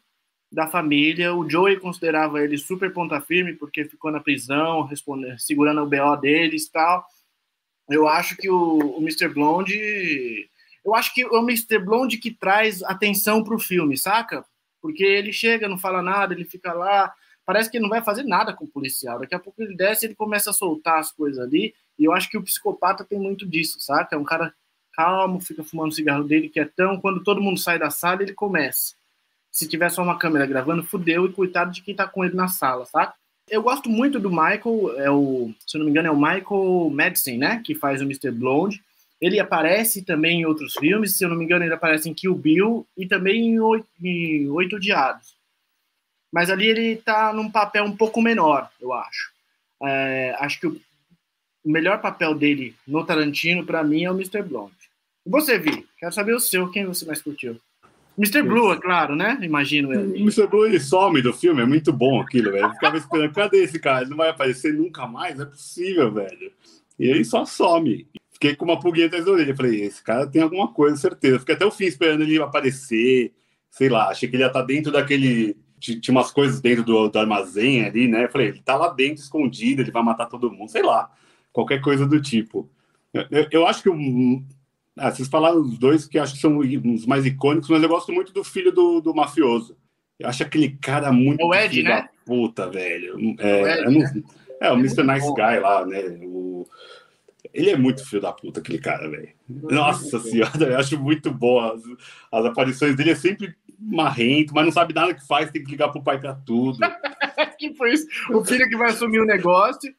da 0.51 0.67
família. 0.67 1.35
O 1.35 1.49
Joey 1.49 1.79
considerava 1.79 2.43
ele 2.43 2.59
super 2.59 2.93
ponta 2.93 3.21
firme 3.21 3.55
porque 3.55 3.85
ficou 3.85 4.11
na 4.11 4.21
prisão, 4.21 4.89
segurando 5.39 5.83
o 5.83 5.87
BO 5.87 6.17
deles 6.21 6.67
e 6.67 6.73
tal 6.73 7.07
eu 7.89 8.09
acho 8.09 8.37
que 8.37 8.51
o, 8.51 8.97
o 8.97 9.01
Mr. 9.01 9.29
Blonde. 9.29 10.49
Eu 10.85 10.95
acho 10.95 11.13
que 11.15 11.25
o 11.25 11.39
Mr. 11.39 11.79
Blonde 11.79 12.19
que 12.19 12.31
traz 12.31 12.83
atenção 12.83 13.43
pro 13.43 13.59
filme, 13.59 13.97
saca? 13.97 14.45
Porque 14.81 15.05
ele 15.05 15.33
chega, 15.33 15.69
não 15.69 15.79
fala 15.79 16.03
nada, 16.03 16.35
ele 16.35 16.45
fica 16.45 16.73
lá. 16.73 17.13
Parece 17.45 17.71
que 17.71 17.77
ele 17.77 17.83
não 17.83 17.91
vai 17.91 18.03
fazer 18.03 18.25
nada 18.25 18.53
com 18.53 18.65
o 18.65 18.71
policial. 18.71 19.21
Daqui 19.21 19.35
a 19.35 19.39
pouco 19.39 19.63
ele 19.63 19.77
desce 19.77 20.07
ele 20.07 20.15
começa 20.15 20.51
a 20.51 20.53
soltar 20.53 20.99
as 20.99 21.13
coisas 21.13 21.45
ali. 21.45 21.75
E 21.99 22.05
eu 22.05 22.13
acho 22.13 22.29
que 22.29 22.37
o 22.37 22.43
psicopata 22.43 23.05
tem 23.05 23.19
muito 23.19 23.47
disso, 23.47 23.81
saca? 23.81 24.15
É 24.15 24.19
um 24.19 24.25
cara 24.25 24.53
calmo, 24.93 25.41
fica 25.41 25.63
fumando 25.63 25.91
o 25.91 25.95
cigarro 25.95 26.25
dele, 26.25 26.49
quietão. 26.49 27.01
Quando 27.01 27.23
todo 27.23 27.41
mundo 27.41 27.59
sai 27.59 27.79
da 27.79 27.91
sala, 27.91 28.23
ele 28.23 28.33
começa. 28.33 28.95
Se 29.51 29.69
tiver 29.69 29.91
só 29.91 30.03
uma 30.03 30.19
câmera 30.19 30.47
gravando, 30.47 30.83
fudeu, 30.83 31.27
e 31.27 31.33
coitado 31.33 31.71
de 31.71 31.83
quem 31.83 31.95
tá 31.95 32.07
com 32.07 32.25
ele 32.25 32.35
na 32.35 32.49
sala, 32.49 32.85
saca? 32.87 33.15
Eu 33.49 33.63
gosto 33.63 33.89
muito 33.89 34.19
do 34.19 34.29
Michael, 34.29 34.99
é 34.99 35.11
o, 35.11 35.55
se 35.65 35.77
eu 35.77 35.79
não 35.79 35.85
me 35.85 35.91
engano, 35.91 36.09
é 36.09 36.11
o 36.11 36.17
Michael 36.17 36.91
Madison, 36.91 37.37
né? 37.37 37.63
Que 37.65 37.75
faz 37.75 38.01
o 38.01 38.05
Mr. 38.05 38.31
Blonde. 38.33 38.83
Ele 39.21 39.39
aparece 39.39 40.03
também 40.03 40.41
em 40.41 40.47
outros 40.47 40.75
filmes, 40.75 41.17
se 41.17 41.25
eu 41.25 41.29
não 41.29 41.37
me 41.37 41.45
engano, 41.45 41.65
ele 41.65 41.73
aparece 41.73 42.09
em 42.09 42.15
Kill 42.15 42.35
Bill 42.35 42.87
e 42.97 43.07
também 43.07 43.47
em 43.47 43.61
Oito, 43.61 43.87
em 44.03 44.49
Oito 44.51 44.81
Diados. 44.81 45.37
Mas 46.33 46.51
ali 46.51 46.67
ele 46.67 46.97
tá 46.97 47.33
num 47.33 47.51
papel 47.51 47.85
um 47.85 47.97
pouco 47.97 48.21
menor, 48.21 48.69
eu 48.81 48.93
acho. 48.93 49.33
É, 49.83 50.37
acho 50.39 50.61
que 50.61 50.67
o, 50.67 50.81
o 51.67 51.71
melhor 51.71 52.01
papel 52.01 52.33
dele 52.33 52.77
no 52.87 53.05
Tarantino, 53.05 53.67
para 53.67 53.83
mim, 53.83 54.05
é 54.05 54.11
o 54.11 54.15
Mr. 54.15 54.41
Blonde. 54.41 54.73
E 55.27 55.29
você, 55.29 55.59
Vi? 55.59 55.85
Quero 55.99 56.13
saber 56.13 56.33
o 56.33 56.39
seu, 56.39 56.71
quem 56.71 56.87
você 56.87 57.05
mais 57.05 57.21
curtiu? 57.21 57.57
Mr. 58.17 58.41
Blue, 58.43 58.73
é 58.73 58.81
claro, 58.81 59.17
né? 59.17 59.37
Imagino 59.43 59.93
ele. 59.93 60.13
O 60.13 60.23
Mr. 60.23 60.47
Blue 60.47 60.65
ele 60.65 60.79
some 60.79 61.21
do 61.21 61.35
filme, 61.35 61.61
é 61.61 61.67
muito 61.67 61.93
bom 61.93 62.21
aquilo, 62.21 62.53
velho. 62.53 62.67
Eu 62.67 62.71
ficava 62.71 62.97
esperando, 62.97 63.33
cadê 63.33 63.65
esse 63.65 63.81
cara? 63.81 64.03
Ele 64.03 64.11
não 64.11 64.17
vai 64.17 64.31
aparecer 64.31 64.73
nunca 64.73 65.07
mais? 65.07 65.37
Não 65.37 65.43
é 65.43 65.47
possível, 65.49 66.11
velho. 66.13 66.53
E 66.99 67.09
ele 67.09 67.25
só 67.25 67.45
some. 67.45 68.07
Fiquei 68.31 68.55
com 68.55 68.65
uma 68.65 68.79
pulguinha 68.79 69.07
atrás 69.07 69.25
da 69.25 69.33
orelha. 69.33 69.55
Falei, 69.55 69.83
esse 69.83 70.03
cara 70.03 70.27
tem 70.27 70.41
alguma 70.41 70.73
coisa, 70.73 70.97
certeza. 70.97 71.41
Fiquei 71.41 71.57
até 71.57 71.67
o 71.67 71.71
fim 71.71 71.87
esperando 71.87 72.23
ele 72.23 72.41
aparecer. 72.41 73.35
Sei 73.71 73.89
lá, 73.89 74.09
achei 74.09 74.29
que 74.29 74.37
ele 74.37 74.45
ia 74.45 74.47
estar 74.47 74.61
tá 74.61 74.67
dentro 74.67 74.93
daquele. 74.93 75.57
Tinha 75.79 76.01
umas 76.11 76.31
coisas 76.31 76.61
dentro 76.61 76.85
do, 76.85 77.09
do 77.09 77.19
armazém 77.19 77.85
ali, 77.85 78.09
né? 78.09 78.29
Falei, 78.29 78.49
ele 78.49 78.63
tá 78.63 78.77
lá 78.77 78.89
dentro, 78.89 79.23
escondido, 79.23 79.83
ele 79.83 79.91
vai 79.91 80.03
matar 80.03 80.27
todo 80.27 80.51
mundo, 80.51 80.71
sei 80.71 80.83
lá. 80.83 81.11
Qualquer 81.57 81.81
coisa 81.81 82.07
do 82.07 82.21
tipo. 82.21 82.69
Eu, 83.15 83.49
eu 83.51 83.67
acho 83.67 83.83
que 83.83 83.89
o, 83.89 84.43
ah, 84.95 85.11
vocês 85.11 85.27
falaram 85.27 85.63
os 85.63 85.79
dois 85.79 86.07
que 86.07 86.19
acho 86.19 86.35
que 86.35 86.39
são 86.39 86.59
os 86.59 87.07
mais 87.07 87.25
icônicos, 87.25 87.71
mas 87.71 87.83
eu 87.83 87.89
gosto 87.89 88.13
muito 88.13 88.31
do 88.31 88.45
filho 88.45 88.71
do, 88.71 89.01
do 89.01 89.15
mafioso. 89.15 89.75
Eu 90.19 90.29
acho 90.29 90.43
aquele 90.43 90.77
cara 90.77 91.11
muito. 91.11 91.43
O 91.43 91.55
Ed, 91.55 91.83
né? 91.83 92.11
puta, 92.27 92.69
velho. 92.69 93.37
É, 93.39 93.63
o, 93.63 93.67
Ed, 93.67 93.81
é, 93.81 93.91
né? 93.91 94.23
é, 94.61 94.71
o 94.71 94.75
Mr. 94.75 95.03
Nice 95.03 95.33
Guy 95.33 95.61
lá, 95.61 95.87
né? 95.87 96.03
O, 96.25 96.69
Ele 97.55 97.71
é 97.71 97.77
muito 97.79 98.07
filho 98.07 98.21
da 98.21 98.35
puta, 98.35 98.61
aquele 98.61 98.79
cara, 98.79 99.09
velho. 99.09 99.31
Nossa 99.49 100.21
senhora, 100.21 100.63
eu 100.63 100.79
acho 100.79 101.01
muito 101.01 101.31
boa. 101.31 101.73
As, 101.73 101.83
as, 102.31 102.45
aparições 102.45 102.95
dele 102.95 103.13
é 103.13 103.17
sempre 103.17 103.57
marrento, 103.81 104.53
mas 104.55 104.67
não 104.67 104.73
sabe 104.73 104.93
nada 104.93 105.15
que 105.15 105.27
faz, 105.27 105.51
tem 105.51 105.65
que 105.65 105.71
ligar 105.71 105.89
pro 105.89 106.03
pai 106.03 106.21
pra 106.21 106.35
tudo. 106.35 106.81
que 107.59 107.73
foi 107.73 107.95
isso? 107.95 108.07
O 108.31 108.45
filho 108.45 108.69
que 108.69 108.77
vai 108.77 108.91
assumir 108.91 109.21
o 109.21 109.25
negócio. 109.25 109.91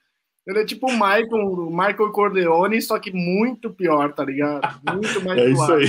Ele 0.48 0.60
é 0.60 0.66
tipo 0.66 0.88
o 0.88 0.93
Michael, 0.93 1.45
o 1.45 1.70
Michael 1.70 2.12
Corleone, 2.14 2.82
só 2.82 2.98
que 2.98 3.12
muito 3.12 3.70
pior, 3.70 4.14
tá 4.14 4.24
ligado? 4.24 4.80
Muito 4.93 5.22
mais 5.22 5.38
É 5.43 5.50
isso 5.50 5.74
aí. 5.74 5.88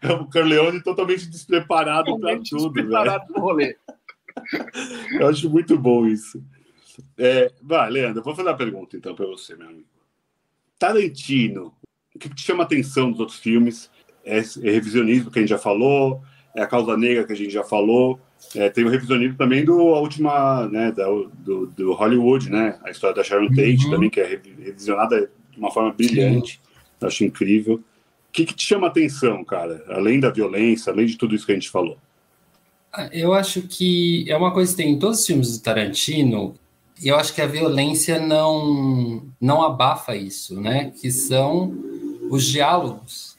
É 0.00 0.12
o 0.12 0.24
Corleone 0.24 0.82
totalmente 0.82 1.28
despreparado 1.28 2.06
totalmente 2.06 2.48
pra 2.48 2.58
tudo, 2.58 2.72
despreparado 2.72 3.26
pro 3.26 3.42
rolê. 3.42 3.76
Eu 5.20 5.28
acho 5.28 5.50
muito 5.50 5.76
bom 5.78 6.06
isso. 6.06 6.42
É, 7.18 7.52
vai, 7.60 7.90
Leandro, 7.90 8.22
vou 8.22 8.34
fazer 8.34 8.48
uma 8.48 8.56
pergunta 8.56 8.96
então 8.96 9.14
para 9.14 9.26
você, 9.26 9.54
meu 9.54 9.68
amigo. 9.68 9.88
Tarantino, 10.78 11.74
o 12.14 12.18
que 12.18 12.30
te 12.30 12.42
chama 12.42 12.62
a 12.62 12.66
atenção 12.66 13.10
dos 13.10 13.20
outros 13.20 13.38
filmes? 13.38 13.90
É, 14.24 14.38
é 14.38 14.70
revisionismo 14.70 15.30
que 15.30 15.38
a 15.38 15.42
gente 15.42 15.50
já 15.50 15.58
falou, 15.58 16.22
é 16.56 16.62
a 16.62 16.66
causa 16.66 16.96
negra 16.96 17.26
que 17.26 17.32
a 17.32 17.36
gente 17.36 17.52
já 17.52 17.62
falou. 17.62 18.18
É, 18.54 18.68
tem 18.68 18.84
o 18.84 18.88
revisionismo 18.88 19.36
também 19.36 19.64
do 19.64 19.76
última, 19.78 20.68
né, 20.68 20.92
da, 20.92 21.06
do, 21.06 21.66
do, 21.68 21.92
Hollywood, 21.94 22.50
né, 22.50 22.78
a 22.84 22.90
história 22.90 23.16
da 23.16 23.24
Sharon 23.24 23.48
Tate 23.48 23.84
uhum. 23.86 23.90
também 23.90 24.10
que 24.10 24.20
é 24.20 24.40
revisionada 24.58 25.30
de 25.50 25.58
uma 25.58 25.70
forma 25.70 25.92
brilhante. 25.92 26.60
Acho 27.00 27.24
incrível. 27.24 27.76
O 27.76 28.32
que, 28.32 28.44
que 28.44 28.54
te 28.54 28.64
chama 28.64 28.86
a 28.86 28.90
atenção, 28.90 29.44
cara? 29.44 29.84
Além 29.88 30.20
da 30.20 30.30
violência, 30.30 30.92
além 30.92 31.06
de 31.06 31.16
tudo 31.16 31.34
isso 31.34 31.44
que 31.44 31.52
a 31.52 31.54
gente 31.54 31.70
falou. 31.70 31.98
Ah, 32.92 33.08
eu 33.12 33.32
acho 33.32 33.62
que 33.62 34.24
é 34.28 34.36
uma 34.36 34.52
coisa 34.52 34.70
que 34.70 34.82
tem 34.82 34.92
em 34.92 34.98
todos 34.98 35.20
os 35.20 35.26
filmes 35.26 35.56
do 35.56 35.62
Tarantino, 35.62 36.54
e 37.02 37.08
eu 37.08 37.16
acho 37.16 37.34
que 37.34 37.40
a 37.40 37.46
violência 37.46 38.20
não 38.20 39.26
não 39.40 39.62
abafa 39.62 40.14
isso, 40.14 40.60
né? 40.60 40.92
Que 41.00 41.10
são 41.10 41.74
os 42.30 42.46
diálogos. 42.46 43.31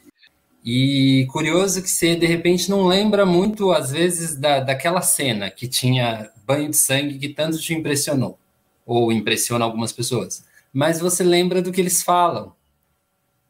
E 0.64 1.28
curioso 1.30 1.82
que 1.82 1.90
você 1.90 2.16
de 2.16 2.26
repente 2.26 2.70
não 2.70 2.86
lembra 2.88 3.26
muito 3.26 3.72
às 3.72 3.92
vezes 3.92 4.36
da, 4.36 4.62
daquela 4.62 5.02
cena 5.02 5.52
que 5.52 5.68
tinha 5.68 6.32
banho 6.46 6.70
de 6.70 6.78
sangue 6.78 7.20
que 7.20 7.30
tanto 7.30 7.60
te 7.60 7.74
impressionou 7.74 8.40
ou 8.86 9.12
impressiona 9.12 9.66
algumas 9.66 9.92
pessoas, 9.92 10.46
mas 10.72 11.00
você 11.00 11.24
lembra 11.24 11.62
do 11.62 11.72
que 11.72 11.82
eles 11.82 12.02
falam. 12.02 12.54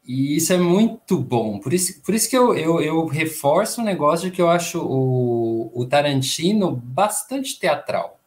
E 0.06 0.36
isso 0.36 0.52
é 0.52 0.58
muito 0.58 1.18
bom. 1.18 1.60
Por 1.60 1.74
isso, 1.74 2.02
por 2.02 2.14
isso 2.14 2.30
que 2.30 2.38
eu, 2.38 2.54
eu, 2.56 2.82
eu 2.82 3.06
reforço 3.06 3.82
o 3.82 3.86
negócio 3.86 4.30
de 4.30 4.36
que 4.36 4.42
eu 4.42 4.50
acho 4.50 4.80
o, 4.80 5.72
o 5.74 5.86
Tarantino 5.86 6.76
bastante 6.76 7.58
teatral. 7.58 8.20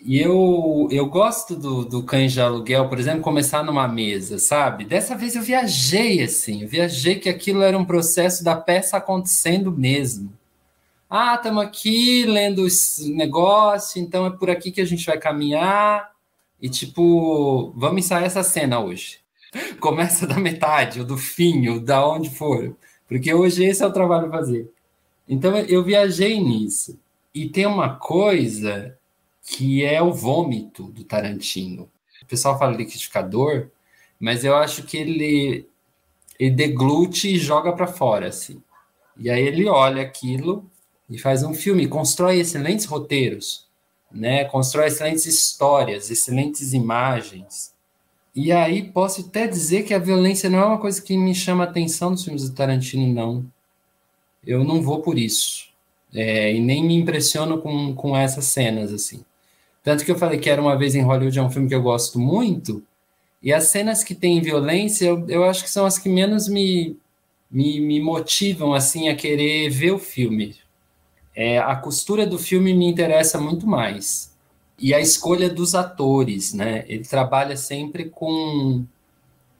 E 0.00 0.18
eu, 0.20 0.88
eu 0.90 1.06
gosto 1.06 1.56
do, 1.56 1.84
do 1.84 2.02
Cães 2.02 2.32
de 2.32 2.40
Aluguel, 2.40 2.88
por 2.88 2.98
exemplo, 2.98 3.20
começar 3.20 3.64
numa 3.64 3.88
mesa, 3.88 4.38
sabe? 4.38 4.84
Dessa 4.84 5.16
vez 5.16 5.34
eu 5.34 5.42
viajei 5.42 6.22
assim, 6.22 6.62
eu 6.62 6.68
viajei 6.68 7.18
que 7.18 7.28
aquilo 7.28 7.62
era 7.62 7.76
um 7.76 7.84
processo 7.84 8.44
da 8.44 8.56
peça 8.56 8.96
acontecendo 8.96 9.72
mesmo. 9.72 10.32
Ah, 11.10 11.34
estamos 11.34 11.64
aqui 11.64 12.24
lendo 12.26 12.66
esse 12.66 13.12
negócio, 13.12 14.00
então 14.00 14.26
é 14.26 14.30
por 14.30 14.50
aqui 14.50 14.70
que 14.70 14.80
a 14.80 14.84
gente 14.84 15.06
vai 15.06 15.18
caminhar. 15.18 16.10
E 16.60 16.68
tipo, 16.68 17.72
vamos 17.76 18.04
ensaiar 18.04 18.24
essa 18.24 18.42
cena 18.42 18.78
hoje. 18.80 19.20
Começa 19.80 20.26
da 20.26 20.38
metade, 20.38 21.00
ou 21.00 21.06
do 21.06 21.16
fim, 21.16 21.68
ou 21.68 21.80
da 21.80 22.06
onde 22.06 22.30
for. 22.30 22.76
Porque 23.08 23.32
hoje 23.32 23.64
esse 23.64 23.82
é 23.82 23.86
o 23.86 23.92
trabalho 23.92 24.30
fazer. 24.30 24.70
Então 25.28 25.56
eu 25.56 25.82
viajei 25.82 26.40
nisso. 26.40 26.98
E 27.34 27.48
tem 27.48 27.66
uma 27.66 27.96
coisa 27.96 28.97
que 29.50 29.82
é 29.82 30.02
o 30.02 30.12
vômito 30.12 30.84
do 30.84 31.04
Tarantino. 31.04 31.88
O 32.22 32.26
pessoal 32.26 32.58
fala 32.58 32.76
liquidificador, 32.76 33.68
mas 34.20 34.44
eu 34.44 34.54
acho 34.54 34.82
que 34.82 34.96
ele, 34.96 35.66
ele 36.38 36.50
deglute 36.50 37.28
e 37.28 37.38
joga 37.38 37.72
para 37.72 37.86
fora, 37.86 38.28
assim. 38.28 38.62
E 39.16 39.30
aí 39.30 39.42
ele 39.42 39.66
olha 39.66 40.02
aquilo 40.02 40.70
e 41.08 41.18
faz 41.18 41.42
um 41.42 41.54
filme, 41.54 41.88
constrói 41.88 42.40
excelentes 42.40 42.84
roteiros, 42.84 43.66
né? 44.12 44.44
Constrói 44.44 44.88
excelentes 44.88 45.24
histórias, 45.24 46.10
excelentes 46.10 46.74
imagens. 46.74 47.72
E 48.34 48.52
aí 48.52 48.92
posso 48.92 49.22
até 49.22 49.46
dizer 49.46 49.84
que 49.84 49.94
a 49.94 49.98
violência 49.98 50.50
não 50.50 50.58
é 50.58 50.66
uma 50.66 50.78
coisa 50.78 51.00
que 51.00 51.16
me 51.16 51.34
chama 51.34 51.64
atenção 51.64 52.10
nos 52.10 52.22
filmes 52.22 52.48
do 52.48 52.54
Tarantino, 52.54 53.12
não. 53.12 53.50
Eu 54.46 54.62
não 54.62 54.82
vou 54.82 55.00
por 55.00 55.18
isso. 55.18 55.68
É, 56.12 56.54
e 56.54 56.60
nem 56.60 56.84
me 56.84 56.94
impressiono 56.94 57.58
com, 57.60 57.94
com 57.94 58.16
essas 58.16 58.44
cenas, 58.44 58.92
assim. 58.92 59.24
Tanto 59.82 60.04
que 60.04 60.10
eu 60.10 60.18
falei 60.18 60.38
que 60.38 60.50
era 60.50 60.60
uma 60.60 60.76
vez 60.76 60.94
em 60.94 61.02
Hollywood, 61.02 61.38
é 61.38 61.42
um 61.42 61.50
filme 61.50 61.68
que 61.68 61.74
eu 61.74 61.82
gosto 61.82 62.18
muito, 62.18 62.82
e 63.42 63.52
as 63.52 63.64
cenas 63.64 64.02
que 64.02 64.14
tem 64.14 64.40
violência, 64.40 65.06
eu, 65.06 65.28
eu 65.28 65.44
acho 65.44 65.62
que 65.62 65.70
são 65.70 65.86
as 65.86 65.98
que 65.98 66.08
menos 66.08 66.48
me, 66.48 66.96
me, 67.50 67.80
me 67.80 68.00
motivam, 68.00 68.74
assim, 68.74 69.08
a 69.08 69.14
querer 69.14 69.70
ver 69.70 69.92
o 69.92 69.98
filme. 69.98 70.56
É, 71.34 71.58
a 71.58 71.76
costura 71.76 72.26
do 72.26 72.38
filme 72.38 72.74
me 72.74 72.86
interessa 72.86 73.40
muito 73.40 73.66
mais. 73.66 74.34
E 74.78 74.92
a 74.92 75.00
escolha 75.00 75.48
dos 75.48 75.74
atores, 75.74 76.52
né? 76.52 76.84
Ele 76.88 77.04
trabalha 77.04 77.56
sempre 77.56 78.06
com, 78.06 78.84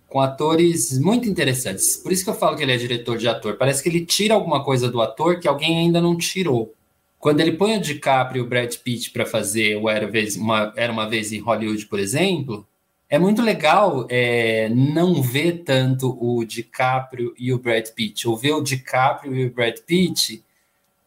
com 0.09 0.21
atores 0.21 0.99
muito 0.99 1.29
interessantes. 1.29 1.97
Por 1.97 2.11
isso 2.11 2.25
que 2.25 2.31
eu 2.31 2.35
falo 2.35 2.57
que 2.57 2.63
ele 2.65 2.73
é 2.73 2.77
diretor 2.77 3.17
de 3.17 3.29
ator. 3.29 3.57
Parece 3.57 3.83
que 3.83 3.89
ele 3.89 4.05
tira 4.05 4.35
alguma 4.35 4.65
coisa 4.65 4.91
do 4.91 5.01
ator 5.01 5.39
que 5.39 5.47
alguém 5.47 5.79
ainda 5.79 6.01
não 6.01 6.17
tirou. 6.17 6.75
Quando 7.19 7.41
ele 7.41 7.53
põe 7.53 7.77
o 7.77 7.81
DiCaprio 7.81 8.43
e 8.43 8.47
o 8.47 8.49
Brad 8.49 8.75
Pitt 8.77 9.11
para 9.11 9.27
fazer 9.27 9.77
o 9.77 9.89
Era, 9.89 10.07
vez, 10.07 10.37
uma, 10.37 10.73
Era 10.77 10.93
Uma 10.93 11.09
Vez 11.09 11.33
em 11.33 11.41
Hollywood, 11.41 11.87
por 11.87 11.99
exemplo, 11.99 12.67
é 13.11 13.19
muito 13.19 13.43
legal 13.43 14.07
é, 14.09 14.69
não 14.69 15.21
ver 15.23 15.65
tanto 15.65 16.17
o 16.21 16.45
DiCaprio 16.45 17.35
e 17.39 17.53
o 17.53 17.59
Brad 17.59 17.89
Pitt, 17.89 18.29
ou 18.29 18.37
ver 18.37 18.53
o 18.53 18.63
DiCaprio 18.63 19.35
e 19.35 19.47
o 19.47 19.53
Brad 19.53 19.79
Pitt 19.81 20.45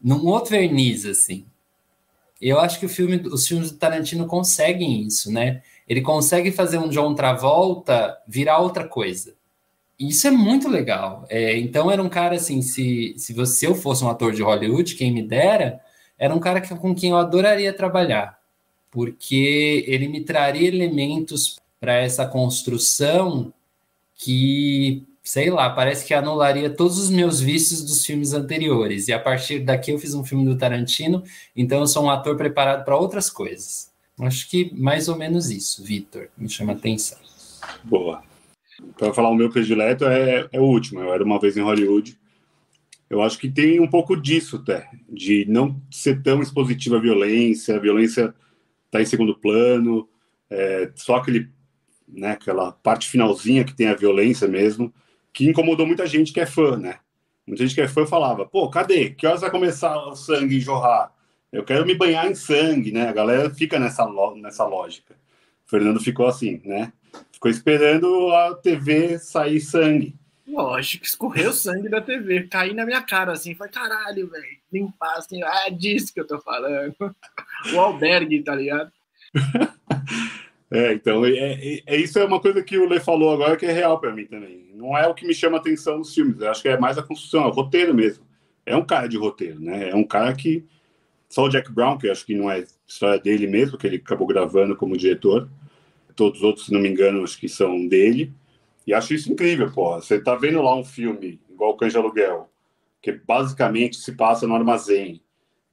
num 0.03 0.25
outro 0.25 0.51
verniz, 0.51 1.05
assim. 1.05 1.45
Eu 2.41 2.59
acho 2.59 2.79
que 2.79 2.87
filme, 2.87 3.17
os 3.27 3.47
filmes 3.47 3.71
do 3.71 3.77
Tarantino 3.77 4.25
conseguem 4.25 5.03
isso, 5.03 5.31
né? 5.31 5.61
Ele 5.87 6.01
consegue 6.01 6.51
fazer 6.51 6.79
um 6.79 6.89
John 6.89 7.13
Travolta 7.13 8.17
virar 8.27 8.57
outra 8.57 8.87
coisa. 8.87 9.35
Isso 9.99 10.27
é 10.27 10.31
muito 10.31 10.67
legal. 10.67 11.25
É, 11.29 11.55
então 11.59 11.91
era 11.91 12.01
um 12.01 12.09
cara 12.09 12.35
assim, 12.35 12.63
se, 12.63 13.13
se 13.15 13.31
você 13.31 13.67
eu 13.67 13.75
fosse 13.75 14.03
um 14.03 14.09
ator 14.09 14.33
de 14.33 14.41
Hollywood, 14.41 14.95
quem 14.95 15.11
me 15.13 15.21
dera, 15.21 15.79
era 16.21 16.35
um 16.35 16.39
cara 16.39 16.61
que, 16.61 16.73
com 16.75 16.93
quem 16.93 17.09
eu 17.09 17.17
adoraria 17.17 17.73
trabalhar, 17.73 18.37
porque 18.91 19.83
ele 19.87 20.07
me 20.07 20.21
traria 20.21 20.67
elementos 20.67 21.59
para 21.79 21.95
essa 21.95 22.27
construção 22.27 23.51
que, 24.13 25.03
sei 25.23 25.49
lá, 25.49 25.67
parece 25.71 26.05
que 26.05 26.13
anularia 26.13 26.69
todos 26.69 26.99
os 26.99 27.09
meus 27.09 27.41
vícios 27.41 27.83
dos 27.83 28.05
filmes 28.05 28.33
anteriores. 28.33 29.07
E 29.07 29.13
a 29.13 29.19
partir 29.19 29.61
daqui 29.61 29.89
eu 29.89 29.97
fiz 29.97 30.13
um 30.13 30.23
filme 30.23 30.45
do 30.45 30.55
Tarantino, 30.55 31.23
então 31.55 31.79
eu 31.79 31.87
sou 31.87 32.03
um 32.03 32.09
ator 32.11 32.37
preparado 32.37 32.85
para 32.85 32.95
outras 32.95 33.27
coisas. 33.27 33.91
Acho 34.19 34.47
que 34.47 34.71
mais 34.79 35.09
ou 35.09 35.15
menos 35.15 35.49
isso, 35.49 35.83
Vitor, 35.83 36.27
me 36.37 36.47
chama 36.47 36.73
atenção. 36.73 37.17
Boa. 37.83 38.21
Para 38.95 39.11
falar 39.11 39.29
o 39.29 39.35
meu 39.35 39.49
predileto 39.49 40.05
é, 40.05 40.47
é 40.51 40.59
o 40.59 40.65
último. 40.65 40.99
Eu 40.99 41.11
era 41.11 41.23
uma 41.23 41.39
vez 41.39 41.57
em 41.57 41.61
Hollywood 41.61 42.15
eu 43.11 43.21
acho 43.21 43.37
que 43.37 43.51
tem 43.51 43.77
um 43.81 43.89
pouco 43.89 44.15
disso, 44.15 44.55
até, 44.55 44.89
de 45.09 45.45
não 45.49 45.81
ser 45.91 46.23
tão 46.23 46.41
expositiva 46.41 46.95
a 46.95 47.01
violência, 47.01 47.75
a 47.75 47.79
violência 47.79 48.33
está 48.85 49.01
em 49.01 49.05
segundo 49.05 49.37
plano, 49.37 50.07
é, 50.49 50.89
só 50.95 51.17
aquele, 51.17 51.49
né, 52.07 52.31
aquela 52.31 52.71
parte 52.71 53.09
finalzinha 53.09 53.65
que 53.65 53.75
tem 53.75 53.87
a 53.87 53.95
violência 53.95 54.47
mesmo, 54.47 54.93
que 55.33 55.45
incomodou 55.45 55.85
muita 55.85 56.07
gente 56.07 56.31
que 56.31 56.39
é 56.39 56.45
fã, 56.45 56.77
né? 56.77 56.99
Muita 57.45 57.65
gente 57.65 57.75
que 57.75 57.81
é 57.81 57.87
fã 57.87 58.05
falava, 58.05 58.45
pô, 58.45 58.69
cadê? 58.69 59.09
Que 59.09 59.27
horas 59.27 59.41
vai 59.41 59.51
começar 59.51 59.93
o 60.07 60.15
sangue 60.15 60.61
jorrar? 60.61 61.13
Eu 61.51 61.65
quero 61.65 61.85
me 61.85 61.95
banhar 61.95 62.31
em 62.31 62.35
sangue, 62.35 62.93
né? 62.93 63.09
A 63.09 63.13
galera 63.13 63.49
fica 63.49 63.77
nessa, 63.77 64.07
nessa 64.37 64.65
lógica. 64.65 65.15
O 65.67 65.69
Fernando 65.69 65.99
ficou 65.99 66.27
assim, 66.27 66.61
né? 66.63 66.93
Ficou 67.29 67.51
esperando 67.51 68.31
a 68.31 68.55
TV 68.55 69.19
sair 69.19 69.59
sangue. 69.59 70.15
Lógico, 70.51 71.05
escorreu 71.05 71.53
sangue 71.53 71.89
da 71.89 72.01
TV, 72.01 72.47
caí 72.47 72.73
na 72.73 72.85
minha 72.85 73.01
cara 73.01 73.31
assim, 73.31 73.55
foi 73.55 73.69
caralho, 73.69 74.29
velho, 74.29 74.57
limpar 74.71 75.17
assim, 75.17 75.41
ah, 75.43 75.63
é 75.67 75.71
disso 75.71 76.13
que 76.13 76.19
eu 76.19 76.27
tô 76.27 76.39
falando. 76.39 76.93
O 77.73 77.79
albergue, 77.79 78.43
tá 78.43 78.55
ligado? 78.55 78.91
É, 80.73 80.93
então, 80.93 81.25
é, 81.25 81.31
é, 81.31 81.81
é, 81.85 81.97
isso 81.97 82.17
é 82.17 82.23
uma 82.23 82.39
coisa 82.39 82.63
que 82.63 82.77
o 82.77 82.87
Lê 82.87 82.97
falou 82.97 83.33
agora 83.33 83.57
que 83.57 83.65
é 83.65 83.71
real 83.73 83.99
para 83.99 84.15
mim 84.15 84.25
também. 84.25 84.71
Não 84.73 84.97
é 84.97 85.05
o 85.05 85.13
que 85.13 85.27
me 85.27 85.33
chama 85.33 85.57
atenção 85.57 85.97
nos 85.97 86.13
filmes, 86.13 86.39
eu 86.39 86.49
acho 86.49 86.61
que 86.61 86.69
é 86.69 86.79
mais 86.79 86.97
a 86.97 87.03
construção, 87.03 87.43
é 87.43 87.47
o 87.47 87.51
roteiro 87.51 87.93
mesmo. 87.93 88.23
É 88.65 88.73
um 88.73 88.85
cara 88.85 89.07
de 89.07 89.17
roteiro, 89.17 89.59
né? 89.59 89.89
É 89.89 89.95
um 89.95 90.05
cara 90.05 90.33
que. 90.33 90.63
Só 91.27 91.43
o 91.43 91.49
Jack 91.49 91.69
Brown, 91.73 91.97
que 91.97 92.07
eu 92.07 92.11
acho 92.13 92.25
que 92.25 92.35
não 92.35 92.49
é 92.49 92.63
história 92.87 93.19
dele 93.19 93.47
mesmo, 93.47 93.77
que 93.77 93.85
ele 93.85 93.97
acabou 93.97 94.25
gravando 94.25 94.73
como 94.73 94.95
diretor. 94.95 95.49
Todos 96.15 96.39
os 96.39 96.45
outros, 96.45 96.67
se 96.67 96.73
não 96.73 96.79
me 96.79 96.87
engano, 96.87 97.21
acho 97.21 97.37
que 97.37 97.49
são 97.49 97.85
dele. 97.85 98.33
E 98.91 98.93
acho 98.93 99.13
isso 99.13 99.31
incrível, 99.31 99.71
pô. 99.71 99.95
Você 99.95 100.19
tá 100.19 100.35
vendo 100.35 100.61
lá 100.61 100.75
um 100.75 100.83
filme, 100.83 101.39
igual 101.49 101.77
Cães 101.77 101.93
de 101.93 101.97
Aluguel, 101.97 102.49
que 103.01 103.13
basicamente 103.13 103.95
se 103.95 104.11
passa 104.11 104.45
no 104.45 104.53
armazém. 104.53 105.23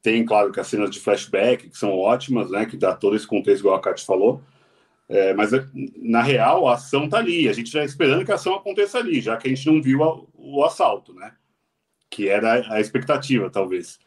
Tem, 0.01 0.25
claro, 0.25 0.53
que 0.53 0.61
as 0.61 0.69
cenas 0.69 0.89
de 0.89 1.01
flashback, 1.01 1.69
que 1.69 1.77
são 1.77 1.99
ótimas, 1.99 2.49
né? 2.49 2.65
Que 2.65 2.77
dá 2.77 2.95
todo 2.95 3.17
esse 3.17 3.27
contexto, 3.27 3.63
igual 3.63 3.75
a 3.75 3.81
Kátia 3.81 4.07
falou. 4.07 4.41
É, 5.09 5.35
mas 5.35 5.51
na 5.97 6.23
real 6.23 6.69
a 6.69 6.75
ação 6.75 7.09
tá 7.09 7.19
ali. 7.19 7.49
A 7.49 7.53
gente 7.53 7.73
já 7.73 7.85
esperando 7.85 8.25
que 8.25 8.31
a 8.31 8.37
ação 8.37 8.55
aconteça 8.55 8.99
ali, 8.99 9.21
já 9.21 9.37
que 9.37 9.49
a 9.49 9.51
gente 9.53 9.67
não 9.67 9.83
viu 9.83 10.05
a, 10.05 10.23
o 10.35 10.63
assalto, 10.63 11.13
né? 11.13 11.33
Que 12.09 12.29
era 12.29 12.73
a 12.73 12.81
expectativa, 12.81 13.51
talvez. 13.51 13.99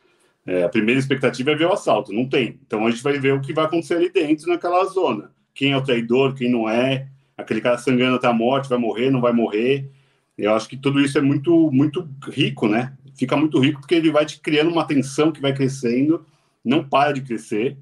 É, 0.46 0.64
a 0.64 0.70
primeira 0.70 1.02
expectativa 1.02 1.52
é 1.52 1.56
ver 1.56 1.66
o 1.66 1.74
assalto, 1.74 2.14
não 2.14 2.30
tem. 2.30 2.62
Então 2.66 2.88
a 2.88 2.90
gente 2.90 3.04
vai 3.04 3.20
ver 3.20 3.34
o 3.34 3.42
que 3.42 3.52
vai 3.52 3.66
acontecer 3.66 3.96
ali 3.96 4.10
dentro 4.10 4.48
naquela 4.48 4.86
zona. 4.86 5.36
Quem 5.54 5.74
é 5.74 5.78
o 5.78 5.84
traidor, 5.84 6.34
quem 6.34 6.50
não 6.50 6.70
é, 6.70 7.11
aquele 7.42 7.62
cara 7.62 7.78
sangrando 7.78 8.16
até 8.16 8.28
a 8.28 8.34
morte, 8.34 8.70
vai 8.70 8.78
morrer, 8.78 9.10
não 9.10 9.22
vai 9.22 9.34
morrer. 9.34 9.90
Eu 10.38 10.54
acho 10.54 10.68
que 10.68 10.78
tudo 10.78 11.00
isso 11.00 11.18
é 11.18 11.22
muito, 11.22 11.72
muito 11.72 12.08
rico, 12.30 12.68
né? 12.68 12.98
Fica 13.16 13.36
muito 13.36 13.60
rico 13.60 13.80
porque 13.82 13.96
ele 13.96 14.12
vai 14.12 14.26
te 14.26 14.40
criando 14.40 14.72
uma 14.72 14.86
tensão 14.86 15.32
que 15.32 15.42
vai 15.42 15.54
crescendo, 15.54 16.26
não 16.64 16.88
para 16.88 17.12
de 17.12 17.22
crescer, 17.22 17.78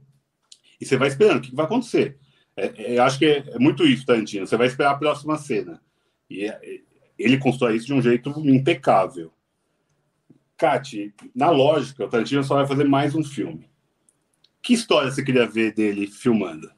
e 0.80 0.86
você 0.86 0.98
vai 0.98 1.08
esperando 1.08 1.38
o 1.38 1.42
que 1.42 1.56
vai 1.56 1.66
acontecer. 1.66 2.18
É, 2.56 2.74
é, 2.76 2.98
eu 2.98 3.04
acho 3.04 3.18
que 3.18 3.26
é, 3.26 3.44
é, 3.48 3.60
muito 3.60 3.86
isso, 3.86 4.06
Tarantino. 4.06 4.46
Você 4.46 4.58
vai 4.58 4.68
esperar 4.68 4.92
a 4.92 4.98
próxima 4.98 5.38
cena. 5.38 5.82
E 6.30 6.46
é, 6.46 6.82
ele 7.18 7.38
constrói 7.38 7.76
isso 7.76 7.88
de 7.88 7.94
um 7.94 8.02
jeito 8.02 8.30
impecável. 8.46 9.32
Kati, 10.58 11.14
na 11.34 11.50
lógica, 11.50 12.04
o 12.04 12.10
Tarantino 12.10 12.44
só 12.44 12.56
vai 12.56 12.68
fazer 12.68 12.84
mais 12.84 13.16
um 13.16 13.24
filme. 13.24 13.70
Que 14.62 14.74
história 14.74 15.10
você 15.10 15.24
queria 15.24 15.48
ver 15.48 15.74
dele 15.74 16.06
filmando? 16.08 16.70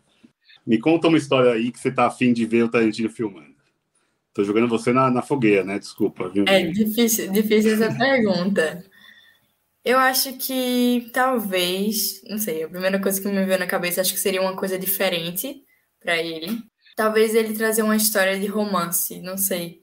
Me 0.66 0.80
conta 0.80 1.08
uma 1.08 1.18
história 1.18 1.52
aí 1.52 1.72
que 1.72 1.80
você 1.80 1.92
tá 1.92 2.08
afim 2.08 2.34
de 2.34 2.46
ver 2.46 2.64
o 2.64 2.70
Tarantino 2.70 3.10
filmando. 3.10 3.52
Tô 4.34 4.44
jogando 4.44 4.68
você 4.68 4.94
na, 4.94 5.12
na 5.12 5.22
fogueira, 5.22 5.64
né? 5.64 5.78
Desculpa. 5.78 6.30
Viu? 6.30 6.46
É 6.48 6.64
difícil, 6.64 7.32
difícil 7.32 7.74
essa 7.74 7.94
pergunta. 7.98 8.84
Eu 9.84 9.98
acho 9.98 10.34
que 10.38 11.10
talvez, 11.12 12.22
não 12.30 12.38
sei, 12.38 12.64
a 12.64 12.70
primeira 12.70 13.02
coisa 13.02 13.20
que 13.20 13.28
me 13.28 13.46
veio 13.46 13.60
na 13.60 13.66
cabeça 13.66 14.00
acho 14.00 14.14
que 14.14 14.20
seria 14.20 14.42
uma 14.42 14.56
coisa 14.56 14.78
diferente 14.78 15.64
para 16.00 16.18
ele. 16.18 16.60
Talvez 16.96 17.34
ele 17.34 17.56
trazer 17.56 17.82
uma 17.82 17.96
história 17.96 18.40
de 18.40 18.46
romance, 18.46 19.20
não 19.22 19.38
sei. 19.38 19.82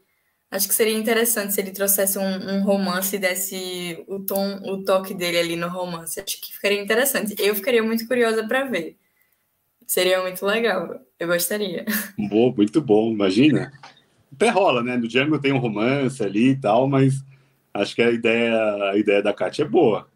Acho 0.50 0.68
que 0.68 0.74
seria 0.74 0.96
interessante 0.96 1.52
se 1.52 1.60
ele 1.60 1.72
trouxesse 1.72 2.18
um, 2.18 2.22
um, 2.22 2.62
romance 2.62 3.16
e 3.16 3.18
desse 3.18 4.02
o 4.08 4.20
tom, 4.24 4.60
o 4.64 4.82
toque 4.82 5.12
dele 5.12 5.38
ali 5.38 5.56
no 5.56 5.68
romance. 5.68 6.20
Acho 6.20 6.40
que 6.40 6.54
ficaria 6.54 6.80
interessante. 6.80 7.34
Eu 7.38 7.54
ficaria 7.54 7.82
muito 7.82 8.06
curiosa 8.06 8.46
para 8.46 8.64
ver. 8.64 8.96
Seria 9.88 10.20
muito 10.20 10.44
legal. 10.44 11.00
Eu 11.18 11.28
gostaria. 11.28 11.86
Bom, 12.18 12.52
muito 12.54 12.78
bom, 12.82 13.10
imagina. 13.10 13.72
Até 14.30 14.50
rola, 14.50 14.82
né? 14.82 14.98
No 14.98 15.08
Django 15.08 15.38
tem 15.38 15.50
um 15.50 15.58
romance 15.58 16.22
ali 16.22 16.50
e 16.50 16.56
tal, 16.56 16.86
mas 16.86 17.24
acho 17.72 17.94
que 17.96 18.02
a 18.02 18.10
ideia, 18.10 18.90
a 18.90 18.98
ideia 18.98 19.22
da 19.22 19.32
Katia 19.32 19.64
é 19.64 19.68
boa. 19.68 20.06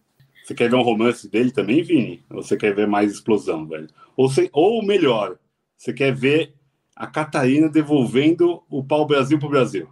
Você 0.44 0.54
quer 0.54 0.68
ver 0.68 0.76
um 0.76 0.82
romance 0.82 1.26
dele 1.26 1.50
também, 1.50 1.82
Vini? 1.82 2.22
Ou 2.28 2.42
você 2.42 2.54
quer 2.54 2.74
ver 2.74 2.86
mais 2.86 3.10
explosão, 3.12 3.66
velho? 3.66 3.88
Ou, 4.14 4.28
você, 4.28 4.50
ou 4.52 4.84
melhor, 4.84 5.38
você 5.74 5.90
quer 5.90 6.14
ver 6.14 6.52
a 6.94 7.06
Catarina 7.06 7.66
devolvendo 7.66 8.62
o 8.68 8.84
pau-brasil 8.84 9.38
para 9.38 9.46
o 9.48 9.50
Brasil? 9.50 9.88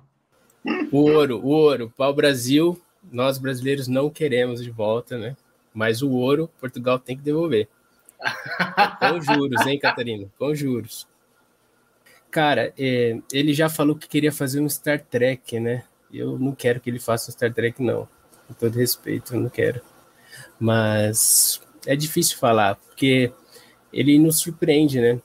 O 0.92 0.98
ouro, 0.98 1.38
o 1.38 1.48
ouro. 1.48 1.90
Pau-brasil, 1.96 2.78
nós 3.10 3.38
brasileiros 3.38 3.88
não 3.88 4.10
queremos 4.10 4.62
de 4.62 4.70
volta, 4.70 5.16
né? 5.16 5.34
Mas 5.72 6.02
o 6.02 6.10
ouro, 6.10 6.50
Portugal 6.60 6.98
tem 6.98 7.16
que 7.16 7.22
devolver. 7.22 7.66
Com 8.98 9.20
juros, 9.20 9.66
hein, 9.66 9.78
Catarina? 9.78 10.26
Com 10.38 10.54
juros. 10.54 11.06
Cara, 12.30 12.72
é, 12.78 13.18
ele 13.32 13.52
já 13.52 13.68
falou 13.68 13.96
que 13.96 14.08
queria 14.08 14.30
fazer 14.30 14.60
um 14.60 14.68
Star 14.68 15.00
Trek, 15.00 15.58
né? 15.58 15.84
Eu 16.12 16.38
não 16.38 16.52
quero 16.54 16.80
que 16.80 16.88
ele 16.88 16.98
faça 16.98 17.30
um 17.30 17.32
Star 17.32 17.52
Trek, 17.52 17.82
não. 17.82 18.08
Com 18.46 18.54
todo 18.54 18.76
respeito, 18.76 19.34
eu 19.34 19.40
não 19.40 19.48
quero. 19.48 19.80
Mas 20.58 21.60
é 21.86 21.96
difícil 21.96 22.38
falar, 22.38 22.76
porque 22.76 23.32
ele 23.92 24.18
nos 24.18 24.38
surpreende, 24.38 25.00
né? 25.00 25.20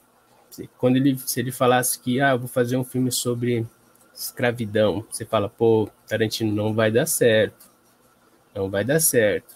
quando 0.78 0.96
ele, 0.96 1.18
se 1.18 1.40
ele 1.40 1.52
falasse 1.52 2.00
que, 2.00 2.20
ah, 2.22 2.36
vou 2.36 2.48
fazer 2.48 2.78
um 2.78 2.84
filme 2.84 3.12
sobre 3.12 3.66
escravidão, 4.14 5.06
você 5.10 5.26
fala, 5.26 5.50
pô, 5.50 5.90
Tarantino 6.08 6.54
não 6.54 6.74
vai 6.74 6.92
dar 6.92 7.06
certo, 7.06 7.70
não 8.54 8.70
vai 8.70 8.84
dar 8.84 9.00
certo. 9.00 9.55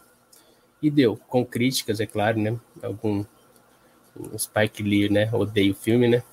E 0.82 0.90
deu, 0.90 1.18
com 1.28 1.46
críticas, 1.46 2.00
é 2.00 2.06
claro, 2.06 2.40
né? 2.40 2.58
Algum 2.82 3.26
Spike 4.38 4.82
Lee, 4.82 5.10
né? 5.10 5.30
Odeio 5.34 5.74
o 5.74 5.76
filme, 5.76 6.08
né? 6.08 6.24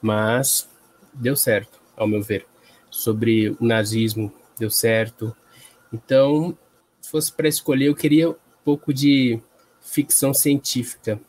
Mas 0.00 0.68
deu 1.12 1.36
certo, 1.36 1.80
ao 1.96 2.06
meu 2.06 2.22
ver. 2.22 2.46
Sobre 2.90 3.50
o 3.50 3.64
nazismo, 3.64 4.32
deu 4.58 4.70
certo. 4.70 5.34
Então, 5.92 6.56
se 7.00 7.10
fosse 7.10 7.32
para 7.32 7.48
escolher, 7.48 7.86
eu 7.86 7.94
queria 7.94 8.30
um 8.30 8.36
pouco 8.64 8.92
de 8.92 9.40
ficção 9.80 10.32
científica 10.32 11.20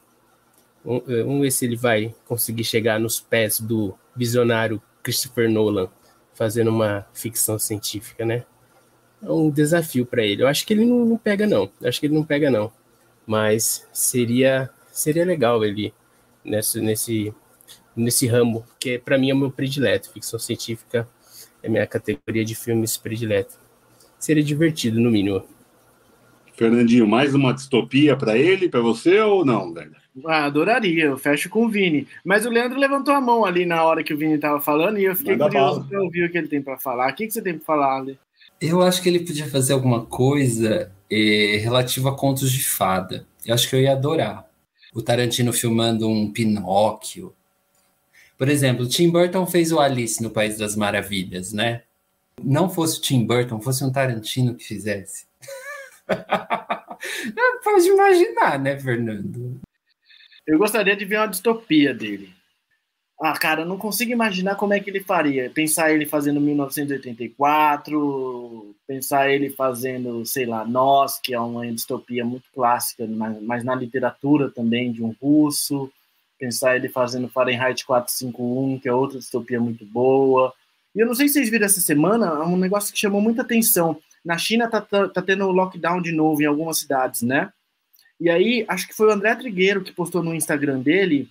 eh, 0.86 1.24
vamos 1.24 1.42
ver 1.42 1.52
se 1.52 1.66
ele 1.66 1.76
vai 1.76 2.14
conseguir 2.26 2.64
chegar 2.64 3.00
nos 3.00 3.20
pés 3.20 3.60
do 3.60 3.98
visionário 4.16 4.82
Christopher 5.02 5.50
Nolan, 5.50 5.90
fazendo 6.34 6.70
uma 6.70 7.08
ficção 7.14 7.58
científica, 7.58 8.26
né? 8.26 8.46
É 9.24 9.32
um 9.32 9.50
desafio 9.50 10.06
para 10.06 10.24
ele. 10.24 10.44
Eu 10.44 10.48
acho 10.48 10.66
que 10.66 10.74
ele 10.74 10.86
não, 10.86 11.06
não, 11.06 11.18
pega, 11.18 11.48
não. 11.48 11.72
Eu 11.82 11.90
acho 11.90 12.00
que 12.00 12.06
ele 12.06 12.16
não 12.16 12.24
pega, 12.24 12.52
não. 12.52 12.72
Mas 13.26 13.88
seria, 13.94 14.70
seria 14.92 15.26
legal 15.26 15.64
ele 15.64 15.94
nesse, 16.44 16.82
nesse, 16.82 17.34
nesse 17.96 18.28
ramo, 18.28 18.66
que 18.80 19.00
para 19.00 19.18
mim 19.18 19.30
é 19.30 19.34
o 19.34 19.38
meu 19.38 19.52
predileto. 19.52 20.12
Ficção 20.12 20.38
científica 20.38 21.08
é 21.62 21.70
minha 21.70 21.88
categoria 21.88 22.44
de 22.44 22.54
filmes 22.54 22.98
predileto. 22.98 23.58
Seria 24.20 24.44
divertido, 24.44 25.00
no 25.00 25.10
mínimo. 25.10 25.44
Fernandinho, 26.56 27.08
mais 27.08 27.34
uma 27.34 27.54
distopia 27.54 28.16
para 28.16 28.38
ele, 28.38 28.70
para 28.70 28.82
você 28.82 29.20
ou 29.20 29.44
não, 29.44 29.74
velho? 29.74 29.96
Ah, 30.28 30.46
adoraria, 30.46 31.06
eu 31.06 31.18
fecho 31.18 31.50
com 31.50 31.66
o 31.66 31.70
Vini. 31.70 32.08
Mas 32.24 32.46
o 32.46 32.50
Leandro 32.50 32.80
levantou 32.80 33.16
a 33.16 33.22
mão 33.22 33.44
ali 33.44 33.66
na 33.66 33.84
hora 33.84 34.04
que 34.04 34.14
o 34.14 34.18
Vini 34.18 34.36
estava 34.36 34.62
falando 34.62 35.00
e 35.00 35.06
eu 35.06 35.16
fiquei 35.16 35.36
Manda 35.36 35.46
curioso 35.46 35.88
para 35.88 36.02
ouvir 36.02 36.26
o 36.26 36.32
que 36.32 36.38
ele 36.38 36.48
tem 36.48 36.62
para 36.62 36.78
falar. 36.78 37.12
O 37.12 37.16
que, 37.16 37.26
que 37.26 37.34
você 37.34 37.42
tem 37.42 37.56
para 37.56 37.66
falar, 37.66 37.98
Ale? 37.98 38.20
Eu 38.66 38.82
acho 38.82 39.02
que 39.02 39.10
ele 39.10 39.20
podia 39.20 39.46
fazer 39.46 39.74
alguma 39.74 40.06
coisa 40.06 40.90
eh, 41.12 41.58
relativa 41.58 42.12
a 42.12 42.16
contos 42.16 42.50
de 42.50 42.64
fada. 42.64 43.28
Eu 43.46 43.54
acho 43.54 43.70
que 43.70 43.76
eu 43.76 43.82
ia 43.82 43.92
adorar. 43.92 44.50
O 44.94 45.02
Tarantino 45.02 45.52
filmando 45.52 46.08
um 46.08 46.32
Pinóquio. 46.32 47.36
Por 48.38 48.48
exemplo, 48.48 48.88
Tim 48.88 49.10
Burton 49.10 49.46
fez 49.46 49.74
o 49.74 49.82
Alice 49.82 50.24
no 50.24 50.30
País 50.30 50.58
das 50.58 50.78
Maravilhas, 50.78 51.52
né? 51.52 51.84
Não 52.42 52.70
fosse 52.70 53.00
o 53.00 53.02
Tim 53.02 53.26
Burton, 53.26 53.60
fosse 53.60 53.84
um 53.84 53.92
Tarantino 53.92 54.56
que 54.56 54.64
fizesse. 54.64 55.26
Pode 57.66 57.86
imaginar, 57.86 58.58
né, 58.60 58.80
Fernando? 58.80 59.60
Eu 60.48 60.58
gostaria 60.58 60.96
de 60.96 61.04
ver 61.04 61.18
uma 61.18 61.28
distopia 61.28 61.94
dele. 61.94 62.33
Ah, 63.26 63.40
cara, 63.40 63.64
não 63.64 63.78
consigo 63.78 64.12
imaginar 64.12 64.56
como 64.56 64.74
é 64.74 64.82
que 64.82 64.90
ele 64.90 65.00
faria. 65.00 65.50
Pensar 65.50 65.94
ele 65.94 66.06
fazendo 66.06 66.42
1984, 66.42 68.76
pensar 68.86 69.32
ele 69.32 69.50
fazendo, 69.50 70.26
sei 70.26 70.46
lá, 70.46 70.66
Nós, 70.66 71.22
que 71.22 71.34
é 71.34 71.40
uma 71.40 71.66
distopia 71.72 72.26
muito 72.26 72.44
clássica, 72.54 73.08
mas 73.42 73.64
na 73.64 73.76
literatura 73.76 74.52
também, 74.52 74.92
de 74.92 75.02
um 75.02 75.16
russo. 75.22 75.90
Pensar 76.38 76.76
ele 76.76 76.90
fazendo 76.90 77.30
Fahrenheit 77.30 77.86
451, 77.86 78.80
que 78.80 78.90
é 78.90 78.94
outra 78.94 79.20
distopia 79.20 79.58
muito 79.58 79.86
boa. 79.86 80.54
E 80.94 81.00
eu 81.00 81.08
não 81.08 81.16
sei 81.16 81.30
se 81.30 81.36
vocês 81.36 81.50
viram 81.50 81.66
essa 81.66 81.80
semana, 81.80 82.44
um 82.44 82.58
negócio 82.58 82.94
que 82.94 83.00
chamou 83.00 83.22
muita 83.22 83.42
atenção. 83.42 83.98
Na 84.26 84.38
China 84.38 84.70
tá, 84.70 84.82
tá, 84.82 85.08
tá 85.08 85.22
tendo 85.22 85.50
lockdown 85.50 86.02
de 86.02 86.12
novo 86.12 86.42
em 86.42 86.46
algumas 86.46 86.80
cidades, 86.80 87.22
né? 87.22 87.54
E 88.20 88.30
aí, 88.30 88.66
acho 88.68 88.86
que 88.86 88.94
foi 88.94 89.08
o 89.08 89.14
André 89.14 89.34
Trigueiro 89.34 89.82
que 89.82 89.94
postou 89.94 90.22
no 90.22 90.36
Instagram 90.36 90.82
dele. 90.82 91.30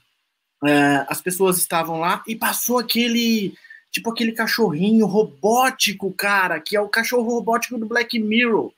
É, 0.65 1.05
as 1.09 1.21
pessoas 1.21 1.59
estavam 1.59 1.99
lá 2.01 2.23
e 2.27 2.37
passou 2.37 2.79
aquele. 2.79 3.55
Tipo 3.91 4.11
aquele 4.11 4.33
cachorrinho 4.33 5.05
robótico, 5.05 6.11
cara, 6.15 6.59
que 6.59 6.75
é 6.75 6.81
o 6.81 6.89
cachorro 6.89 7.29
robótico 7.35 7.77
do 7.77 7.85
Black 7.85 8.19
Mirror. 8.19 8.73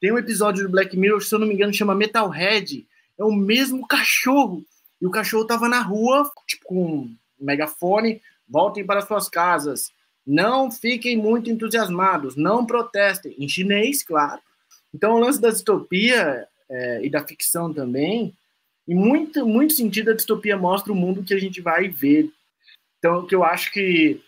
Tem 0.00 0.12
um 0.12 0.18
episódio 0.18 0.62
do 0.62 0.70
Black 0.70 0.96
Mirror, 0.96 1.20
se 1.20 1.34
eu 1.34 1.38
não 1.40 1.48
me 1.48 1.54
engano, 1.54 1.74
chama 1.74 1.96
Metalhead. 1.96 2.86
É 3.18 3.24
o 3.24 3.32
mesmo 3.32 3.86
cachorro. 3.86 4.64
E 5.00 5.06
o 5.06 5.10
cachorro 5.10 5.44
tava 5.46 5.68
na 5.68 5.80
rua, 5.80 6.30
tipo, 6.46 6.64
com 6.66 6.84
um 6.84 7.16
megafone, 7.40 8.22
voltem 8.48 8.86
para 8.86 9.00
suas 9.00 9.28
casas. 9.28 9.90
Não 10.24 10.70
fiquem 10.70 11.16
muito 11.16 11.50
entusiasmados, 11.50 12.36
não 12.36 12.64
protestem. 12.64 13.34
Em 13.36 13.48
chinês, 13.48 14.04
claro. 14.04 14.40
Então, 14.94 15.14
o 15.14 15.18
lance 15.18 15.40
da 15.40 15.50
distopia 15.50 16.46
é, 16.70 17.04
e 17.04 17.10
da 17.10 17.26
ficção 17.26 17.72
também, 17.72 18.32
em 18.86 18.94
muito, 18.94 19.46
muito 19.46 19.72
sentido, 19.72 20.10
a 20.10 20.14
distopia 20.14 20.56
mostra 20.56 20.92
o 20.92 20.96
mundo 20.96 21.22
que 21.22 21.34
a 21.34 21.38
gente 21.38 21.60
vai 21.60 21.88
ver. 21.88 22.30
Então, 22.98 23.26
que 23.26 23.34
eu 23.34 23.44
acho 23.44 23.72
que 23.72 24.20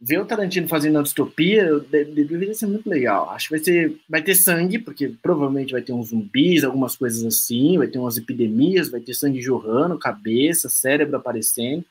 ver 0.00 0.20
o 0.20 0.24
Tarantino 0.24 0.68
fazendo 0.68 0.98
a 0.98 1.02
distopia 1.02 1.80
deveria 1.80 2.54
ser 2.54 2.66
muito 2.66 2.88
legal. 2.88 3.30
Acho 3.30 3.48
que 3.48 3.56
vai, 3.56 3.64
ser, 3.64 4.00
vai 4.08 4.22
ter 4.22 4.34
sangue, 4.34 4.78
porque 4.78 5.08
provavelmente 5.08 5.72
vai 5.72 5.82
ter 5.82 5.92
uns 5.92 6.08
zumbis, 6.08 6.64
algumas 6.64 6.96
coisas 6.96 7.24
assim, 7.24 7.78
vai 7.78 7.88
ter 7.88 7.98
umas 7.98 8.16
epidemias, 8.16 8.90
vai 8.90 9.00
ter 9.00 9.14
sangue 9.14 9.42
jorrando, 9.42 9.98
cabeça, 9.98 10.68
cérebro 10.68 11.16
aparecendo. 11.16 11.84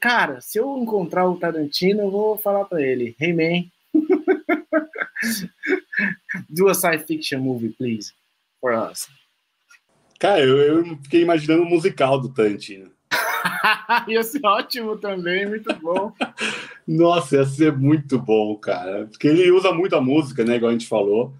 Cara, 0.00 0.40
se 0.40 0.58
eu 0.58 0.76
encontrar 0.78 1.28
o 1.28 1.36
Tarantino, 1.36 2.02
eu 2.02 2.10
vou 2.10 2.36
falar 2.36 2.64
para 2.64 2.82
ele: 2.82 3.14
Hey 3.18 3.32
man, 3.32 3.64
do 6.50 6.68
a 6.68 6.74
science 6.74 7.06
fiction 7.06 7.40
movie, 7.40 7.70
please, 7.70 8.12
for 8.60 8.74
us. 8.74 9.08
Cara, 10.18 10.40
eu, 10.40 10.58
eu 10.58 10.84
fiquei 11.02 11.22
imaginando 11.22 11.62
o 11.62 11.68
musical 11.68 12.20
do 12.20 12.28
Tarantino. 12.28 12.90
ia 14.08 14.22
ser 14.22 14.44
ótimo 14.44 14.96
também, 14.96 15.46
muito 15.46 15.74
bom. 15.80 16.12
Nossa, 16.86 17.36
ia 17.36 17.44
ser 17.44 17.76
muito 17.76 18.18
bom, 18.18 18.56
cara. 18.56 19.06
Porque 19.06 19.28
ele 19.28 19.50
usa 19.50 19.72
muito 19.72 19.96
a 19.96 20.00
música, 20.00 20.44
né? 20.44 20.56
Igual 20.56 20.70
a 20.70 20.72
gente 20.72 20.88
falou. 20.88 21.34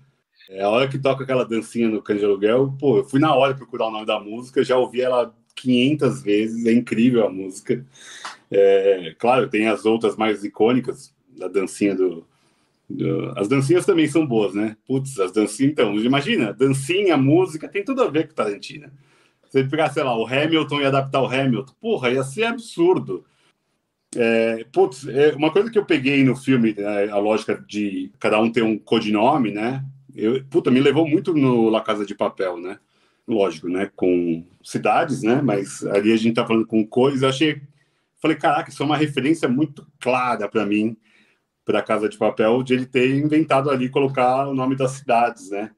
É, 0.48 0.62
a 0.62 0.68
hora 0.68 0.88
que 0.88 0.98
toca 0.98 1.24
aquela 1.24 1.44
dancinha 1.44 1.88
no 1.88 2.02
Cães 2.02 2.20
de 2.20 2.24
Aluguel, 2.24 2.74
pô, 2.78 2.98
eu 2.98 3.04
fui 3.04 3.18
na 3.18 3.34
hora 3.34 3.54
procurar 3.54 3.86
o 3.86 3.90
nome 3.90 4.06
da 4.06 4.20
música, 4.20 4.62
já 4.62 4.76
ouvi 4.76 5.00
ela 5.00 5.34
500 5.56 6.22
vezes, 6.22 6.66
é 6.66 6.72
incrível 6.72 7.26
a 7.26 7.30
música. 7.30 7.84
É, 8.50 9.14
claro, 9.18 9.48
tem 9.48 9.68
as 9.68 9.86
outras 9.86 10.16
mais 10.16 10.44
icônicas, 10.44 11.14
da 11.36 11.48
dancinha 11.48 11.94
do, 11.94 12.26
As 13.36 13.48
dancinhas 13.48 13.86
também 13.86 14.06
são 14.06 14.26
boas, 14.26 14.54
né? 14.54 14.76
Putz, 14.86 15.18
as 15.18 15.32
dancinhas, 15.32 15.72
então, 15.72 15.94
imagina, 15.96 16.52
dancinha, 16.52 17.16
música, 17.16 17.68
tem 17.68 17.84
tudo 17.84 18.02
a 18.02 18.10
ver 18.10 18.28
com 18.28 18.34
Tarantino. 18.34 18.90
Se 19.48 19.60
ele 19.60 19.68
pegar, 19.68 19.90
sei 19.90 20.02
lá, 20.02 20.16
o 20.16 20.26
Hamilton 20.26 20.80
e 20.80 20.84
adaptar 20.84 21.22
o 21.22 21.26
Hamilton, 21.26 21.72
porra, 21.80 22.10
ia 22.10 22.22
ser 22.24 22.44
absurdo. 22.44 23.24
É, 24.16 24.64
putz, 24.72 25.06
é, 25.08 25.32
uma 25.34 25.50
coisa 25.50 25.70
que 25.70 25.78
eu 25.78 25.84
peguei 25.84 26.22
no 26.22 26.36
filme, 26.36 26.74
é, 26.76 27.08
a 27.08 27.18
lógica 27.18 27.64
de 27.66 28.12
cada 28.18 28.40
um 28.40 28.50
ter 28.50 28.62
um 28.62 28.78
codinome, 28.78 29.50
né? 29.50 29.84
Eu, 30.14 30.44
puta, 30.44 30.70
me 30.70 30.80
levou 30.80 31.06
muito 31.06 31.32
no 31.34 31.68
La 31.68 31.80
Casa 31.80 32.06
de 32.06 32.14
Papel, 32.14 32.58
né? 32.58 32.78
Lógico, 33.26 33.68
né? 33.68 33.90
Com 33.96 34.44
cidades, 34.62 35.22
né? 35.22 35.40
Mas 35.42 35.84
ali 35.86 36.12
a 36.12 36.16
gente 36.16 36.34
tá 36.34 36.46
falando 36.46 36.66
com 36.66 36.86
cores. 36.86 37.22
Eu 37.22 37.28
achei, 37.28 37.60
falei, 38.20 38.36
caraca, 38.36 38.70
isso 38.70 38.82
é 38.82 38.86
uma 38.86 38.96
referência 38.96 39.48
muito 39.48 39.86
clara 39.98 40.48
para 40.48 40.64
mim, 40.64 40.96
para 41.64 41.82
Casa 41.82 42.08
de 42.08 42.18
Papel, 42.18 42.62
de 42.62 42.74
ele 42.74 42.86
ter 42.86 43.14
inventado 43.16 43.70
ali 43.70 43.88
colocar 43.88 44.48
o 44.48 44.54
nome 44.54 44.76
das 44.76 44.92
cidades, 44.92 45.50
né? 45.50 45.70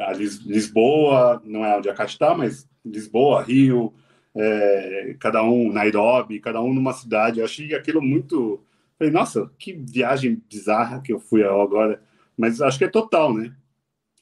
A 0.00 0.12
Lis 0.12 0.38
Lisboa, 0.38 1.42
não 1.44 1.64
é 1.64 1.76
onde 1.76 1.90
a 1.90 1.94
Caixa 1.94 2.14
está, 2.14 2.34
mas 2.34 2.68
Lisboa, 2.84 3.42
Rio, 3.42 3.92
é, 4.34 5.16
cada 5.20 5.42
um 5.42 5.72
Nairobi, 5.72 6.40
cada 6.40 6.60
um 6.62 6.72
numa 6.72 6.92
cidade. 6.92 7.40
Eu 7.40 7.44
achei 7.44 7.74
aquilo 7.74 8.00
muito. 8.00 8.64
Falei, 8.98 9.12
nossa, 9.12 9.50
que 9.58 9.72
viagem 9.72 10.40
bizarra 10.48 11.02
que 11.02 11.12
eu 11.12 11.18
fui 11.18 11.42
agora. 11.44 12.02
Mas 12.36 12.62
acho 12.62 12.78
que 12.78 12.84
é 12.84 12.88
total, 12.88 13.34
né? 13.34 13.54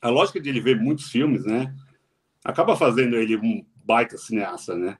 a 0.01 0.09
lógica 0.09 0.41
de 0.41 0.49
ele 0.49 0.61
ver 0.61 0.81
muitos 0.81 1.11
filmes, 1.11 1.45
né, 1.45 1.75
acaba 2.45 2.77
fazendo 2.77 3.17
ele 3.17 3.37
um 3.37 3.65
baita 3.85 4.17
cineasta, 4.17 4.75
né? 4.75 4.97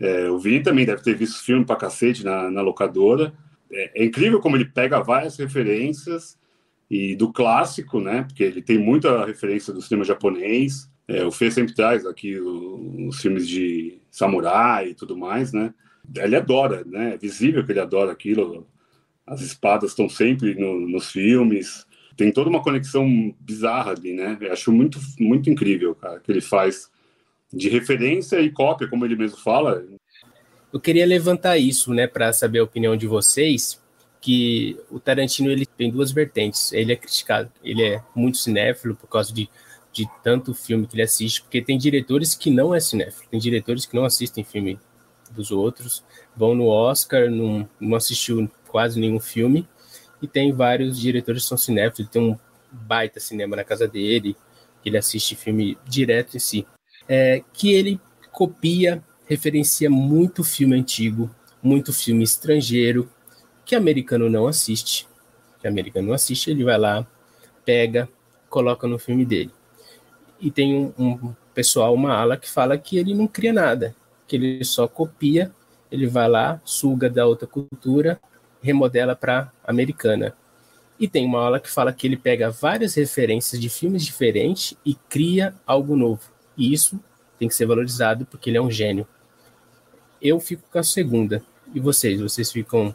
É, 0.00 0.30
o 0.30 0.38
Vini 0.38 0.62
também 0.62 0.86
deve 0.86 1.02
ter 1.02 1.14
visto 1.14 1.44
filme 1.44 1.64
pra 1.64 1.74
cacete 1.74 2.24
na, 2.24 2.48
na 2.50 2.60
locadora. 2.60 3.34
É, 3.72 4.02
é, 4.02 4.04
incrível 4.04 4.40
como 4.40 4.56
ele 4.56 4.64
pega 4.64 5.02
várias 5.02 5.36
referências 5.36 6.38
e 6.90 7.14
do 7.14 7.32
clássico, 7.32 8.00
né? 8.00 8.22
Porque 8.22 8.42
ele 8.42 8.62
tem 8.62 8.78
muita 8.78 9.24
referência 9.24 9.72
do 9.72 9.82
cinema 9.82 10.04
japonês. 10.04 10.90
É, 11.06 11.24
o 11.24 11.30
Fê 11.30 11.50
sempre 11.50 11.74
traz 11.74 12.06
aqui 12.06 12.38
o, 12.38 13.08
os 13.08 13.20
filmes 13.20 13.48
de 13.48 13.98
samurai 14.10 14.88
e 14.90 14.94
tudo 14.94 15.16
mais, 15.16 15.52
né? 15.52 15.72
Ele 16.16 16.36
adora, 16.36 16.84
né? 16.86 17.14
É 17.14 17.18
visível 17.18 17.64
que 17.64 17.72
ele 17.72 17.80
adora 17.80 18.12
aquilo. 18.12 18.66
As 19.26 19.40
espadas 19.40 19.90
estão 19.90 20.08
sempre 20.08 20.54
no, 20.54 20.80
nos 20.80 21.10
filmes 21.10 21.86
tem 22.18 22.32
toda 22.32 22.50
uma 22.50 22.60
conexão 22.60 23.32
bizarra 23.38 23.92
ali, 23.92 24.12
né? 24.12 24.36
Eu 24.40 24.52
acho 24.52 24.72
muito, 24.72 24.98
muito 25.20 25.48
incrível, 25.48 25.94
cara, 25.94 26.18
que 26.18 26.32
ele 26.32 26.40
faz 26.40 26.90
de 27.54 27.68
referência 27.68 28.40
e 28.40 28.50
cópia, 28.50 28.88
como 28.88 29.04
ele 29.04 29.14
mesmo 29.14 29.38
fala. 29.38 29.86
Eu 30.72 30.80
queria 30.80 31.06
levantar 31.06 31.56
isso, 31.56 31.94
né, 31.94 32.06
para 32.06 32.32
saber 32.32 32.58
a 32.58 32.64
opinião 32.64 32.96
de 32.96 33.06
vocês, 33.06 33.80
que 34.20 34.78
o 34.90 34.98
Tarantino 34.98 35.50
ele 35.50 35.64
tem 35.64 35.90
duas 35.90 36.10
vertentes. 36.10 36.72
Ele 36.72 36.92
é 36.92 36.96
criticado, 36.96 37.50
ele 37.62 37.82
é 37.82 38.02
muito 38.14 38.38
cinéfilo 38.38 38.94
por 38.94 39.06
causa 39.06 39.32
de, 39.32 39.48
de 39.92 40.08
tanto 40.22 40.54
filme 40.54 40.86
que 40.86 40.94
ele 40.94 41.02
assiste, 41.02 41.42
porque 41.42 41.62
tem 41.62 41.78
diretores 41.78 42.34
que 42.34 42.50
não 42.50 42.74
é 42.74 42.80
cinéfilo, 42.80 43.28
tem 43.30 43.40
diretores 43.40 43.86
que 43.86 43.94
não 43.96 44.04
assistem 44.04 44.44
filme 44.44 44.78
dos 45.30 45.50
outros, 45.50 46.02
vão 46.36 46.54
no 46.54 46.66
Oscar, 46.66 47.30
não, 47.30 47.68
não 47.80 47.96
assistiu 47.96 48.50
quase 48.68 48.98
nenhum 48.98 49.20
filme, 49.20 49.68
e 50.20 50.26
tem 50.26 50.52
vários 50.52 50.98
diretores 50.98 51.42
que 51.42 51.48
são 51.48 51.58
cinéfilos, 51.58 52.10
tem 52.10 52.22
um 52.22 52.38
baita 52.70 53.20
cinema 53.20 53.56
na 53.56 53.64
casa 53.64 53.86
dele, 53.86 54.36
ele 54.84 54.96
assiste 54.96 55.34
filme 55.34 55.78
direto 55.86 56.36
em 56.36 56.40
si, 56.40 56.66
é, 57.08 57.42
que 57.52 57.72
ele 57.72 58.00
copia, 58.30 59.02
referencia 59.28 59.90
muito 59.90 60.42
filme 60.42 60.74
antigo, 60.74 61.30
muito 61.62 61.92
filme 61.92 62.24
estrangeiro, 62.24 63.10
que 63.64 63.74
americano 63.74 64.30
não 64.30 64.46
assiste, 64.46 65.06
que 65.60 65.68
americano 65.68 66.08
não 66.08 66.14
assiste, 66.14 66.50
ele 66.50 66.64
vai 66.64 66.78
lá, 66.78 67.06
pega, 67.64 68.08
coloca 68.48 68.86
no 68.86 68.98
filme 68.98 69.24
dele. 69.24 69.50
E 70.40 70.50
tem 70.50 70.74
um, 70.74 70.92
um 70.98 71.34
pessoal, 71.52 71.92
uma 71.92 72.14
ala 72.14 72.36
que 72.36 72.48
fala 72.48 72.78
que 72.78 72.96
ele 72.96 73.14
não 73.14 73.26
cria 73.26 73.52
nada, 73.52 73.94
que 74.26 74.36
ele 74.36 74.64
só 74.64 74.88
copia, 74.88 75.52
ele 75.90 76.06
vai 76.06 76.28
lá, 76.28 76.60
suga 76.64 77.10
da 77.10 77.26
outra 77.26 77.46
cultura 77.46 78.18
remodela 78.62 79.14
para 79.14 79.52
americana. 79.64 80.34
E 80.98 81.06
tem 81.06 81.24
uma 81.24 81.40
aula 81.40 81.60
que 81.60 81.70
fala 81.70 81.92
que 81.92 82.06
ele 82.06 82.16
pega 82.16 82.50
várias 82.50 82.94
referências 82.94 83.60
de 83.60 83.68
filmes 83.68 84.04
diferentes 84.04 84.76
e 84.84 84.94
cria 84.94 85.54
algo 85.66 85.94
novo. 85.94 86.22
E 86.56 86.72
isso 86.72 86.98
tem 87.38 87.46
que 87.46 87.54
ser 87.54 87.66
valorizado 87.66 88.26
porque 88.26 88.50
ele 88.50 88.56
é 88.56 88.60
um 88.62 88.70
gênio. 88.70 89.06
Eu 90.20 90.40
fico 90.40 90.62
com 90.70 90.78
a 90.78 90.82
segunda. 90.82 91.42
E 91.74 91.80
vocês? 91.80 92.20
Vocês 92.20 92.50
ficam 92.50 92.94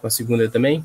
com 0.00 0.06
a 0.06 0.10
segunda 0.10 0.48
também? 0.50 0.84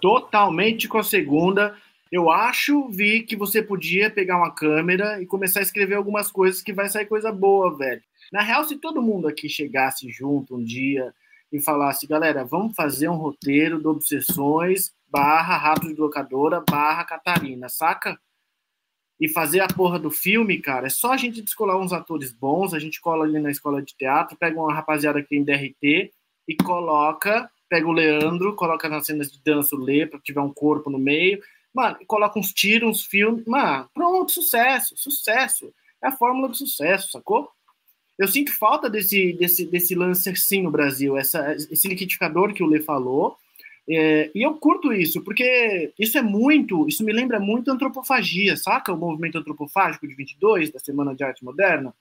Totalmente 0.00 0.88
com 0.88 0.98
a 0.98 1.04
segunda. 1.04 1.76
Eu 2.10 2.30
acho, 2.30 2.88
Vi, 2.90 3.22
que 3.22 3.36
você 3.36 3.62
podia 3.62 4.10
pegar 4.10 4.36
uma 4.36 4.54
câmera 4.54 5.22
e 5.22 5.26
começar 5.26 5.60
a 5.60 5.62
escrever 5.62 5.94
algumas 5.94 6.30
coisas 6.30 6.60
que 6.60 6.72
vai 6.72 6.88
sair 6.88 7.06
coisa 7.06 7.32
boa, 7.32 7.76
velho. 7.76 8.02
Na 8.30 8.42
real, 8.42 8.64
se 8.64 8.76
todo 8.76 9.02
mundo 9.02 9.28
aqui 9.28 9.48
chegasse 9.48 10.10
junto 10.10 10.56
um 10.56 10.64
dia 10.64 11.14
e 11.50 11.60
falasse, 11.60 12.06
galera, 12.06 12.44
vamos 12.44 12.74
fazer 12.74 13.08
um 13.08 13.16
roteiro 13.16 13.80
do 13.80 13.90
Obsessões 13.90 14.92
barra 15.08 15.56
Rato 15.56 15.86
de 15.86 16.00
Locadora 16.00 16.62
barra 16.68 17.04
Catarina, 17.04 17.68
saca? 17.68 18.18
E 19.22 19.28
fazer 19.28 19.60
a 19.60 19.68
porra 19.68 20.00
do 20.00 20.10
filme, 20.10 20.58
cara, 20.58 20.88
é 20.88 20.90
só 20.90 21.12
a 21.12 21.16
gente 21.16 21.40
descolar 21.40 21.78
uns 21.78 21.92
atores 21.92 22.32
bons, 22.32 22.74
a 22.74 22.80
gente 22.80 23.00
cola 23.00 23.24
ali 23.24 23.38
na 23.38 23.52
escola 23.52 23.80
de 23.80 23.94
teatro, 23.94 24.36
pega 24.36 24.60
uma 24.60 24.74
rapaziada 24.74 25.22
que 25.22 25.28
tem 25.28 25.44
DRT 25.44 26.12
e 26.48 26.56
coloca, 26.56 27.48
pega 27.68 27.86
o 27.86 27.92
Leandro, 27.92 28.56
coloca 28.56 28.88
nas 28.88 29.06
cenas 29.06 29.30
de 29.30 29.40
dança 29.40 29.76
o 29.76 29.78
Lê, 29.78 30.06
pra 30.06 30.18
tiver 30.18 30.40
um 30.40 30.52
corpo 30.52 30.90
no 30.90 30.98
meio, 30.98 31.40
mano, 31.72 31.98
coloca 32.04 32.36
uns 32.36 32.52
tiros, 32.52 32.88
uns 32.90 33.04
filmes, 33.04 33.46
mano, 33.46 33.88
pronto, 33.94 34.32
sucesso, 34.32 34.96
sucesso. 34.96 35.72
É 36.02 36.08
a 36.08 36.12
fórmula 36.12 36.48
do 36.48 36.56
sucesso, 36.56 37.12
sacou? 37.12 37.48
Eu 38.18 38.26
sinto 38.26 38.52
falta 38.58 38.90
desse, 38.90 39.34
desse, 39.34 39.64
desse 39.64 39.94
lance 39.94 40.30
assim 40.30 40.62
no 40.62 40.70
Brasil, 40.72 41.16
essa, 41.16 41.54
esse 41.54 41.86
liquidificador 41.86 42.52
que 42.52 42.64
o 42.64 42.66
Lê 42.66 42.80
falou. 42.80 43.36
É, 43.88 44.30
e 44.34 44.42
eu 44.42 44.54
curto 44.54 44.92
isso, 44.92 45.22
porque 45.22 45.92
isso 45.98 46.16
é 46.16 46.22
muito, 46.22 46.86
isso 46.86 47.04
me 47.04 47.12
lembra 47.12 47.40
muito 47.40 47.70
antropofagia, 47.70 48.56
saca? 48.56 48.92
O 48.92 48.96
movimento 48.96 49.38
antropofágico 49.38 50.06
de 50.06 50.14
22, 50.14 50.70
da 50.70 50.78
Semana 50.78 51.14
de 51.14 51.24
Arte 51.24 51.44
Moderna. 51.44 51.92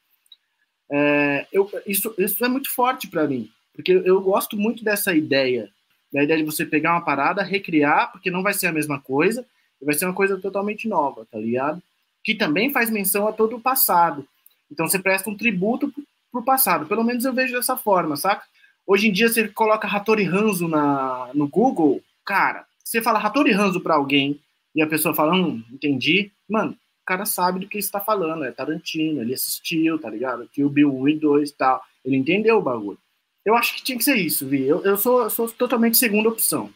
É, 0.90 1.48
eu, 1.52 1.70
isso, 1.88 2.14
isso 2.18 2.44
é 2.46 2.48
muito 2.48 2.72
forte 2.72 3.08
para 3.08 3.28
mim, 3.28 3.50
porque 3.74 3.92
eu 3.92 4.22
gosto 4.22 4.58
muito 4.58 4.84
dessa 4.84 5.16
ideia, 5.16 5.70
da 6.12 6.24
ideia 6.24 6.40
de 6.40 6.46
você 6.46 6.66
pegar 6.66 6.92
uma 6.92 7.06
parada, 7.06 7.42
recriar, 7.42 8.12
porque 8.12 8.30
não 8.30 8.44
vai 8.44 8.54
ser 8.54 8.68
a 8.68 8.74
mesma 8.74 9.00
coisa, 9.00 9.46
vai 9.82 9.96
ser 9.96 10.06
uma 10.06 10.14
coisa 10.14 10.38
totalmente 10.38 10.88
nova, 10.88 11.26
tá 11.32 11.40
ligado? 11.40 11.82
Que 12.24 12.36
também 12.36 12.72
faz 12.72 12.90
menção 12.90 13.28
a 13.28 13.34
todo 13.34 13.56
o 13.56 13.62
passado. 13.62 14.28
Então 14.70 14.88
você 14.88 15.00
presta 15.00 15.30
um 15.30 15.36
tributo 15.36 15.92
pro 16.32 16.44
passado. 16.44 16.86
Pelo 16.86 17.04
menos 17.04 17.26
eu 17.26 17.34
vejo 17.34 17.54
dessa 17.54 17.76
forma, 17.76 18.16
saca? 18.16 18.44
Hoje 18.86 19.08
em 19.08 19.12
dia 19.12 19.30
você 19.30 19.48
coloca 19.48 19.88
Hattori 19.88 20.26
Hanzo 20.26 20.68
na, 20.68 21.30
no 21.34 21.48
Google, 21.48 22.02
cara, 22.26 22.66
você 22.84 23.02
fala 23.02 23.20
Hattori 23.20 23.54
Hanzo 23.54 23.80
para 23.82 23.96
alguém 23.96 24.40
e 24.76 24.82
a 24.82 24.88
pessoa 24.88 25.14
fala, 25.14 25.34
hum, 25.34 25.64
entendi. 25.72 26.32
Mano, 26.50 26.72
o 26.72 27.06
cara 27.06 27.26
sabe 27.26 27.60
do 27.60 27.68
que 27.68 27.78
está 27.78 28.00
falando, 28.00 28.44
é 28.44 28.52
Tarantino, 28.52 29.22
ele 29.22 29.34
assistiu, 29.34 30.00
tá 30.00 30.10
ligado? 30.10 30.50
o 30.60 30.70
Bill 30.70 30.94
1 30.94 31.10
e 31.10 31.20
2 31.20 31.50
e 31.50 31.54
tal. 31.54 31.82
Ele 32.04 32.18
entendeu 32.18 32.58
o 32.58 32.62
bagulho. 32.62 32.98
Eu 33.44 33.56
acho 33.56 33.76
que 33.76 33.84
tinha 33.84 33.98
que 33.98 34.04
ser 34.04 34.16
isso, 34.16 34.48
Vi. 34.48 34.68
Eu, 34.68 34.84
eu 34.84 34.98
sou, 34.98 35.30
sou 35.30 35.50
totalmente 35.50 35.98
segunda 35.98 36.30
opção. 36.30 36.70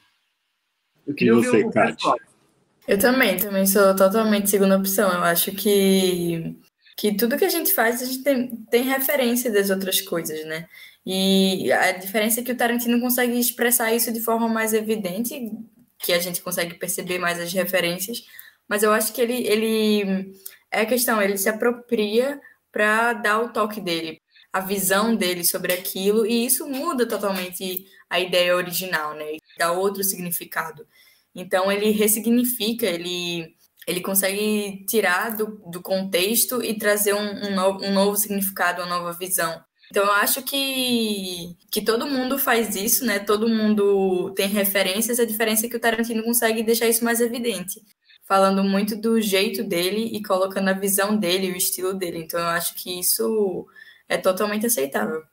Eu 1.05 1.13
queria 1.13 1.33
e 1.33 1.35
você, 1.35 1.63
ouvir 1.63 1.67
o 1.67 2.15
Eu 2.87 2.97
também, 2.97 3.37
também 3.37 3.65
sou 3.67 3.95
totalmente 3.95 4.49
segunda 4.49 4.77
opção. 4.77 5.11
Eu 5.11 5.23
acho 5.23 5.51
que 5.51 6.55
que 6.95 7.15
tudo 7.15 7.37
que 7.37 7.45
a 7.45 7.49
gente 7.49 7.73
faz, 7.73 8.01
a 8.01 8.05
gente 8.05 8.23
tem, 8.23 8.55
tem 8.71 8.83
referência 8.83 9.51
das 9.51 9.69
outras 9.69 10.01
coisas, 10.01 10.45
né? 10.45 10.67
E 11.05 11.71
a 11.71 11.91
diferença 11.91 12.39
é 12.39 12.43
que 12.43 12.51
o 12.51 12.57
Tarantino 12.57 12.99
consegue 12.99 13.37
expressar 13.39 13.93
isso 13.93 14.11
de 14.11 14.21
forma 14.21 14.47
mais 14.47 14.73
evidente, 14.73 15.51
que 15.99 16.13
a 16.13 16.19
gente 16.19 16.41
consegue 16.41 16.75
perceber 16.75 17.19
mais 17.19 17.39
as 17.39 17.53
referências, 17.53 18.25
mas 18.67 18.81
eu 18.83 18.91
acho 18.91 19.13
que 19.13 19.21
ele, 19.21 19.45
ele 19.47 20.33
é 20.71 20.81
a 20.81 20.85
questão, 20.85 21.21
ele 21.21 21.37
se 21.37 21.49
apropria 21.49 22.39
para 22.71 23.13
dar 23.13 23.39
o 23.41 23.53
toque 23.53 23.79
dele, 23.81 24.21
a 24.51 24.59
visão 24.59 25.15
dele 25.15 25.43
sobre 25.43 25.73
aquilo, 25.73 26.25
e 26.25 26.45
isso 26.45 26.67
muda 26.67 27.07
totalmente 27.07 27.85
a 28.09 28.19
ideia 28.19 28.55
original, 28.55 29.13
né? 29.15 29.37
Dá 29.57 29.71
outro 29.71 30.03
significado. 30.03 30.87
Então 31.33 31.71
ele 31.71 31.91
ressignifica, 31.91 32.85
ele 32.85 33.55
ele 33.87 34.01
consegue 34.01 34.83
tirar 34.87 35.35
do, 35.35 35.61
do 35.69 35.81
contexto 35.81 36.63
e 36.63 36.77
trazer 36.77 37.13
um, 37.13 37.47
um, 37.47 37.55
novo, 37.55 37.85
um 37.85 37.93
novo 37.93 38.15
significado, 38.15 38.81
uma 38.81 38.89
nova 38.89 39.13
visão. 39.13 39.63
Então 39.91 40.03
eu 40.03 40.11
acho 40.13 40.41
que, 40.41 41.55
que 41.71 41.81
todo 41.81 42.07
mundo 42.07 42.39
faz 42.39 42.75
isso, 42.75 43.05
né? 43.05 43.19
Todo 43.19 43.47
mundo 43.47 44.31
tem 44.31 44.47
referências, 44.47 45.19
a 45.19 45.25
diferença 45.25 45.65
é 45.65 45.69
que 45.69 45.77
o 45.77 45.79
Tarantino 45.79 46.23
consegue 46.23 46.63
deixar 46.63 46.87
isso 46.87 47.05
mais 47.05 47.21
evidente. 47.21 47.81
Falando 48.27 48.63
muito 48.63 48.95
do 48.95 49.21
jeito 49.21 49.63
dele 49.63 50.09
e 50.11 50.23
colocando 50.23 50.69
a 50.69 50.73
visão 50.73 51.15
dele, 51.15 51.51
o 51.51 51.55
estilo 51.55 51.93
dele. 51.93 52.17
Então 52.19 52.39
eu 52.39 52.47
acho 52.47 52.73
que 52.73 52.99
isso 52.99 53.67
é 54.09 54.17
totalmente 54.17 54.65
aceitável. 54.65 55.23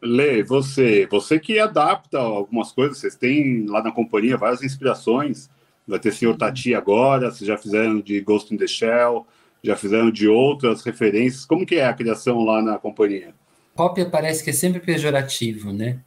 Lê, 0.00 0.42
você, 0.42 1.06
você 1.10 1.40
que 1.40 1.58
adapta 1.58 2.18
algumas 2.18 2.70
coisas, 2.70 2.98
vocês 2.98 3.16
têm 3.16 3.66
lá 3.66 3.82
na 3.82 3.90
companhia 3.90 4.36
várias 4.36 4.62
inspirações. 4.62 5.48
Vai 5.88 5.98
ter 5.98 6.12
Senhor 6.12 6.36
Tati 6.36 6.74
agora, 6.74 7.30
vocês 7.30 7.48
já 7.48 7.56
fizeram 7.56 8.00
de 8.00 8.20
Ghost 8.20 8.54
in 8.54 8.58
the 8.58 8.66
Shell, 8.66 9.26
já 9.62 9.74
fizeram 9.74 10.10
de 10.10 10.28
outras 10.28 10.82
referências. 10.82 11.46
Como 11.46 11.64
que 11.64 11.76
é 11.76 11.86
a 11.86 11.94
criação 11.94 12.44
lá 12.44 12.60
na 12.60 12.78
companhia? 12.78 13.34
Cópia 13.74 14.08
parece 14.08 14.44
que 14.44 14.50
é 14.50 14.52
sempre 14.52 14.80
pejorativo, 14.80 15.72
né? 15.72 16.00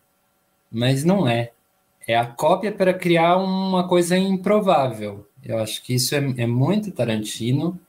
Mas 0.72 1.04
não 1.04 1.28
é. 1.28 1.52
É 2.08 2.16
a 2.16 2.26
cópia 2.26 2.72
para 2.72 2.94
criar 2.94 3.38
uma 3.38 3.88
coisa 3.88 4.18
improvável. 4.18 5.28
Eu 5.44 5.58
acho 5.58 5.84
que 5.84 5.96
isso 5.96 6.14
é, 6.14 6.20
é 6.38 6.46
muito 6.46 6.92
Tarantino 6.92 7.80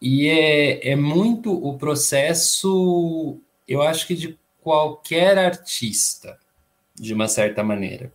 e 0.00 0.28
é, 0.28 0.90
é 0.90 0.96
muito 0.96 1.52
o 1.52 1.76
processo, 1.76 3.38
eu 3.68 3.82
acho 3.82 4.06
que 4.06 4.14
de 4.14 4.38
qualquer 4.62 5.38
artista, 5.38 6.38
de 6.94 7.12
uma 7.12 7.28
certa 7.28 7.62
maneira. 7.62 8.12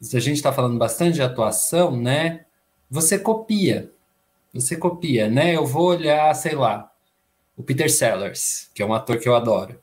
Se 0.00 0.16
a 0.16 0.20
gente 0.20 0.36
está 0.36 0.52
falando 0.52 0.78
bastante 0.78 1.14
de 1.14 1.22
atuação, 1.22 1.96
né? 1.96 2.46
Você 2.90 3.18
copia. 3.18 3.90
Você 4.52 4.76
copia, 4.76 5.28
né? 5.28 5.54
Eu 5.54 5.66
vou 5.66 5.88
olhar, 5.88 6.34
sei 6.34 6.54
lá, 6.54 6.90
o 7.56 7.62
Peter 7.62 7.90
Sellers, 7.90 8.70
que 8.74 8.82
é 8.82 8.86
um 8.86 8.94
ator 8.94 9.18
que 9.18 9.28
eu 9.28 9.36
adoro, 9.36 9.78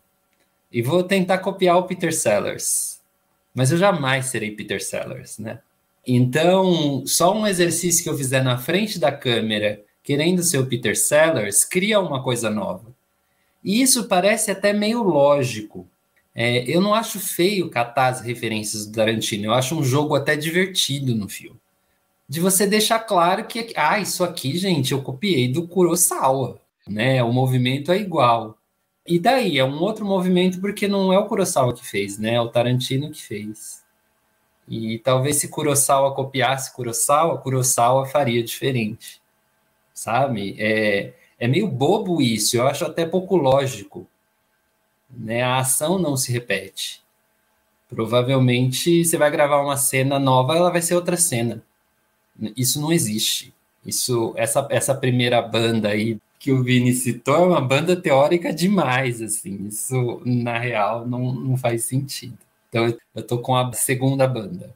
e 0.72 0.82
vou 0.82 1.04
tentar 1.04 1.38
copiar 1.38 1.78
o 1.78 1.84
Peter 1.84 2.14
Sellers. 2.14 3.00
Mas 3.54 3.72
eu 3.72 3.78
jamais 3.78 4.26
serei 4.26 4.52
Peter 4.52 4.84
Sellers, 4.84 5.38
né? 5.38 5.60
Então, 6.06 7.06
só 7.06 7.36
um 7.36 7.46
exercício 7.46 8.04
que 8.04 8.10
eu 8.10 8.18
fizer 8.18 8.42
na 8.42 8.58
frente 8.58 8.98
da 8.98 9.12
câmera, 9.12 9.84
querendo 10.04 10.42
ser 10.42 10.58
o 10.58 10.66
Peter 10.66 10.98
Sellers, 10.98 11.66
cria 11.66 12.00
uma 12.00 12.24
coisa 12.24 12.50
nova. 12.50 12.96
E 13.64 13.82
isso 13.82 14.08
parece 14.08 14.50
até 14.50 14.72
meio 14.72 15.04
lógico. 15.04 15.88
É, 16.40 16.64
eu 16.70 16.80
não 16.80 16.94
acho 16.94 17.20
feio 17.20 17.68
catar 17.68 18.10
as 18.10 18.22
referências 18.22 18.86
do 18.86 18.94
Tarantino, 18.94 19.46
eu 19.46 19.54
acho 19.56 19.76
um 19.76 19.84
jogo 19.84 20.16
até 20.16 20.36
divertido 20.36 21.16
no 21.16 21.28
filme. 21.28 21.60
De 22.30 22.40
você 22.40 22.68
deixar 22.68 23.00
claro 23.00 23.46
que, 23.46 23.74
ah, 23.76 24.00
isso 24.00 24.24
aqui, 24.24 24.56
gente, 24.56 24.92
eu 24.92 25.02
copiei 25.02 25.52
do 25.52 25.68
Kurosawa, 25.68 26.62
né? 26.88 27.24
O 27.24 27.34
movimento 27.34 27.92
é 27.92 27.98
igual. 27.98 28.56
E 29.06 29.18
daí, 29.18 29.58
é 29.58 29.66
um 29.66 29.82
outro 29.82 30.06
movimento 30.06 30.62
porque 30.62 30.88
não 30.88 31.12
é 31.12 31.18
o 31.18 31.26
Kurosawa 31.26 31.74
que 31.74 31.84
fez, 31.86 32.20
né? 32.20 32.36
É 32.36 32.42
o 32.42 32.50
Tarantino 32.50 33.10
que 33.10 33.22
fez. 33.22 33.84
E 34.68 35.00
talvez 35.00 35.38
se 35.38 35.48
Kurosawa 35.48 36.14
copiasse 36.14 36.72
Kurosawa, 36.74 37.40
Kurosawa 37.40 38.06
faria 38.06 38.44
diferente, 38.44 39.22
sabe? 39.94 40.56
É, 40.60 41.14
é 41.40 41.48
meio 41.48 41.68
bobo 41.68 42.22
isso, 42.22 42.58
eu 42.58 42.68
acho 42.68 42.86
até 42.86 43.06
pouco 43.08 43.38
lógico. 43.38 44.08
Né? 45.10 45.42
A 45.42 45.58
ação 45.58 46.00
não 46.00 46.16
se 46.18 46.32
repete. 46.32 47.02
Provavelmente 47.90 49.06
você 49.06 49.18
vai 49.18 49.32
gravar 49.32 49.62
uma 49.62 49.78
cena 49.78 50.20
nova, 50.20 50.56
ela 50.56 50.72
vai 50.72 50.82
ser 50.82 50.96
outra 50.96 51.16
cena. 51.16 51.64
Isso 52.56 52.82
não 52.82 52.92
existe. 52.92 53.54
Isso, 53.86 54.34
essa, 54.36 54.68
essa 54.70 54.94
primeira 54.94 55.42
banda 55.42 55.90
aí 55.90 56.20
que 56.40 56.52
o 56.52 56.62
Vini 56.62 56.94
citou 56.94 57.36
é 57.36 57.40
uma 57.40 57.62
banda 57.62 57.96
teórica 57.96 58.54
demais, 58.54 59.22
assim. 59.22 59.68
Isso 59.68 60.22
na 60.26 60.58
real 60.58 61.08
não, 61.08 61.34
não 61.34 61.58
faz 61.58 61.86
sentido. 61.86 62.38
Então 62.70 62.96
eu 63.16 63.24
tô 63.24 63.40
com 63.40 63.56
a 63.56 63.72
segunda 63.74 64.28
banda. 64.28 64.76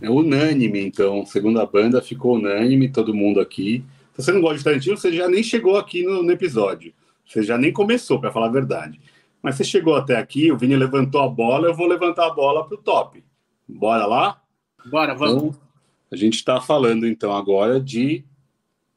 É 0.00 0.10
unânime, 0.10 0.80
então. 0.80 1.24
Segunda 1.26 1.64
banda 1.66 2.02
ficou 2.02 2.36
unânime, 2.36 2.88
todo 2.88 3.14
mundo 3.14 3.40
aqui. 3.40 3.84
Se 4.14 4.22
você 4.22 4.32
não 4.32 4.40
gosta 4.40 4.58
de 4.58 4.64
Tarantino, 4.64 4.96
você 4.96 5.12
já 5.12 5.28
nem 5.28 5.42
chegou 5.42 5.76
aqui 5.76 6.02
no, 6.02 6.22
no 6.22 6.32
episódio. 6.32 6.92
Você 7.26 7.42
já 7.42 7.56
nem 7.56 7.72
começou, 7.72 8.20
para 8.20 8.32
falar 8.32 8.46
a 8.46 8.52
verdade. 8.52 9.00
Mas 9.44 9.56
você 9.56 9.64
chegou 9.64 9.94
até 9.94 10.16
aqui, 10.16 10.50
o 10.50 10.56
Vini 10.56 10.74
levantou 10.74 11.20
a 11.20 11.28
bola, 11.28 11.68
eu 11.68 11.74
vou 11.74 11.86
levantar 11.86 12.28
a 12.28 12.30
bola 12.30 12.66
para 12.66 12.76
o 12.76 12.82
top. 12.82 13.22
Bora 13.68 14.06
lá? 14.06 14.40
Bora, 14.86 15.14
vamos. 15.14 15.42
Então, 15.42 15.60
a 16.10 16.16
gente 16.16 16.36
está 16.36 16.62
falando 16.62 17.06
então 17.06 17.30
agora 17.30 17.78
de 17.78 18.24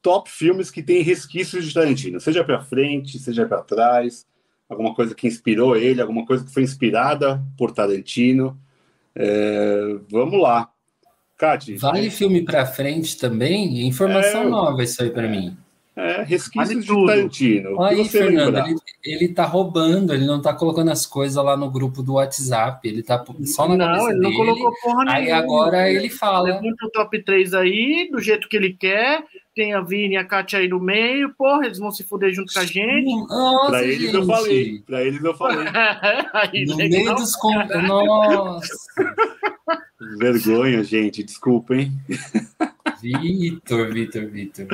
top 0.02 0.32
filmes 0.32 0.72
que 0.72 0.82
tem 0.82 1.02
resquícios 1.02 1.66
de 1.66 1.74
Tarantino, 1.74 2.22
seja 2.22 2.46
para 2.46 2.62
frente, 2.62 3.20
seja 3.20 3.46
para 3.46 3.62
trás, 3.62 4.26
alguma 4.70 4.96
coisa 4.96 5.14
que 5.14 5.28
inspirou 5.28 5.76
ele, 5.76 6.00
alguma 6.00 6.26
coisa 6.26 6.46
que 6.46 6.54
foi 6.54 6.64
inspirada 6.64 7.44
por 7.58 7.72
Tarantino. 7.72 8.58
É, 9.14 9.98
vamos 10.10 10.42
lá. 10.42 10.72
Cati. 11.38 11.76
Vale 11.76 12.10
filme 12.10 12.46
para 12.46 12.66
frente 12.66 13.18
também? 13.18 13.86
Informação 13.86 14.44
é, 14.44 14.50
nova 14.50 14.82
isso 14.82 15.04
aí 15.04 15.10
para 15.10 15.28
mim. 15.28 15.58
É, 15.98 16.22
resquícios 16.22 16.86
de 16.86 17.06
Tarantino. 17.08 17.82
Aí, 17.82 18.08
Fernando, 18.08 18.56
ele, 18.60 18.76
ele 19.04 19.28
tá 19.30 19.46
roubando, 19.46 20.14
ele 20.14 20.28
não 20.28 20.40
tá 20.40 20.54
colocando 20.54 20.92
as 20.92 21.08
coisas 21.08 21.44
lá 21.44 21.58
no 21.58 21.72
grupo 21.72 22.04
do 22.04 22.14
WhatsApp, 22.14 22.88
ele 22.88 23.02
tá 23.02 23.26
só 23.46 23.68
na 23.68 23.98
não, 23.98 24.08
ele 24.08 24.20
não 24.20 24.30
dele, 24.30 24.36
colocou 24.36 24.72
porra 24.80 25.06
Aí 25.08 25.24
nenhuma. 25.24 25.42
agora 25.42 25.92
ele 25.92 26.08
fala. 26.08 26.50
Levanta 26.50 26.86
o 26.86 26.92
top 26.92 27.24
3 27.24 27.52
aí, 27.56 28.10
do 28.12 28.22
jeito 28.22 28.48
que 28.48 28.56
ele 28.56 28.74
quer, 28.74 29.24
tem 29.56 29.74
a 29.74 29.82
Vini 29.82 30.14
e 30.14 30.18
a 30.18 30.24
Kátia 30.24 30.60
aí 30.60 30.68
no 30.68 30.80
meio, 30.80 31.34
porra, 31.36 31.66
eles 31.66 31.80
vão 31.80 31.90
se 31.90 32.04
fuder 32.04 32.32
junto 32.32 32.54
com 32.54 32.60
a 32.60 32.66
gente. 32.66 33.28
Nossa, 33.28 33.72
pra 33.72 33.84
eles 33.84 34.00
gente. 34.00 34.16
eu 34.16 34.26
falei, 34.28 34.84
pra 34.86 35.04
eles 35.04 35.24
eu 35.24 35.34
falei. 35.34 35.66
aí, 36.32 36.66
no 36.66 36.78
meio 36.78 37.16
dos... 37.16 37.34
Nossa! 37.88 38.70
Vergonha, 40.20 40.84
gente, 40.84 41.24
desculpa, 41.24 41.74
hein? 41.74 41.92
Vitor, 43.02 43.92
Vitor, 43.92 44.28
Vitor. 44.28 44.68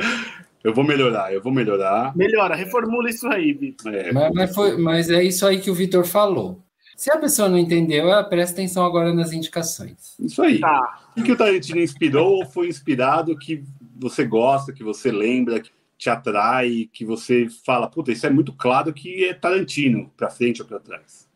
Eu 0.64 0.72
vou 0.72 0.82
melhorar, 0.82 1.30
eu 1.30 1.42
vou 1.42 1.52
melhorar. 1.52 2.16
Melhora, 2.16 2.56
reformula 2.56 3.10
isso 3.10 3.28
aí, 3.28 3.52
Vitor. 3.52 3.94
É. 3.94 4.10
Mas, 4.10 4.32
mas, 4.32 4.54
foi, 4.54 4.78
mas 4.78 5.10
é 5.10 5.22
isso 5.22 5.46
aí 5.46 5.60
que 5.60 5.70
o 5.70 5.74
Vitor 5.74 6.06
falou. 6.06 6.64
Se 6.96 7.10
a 7.10 7.18
pessoa 7.18 7.50
não 7.50 7.58
entendeu, 7.58 8.08
ela 8.08 8.24
presta 8.24 8.54
atenção 8.54 8.82
agora 8.86 9.12
nas 9.12 9.30
indicações. 9.32 10.14
Isso 10.18 10.42
aí. 10.42 10.60
Tá. 10.60 11.10
O 11.14 11.22
que 11.22 11.32
o 11.32 11.36
Tarantino 11.36 11.80
inspirou 11.80 12.38
ou 12.38 12.46
foi 12.46 12.68
inspirado 12.68 13.36
que 13.36 13.62
você 13.94 14.24
gosta, 14.24 14.72
que 14.72 14.82
você 14.82 15.12
lembra, 15.12 15.60
que 15.60 15.70
te 15.98 16.08
atrai, 16.08 16.88
que 16.90 17.04
você 17.04 17.46
fala, 17.64 17.86
puta, 17.86 18.10
isso 18.10 18.26
é 18.26 18.30
muito 18.30 18.52
claro 18.52 18.92
que 18.94 19.26
é 19.26 19.34
Tarantino, 19.34 20.10
para 20.16 20.30
frente 20.30 20.62
ou 20.62 20.68
para 20.68 20.80
trás. 20.80 21.28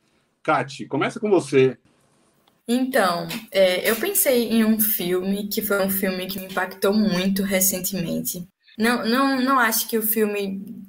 Kati, 0.42 0.86
começa 0.86 1.20
com 1.20 1.28
você. 1.28 1.76
Então, 2.66 3.28
é, 3.50 3.88
eu 3.88 3.96
pensei 3.96 4.48
em 4.48 4.64
um 4.64 4.80
filme 4.80 5.48
que 5.48 5.60
foi 5.60 5.84
um 5.84 5.90
filme 5.90 6.26
que 6.26 6.38
me 6.38 6.46
impactou 6.46 6.94
muito 6.94 7.42
recentemente. 7.42 8.46
Não, 8.78 9.04
não, 9.04 9.40
não 9.40 9.58
acho 9.58 9.88
que 9.88 9.98
o 9.98 10.02
filme 10.02 10.86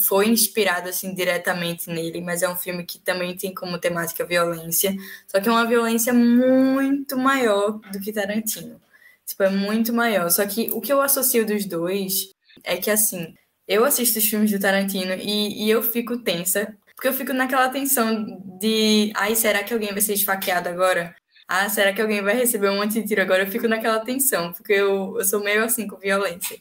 foi 0.00 0.28
inspirado 0.28 0.88
assim 0.88 1.14
diretamente 1.14 1.88
nele, 1.88 2.20
mas 2.20 2.42
é 2.42 2.48
um 2.48 2.56
filme 2.56 2.84
que 2.84 2.98
também 2.98 3.36
tem 3.36 3.54
como 3.54 3.78
temática 3.78 4.24
violência, 4.24 4.94
só 5.26 5.40
que 5.40 5.48
é 5.48 5.52
uma 5.52 5.66
violência 5.66 6.12
muito 6.12 7.16
maior 7.16 7.80
do 7.92 8.00
que 8.00 8.12
Tarantino. 8.12 8.80
Tipo, 9.26 9.44
é 9.44 9.50
muito 9.50 9.92
maior. 9.92 10.28
Só 10.30 10.46
que 10.46 10.70
o 10.72 10.80
que 10.80 10.92
eu 10.92 11.00
associo 11.00 11.46
dos 11.46 11.64
dois 11.64 12.30
é 12.64 12.76
que 12.76 12.90
assim, 12.90 13.34
eu 13.66 13.84
assisto 13.84 14.18
os 14.18 14.26
filmes 14.26 14.50
do 14.50 14.58
Tarantino 14.60 15.14
e, 15.14 15.64
e 15.66 15.70
eu 15.70 15.82
fico 15.82 16.18
tensa, 16.18 16.76
porque 16.94 17.08
eu 17.08 17.14
fico 17.14 17.32
naquela 17.32 17.68
tensão 17.70 18.26
de, 18.60 19.12
ai, 19.16 19.34
será 19.34 19.62
que 19.64 19.72
alguém 19.72 19.92
vai 19.92 20.02
ser 20.02 20.14
esfaqueado 20.14 20.68
agora? 20.68 21.14
ah, 21.50 21.68
será 21.68 21.92
que 21.92 22.00
alguém 22.00 22.22
vai 22.22 22.36
receber 22.36 22.70
um 22.70 22.76
monte 22.76 23.00
de 23.00 23.08
tiro 23.08 23.22
agora? 23.22 23.42
Eu 23.42 23.50
fico 23.50 23.66
naquela 23.66 23.98
tensão, 24.04 24.52
porque 24.52 24.72
eu, 24.72 25.16
eu 25.18 25.24
sou 25.24 25.42
meio 25.42 25.64
assim 25.64 25.88
com 25.88 25.96
violência. 25.96 26.60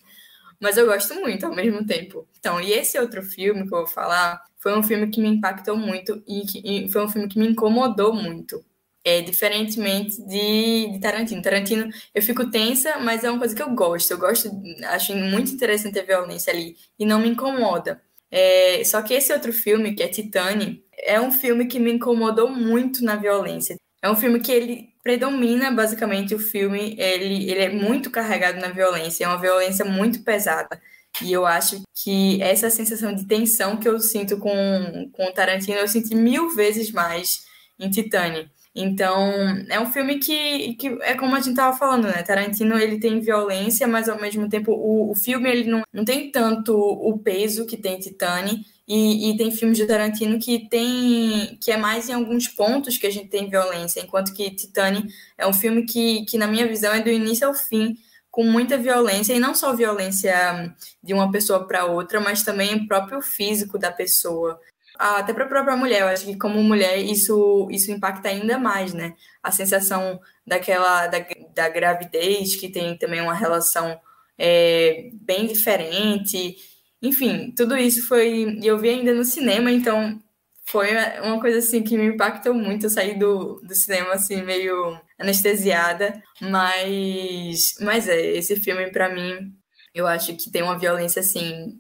Mas 0.60 0.78
eu 0.78 0.86
gosto 0.86 1.16
muito 1.16 1.46
ao 1.46 1.56
mesmo 1.56 1.86
tempo. 1.86 2.28
Então, 2.38 2.60
e 2.60 2.72
esse 2.74 3.00
outro 3.00 3.24
filme 3.24 3.68
que 3.68 3.74
eu 3.74 3.80
vou 3.80 3.88
falar 3.88 4.44
foi 4.58 4.78
um 4.78 4.84
filme 4.84 5.10
que 5.10 5.22
me 5.22 5.30
impactou 5.30 5.78
muito 5.78 6.22
e, 6.28 6.42
que, 6.46 6.62
e 6.64 6.90
foi 6.90 7.06
um 7.06 7.10
filme 7.10 7.28
que 7.28 7.40
me 7.40 7.48
incomodou 7.48 8.14
muito. 8.14 8.64
É, 9.04 9.22
diferentemente 9.22 10.22
de, 10.28 10.92
de, 10.92 11.00
Tarantino. 11.00 11.42
Tarantino, 11.42 11.90
eu 12.14 12.22
fico 12.22 12.52
tensa, 12.52 13.00
mas 13.00 13.24
é 13.24 13.30
uma 13.32 13.40
coisa 13.40 13.56
que 13.56 13.64
eu 13.64 13.74
gosto. 13.74 14.12
Eu 14.12 14.18
gosto, 14.20 14.52
acho 14.90 15.16
muito 15.16 15.52
interessante 15.52 15.98
a 15.98 16.04
violência 16.04 16.52
ali 16.52 16.76
e 16.98 17.06
não 17.06 17.20
me 17.20 17.30
incomoda. 17.30 18.02
É, 18.30 18.84
só 18.84 19.02
que 19.02 19.14
esse 19.14 19.34
outro 19.34 19.54
filme, 19.54 19.96
que 19.96 20.04
é 20.04 20.08
Titane, 20.08 20.84
é 20.98 21.20
um 21.20 21.32
filme 21.32 21.66
que 21.66 21.80
me 21.80 21.94
incomodou 21.94 22.50
muito 22.50 23.04
na 23.04 23.16
violência. 23.16 23.78
É 24.02 24.10
um 24.10 24.16
filme 24.16 24.40
que 24.40 24.52
ele 24.52 24.90
predomina 25.04 25.72
basicamente 25.72 26.36
o 26.36 26.40
filme, 26.40 26.96
ele, 26.98 27.50
ele 27.50 27.62
é 27.62 27.70
muito 27.70 28.10
carregado 28.12 28.60
na 28.60 28.70
violência, 28.70 29.26
é 29.26 29.28
uma 29.28 29.40
violência 29.40 29.86
muito 29.86 30.24
pesada. 30.24 30.82
E 31.22 31.32
eu 31.32 31.46
acho 31.46 31.82
que 31.94 32.42
essa 32.42 32.70
sensação 32.70 33.14
de 33.14 33.26
tensão 33.26 33.78
que 33.78 33.88
eu 33.88 34.00
sinto 34.00 34.38
com, 34.38 35.10
com 35.12 35.32
Tarantino, 35.34 35.78
eu 35.78 35.88
senti 35.88 36.16
mil 36.16 36.56
vezes 36.56 36.92
mais 36.92 37.46
em 37.80 37.90
Titane. 37.90 38.50
Então, 38.76 39.34
é 39.70 39.80
um 39.80 39.92
filme 39.92 40.20
que, 40.20 40.76
que 40.76 40.88
é 41.02 41.16
como 41.16 41.36
a 41.36 41.40
gente 41.40 41.56
tava 41.56 41.76
falando, 41.78 42.08
né? 42.08 42.22
Tarantino, 42.24 42.78
ele 42.78 43.00
tem 43.00 43.20
violência, 43.20 43.88
mas 43.88 44.08
ao 44.08 44.20
mesmo 44.22 44.48
tempo 44.48 44.72
o, 44.72 45.12
o 45.12 45.16
filme, 45.16 45.50
ele 45.50 45.70
não, 45.70 45.82
não 45.92 46.06
tem 46.06 46.32
tanto 46.32 46.78
o 46.78 47.18
peso 47.18 47.66
que 47.66 47.76
tem 47.76 48.00
Titane, 48.00 48.64
e, 48.88 49.30
e, 49.30 49.38
tem 49.38 49.52
filmes 49.52 49.78
de 49.78 49.86
Tarantino 49.86 50.40
que 50.40 50.68
tem 50.68 51.56
que 51.62 51.72
é 51.72 51.78
mais 51.78 52.10
em 52.10 52.14
alguns 52.14 52.48
pontos 52.48 52.98
que 52.98 53.06
a 53.06 53.12
gente 53.12 53.30
tem 53.30 53.48
violência, 53.48 54.02
enquanto 54.02 54.34
que 54.34 54.50
Titane 54.50 55.08
é 55.38 55.46
um 55.46 55.54
filme 55.54 55.86
que, 55.86 56.26
que 56.26 56.40
na 56.40 56.48
minha 56.48 56.68
visão, 56.68 56.92
é 56.92 57.00
do 57.00 57.10
início 57.10 57.48
ao 57.48 57.54
fim, 57.54 57.96
com 58.32 58.44
muita 58.44 58.78
violência, 58.78 59.34
e 59.34 59.40
não 59.40 59.54
só 59.54 59.76
violência 59.76 60.74
de 61.04 61.14
uma 61.14 61.32
pessoa 61.32 61.68
para 61.68 61.86
outra, 61.86 62.20
mas 62.20 62.44
também 62.44 62.76
o 62.76 62.88
próprio 62.88 63.22
físico 63.22 63.78
da 63.78 63.92
pessoa 63.92 64.60
até 65.00 65.34
para 65.34 65.46
a 65.46 65.48
própria 65.48 65.78
mulher. 65.78 66.02
Eu 66.02 66.08
acho 66.08 66.26
que 66.26 66.38
como 66.38 66.62
mulher 66.64 66.98
isso 66.98 67.68
isso 67.72 67.92
impacta 67.92 68.30
ainda 68.30 68.58
mais, 68.60 68.94
né? 68.94 69.16
A 69.42 69.52
sensação 69.52 70.20
daquela 70.46 71.08
da, 71.08 71.20
da 71.56 71.70
gravidez 71.70 72.56
que 72.56 72.70
tem 72.70 72.98
também 72.98 73.22
uma 73.22 73.34
relação 73.34 74.00
é, 74.38 75.10
bem 75.14 75.48
diferente. 75.48 76.58
Enfim, 77.02 77.54
tudo 77.56 77.78
isso 77.78 78.08
foi. 78.08 78.60
Eu 78.64 78.78
vi 78.80 78.90
ainda 78.90 79.14
no 79.14 79.24
cinema, 79.26 79.72
então 79.72 80.22
foi 80.66 80.90
uma 81.24 81.40
coisa 81.42 81.60
assim 81.60 81.84
que 81.84 81.98
me 81.98 82.06
impactou 82.08 82.54
muito. 82.54 82.86
Eu 82.86 82.90
saí 82.90 83.18
do, 83.18 83.56
do 83.62 83.76
cinema 83.76 84.14
assim 84.14 84.42
meio 84.44 85.00
anestesiada, 85.20 86.22
mas 86.42 87.76
mas 87.82 88.08
é 88.08 88.20
esse 88.38 88.56
filme 88.58 88.92
para 88.92 89.10
mim 89.10 89.54
eu 89.94 90.08
acho 90.08 90.36
que 90.36 90.52
tem 90.52 90.64
uma 90.64 90.78
violência 90.78 91.20
assim 91.20 91.80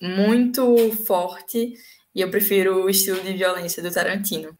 muito 0.00 0.92
forte 1.06 1.74
e 2.18 2.20
eu 2.20 2.28
prefiro 2.28 2.84
o 2.84 2.90
estilo 2.90 3.22
de 3.22 3.32
violência 3.32 3.80
do 3.80 3.92
Tarantino. 3.92 4.50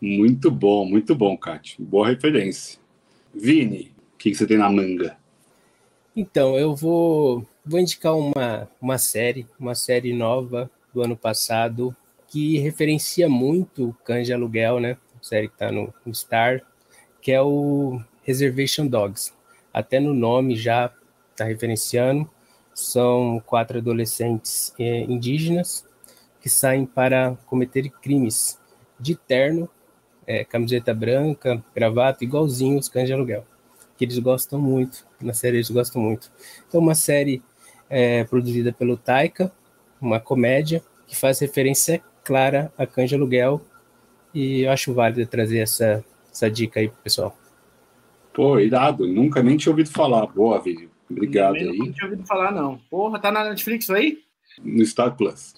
Muito 0.00 0.50
bom, 0.50 0.86
muito 0.86 1.14
bom, 1.14 1.36
Kátia. 1.36 1.76
Boa 1.78 2.08
referência. 2.08 2.80
Vini, 3.34 3.92
o 4.14 4.16
que, 4.16 4.30
que 4.30 4.34
você 4.34 4.46
tem 4.46 4.56
na 4.56 4.70
manga? 4.70 5.14
Então, 6.16 6.56
eu 6.56 6.74
vou, 6.74 7.46
vou 7.66 7.78
indicar 7.78 8.16
uma, 8.16 8.66
uma 8.80 8.96
série, 8.96 9.46
uma 9.58 9.74
série 9.74 10.14
nova 10.14 10.70
do 10.94 11.02
ano 11.02 11.14
passado, 11.18 11.94
que 12.26 12.56
referencia 12.56 13.28
muito 13.28 13.94
Cães 14.02 14.26
de 14.26 14.32
Aluguel, 14.32 14.80
né? 14.80 14.96
A 15.20 15.22
série 15.22 15.48
que 15.48 15.54
está 15.56 15.70
no, 15.70 15.92
no 16.06 16.14
Star, 16.14 16.62
que 17.20 17.30
é 17.30 17.42
o 17.42 18.00
Reservation 18.22 18.86
Dogs. 18.86 19.34
Até 19.70 20.00
no 20.00 20.14
nome 20.14 20.56
já 20.56 20.90
está 21.30 21.44
referenciando. 21.44 22.26
São 22.72 23.38
quatro 23.44 23.76
adolescentes 23.76 24.72
eh, 24.78 25.02
indígenas 25.02 25.89
que 26.40 26.48
saem 26.48 26.86
para 26.86 27.36
cometer 27.46 27.88
crimes 27.90 28.58
de 28.98 29.14
terno, 29.14 29.68
é, 30.26 30.44
camiseta 30.44 30.94
branca, 30.94 31.62
gravata, 31.74 32.24
igualzinho 32.24 32.78
os 32.78 32.88
cães 32.88 33.06
de 33.06 33.12
aluguel, 33.12 33.44
que 33.96 34.04
eles 34.04 34.18
gostam 34.18 34.58
muito, 34.58 35.06
na 35.20 35.32
série 35.32 35.56
eles 35.56 35.70
gostam 35.70 36.00
muito. 36.00 36.30
Então, 36.68 36.80
uma 36.80 36.94
série 36.94 37.42
é, 37.88 38.24
produzida 38.24 38.72
pelo 38.72 38.96
Taika, 38.96 39.52
uma 40.00 40.20
comédia 40.20 40.82
que 41.06 41.16
faz 41.16 41.38
referência 41.40 42.02
clara 42.24 42.72
a 42.78 42.86
cães 42.86 43.08
de 43.08 43.16
aluguel, 43.16 43.60
e 44.32 44.60
eu 44.60 44.70
acho 44.70 44.94
válido 44.94 45.26
trazer 45.26 45.58
essa, 45.58 46.04
essa 46.30 46.50
dica 46.50 46.80
aí 46.80 46.88
pro 46.88 47.02
pessoal. 47.02 47.36
Pô, 48.32 48.58
irado, 48.60 49.06
nunca 49.06 49.42
nem 49.42 49.56
tinha 49.56 49.72
ouvido 49.72 49.90
falar. 49.90 50.26
Boa, 50.28 50.60
Vini. 50.60 50.88
Obrigado 51.10 51.56
aí. 51.56 51.76
Não 51.76 51.92
tinha 51.92 52.08
ouvido 52.08 52.24
falar, 52.24 52.52
não. 52.52 52.78
Porra, 52.88 53.18
tá 53.18 53.32
na 53.32 53.44
Netflix 53.44 53.90
aí? 53.90 54.22
No 54.62 54.84
Star 54.86 55.16
Plus. 55.16 55.54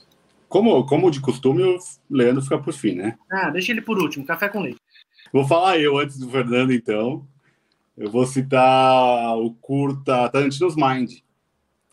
Como, 0.52 0.84
como 0.84 1.10
de 1.10 1.18
costume, 1.18 1.62
o 1.62 1.78
Leandro 2.10 2.42
fica 2.42 2.58
por 2.58 2.74
fim, 2.74 2.92
né? 2.92 3.16
Ah, 3.32 3.48
deixa 3.48 3.72
ele 3.72 3.80
por 3.80 3.98
último, 3.98 4.26
café 4.26 4.50
com 4.50 4.60
leite. 4.60 4.78
Vou 5.32 5.46
falar 5.46 5.78
eu 5.78 5.96
antes 5.96 6.18
do 6.18 6.28
Fernando, 6.28 6.74
então. 6.74 7.26
Eu 7.96 8.10
vou 8.10 8.26
citar 8.26 9.34
o 9.38 9.54
curta 9.54 10.28
Tarantino's 10.28 10.76
Mind, 10.76 11.20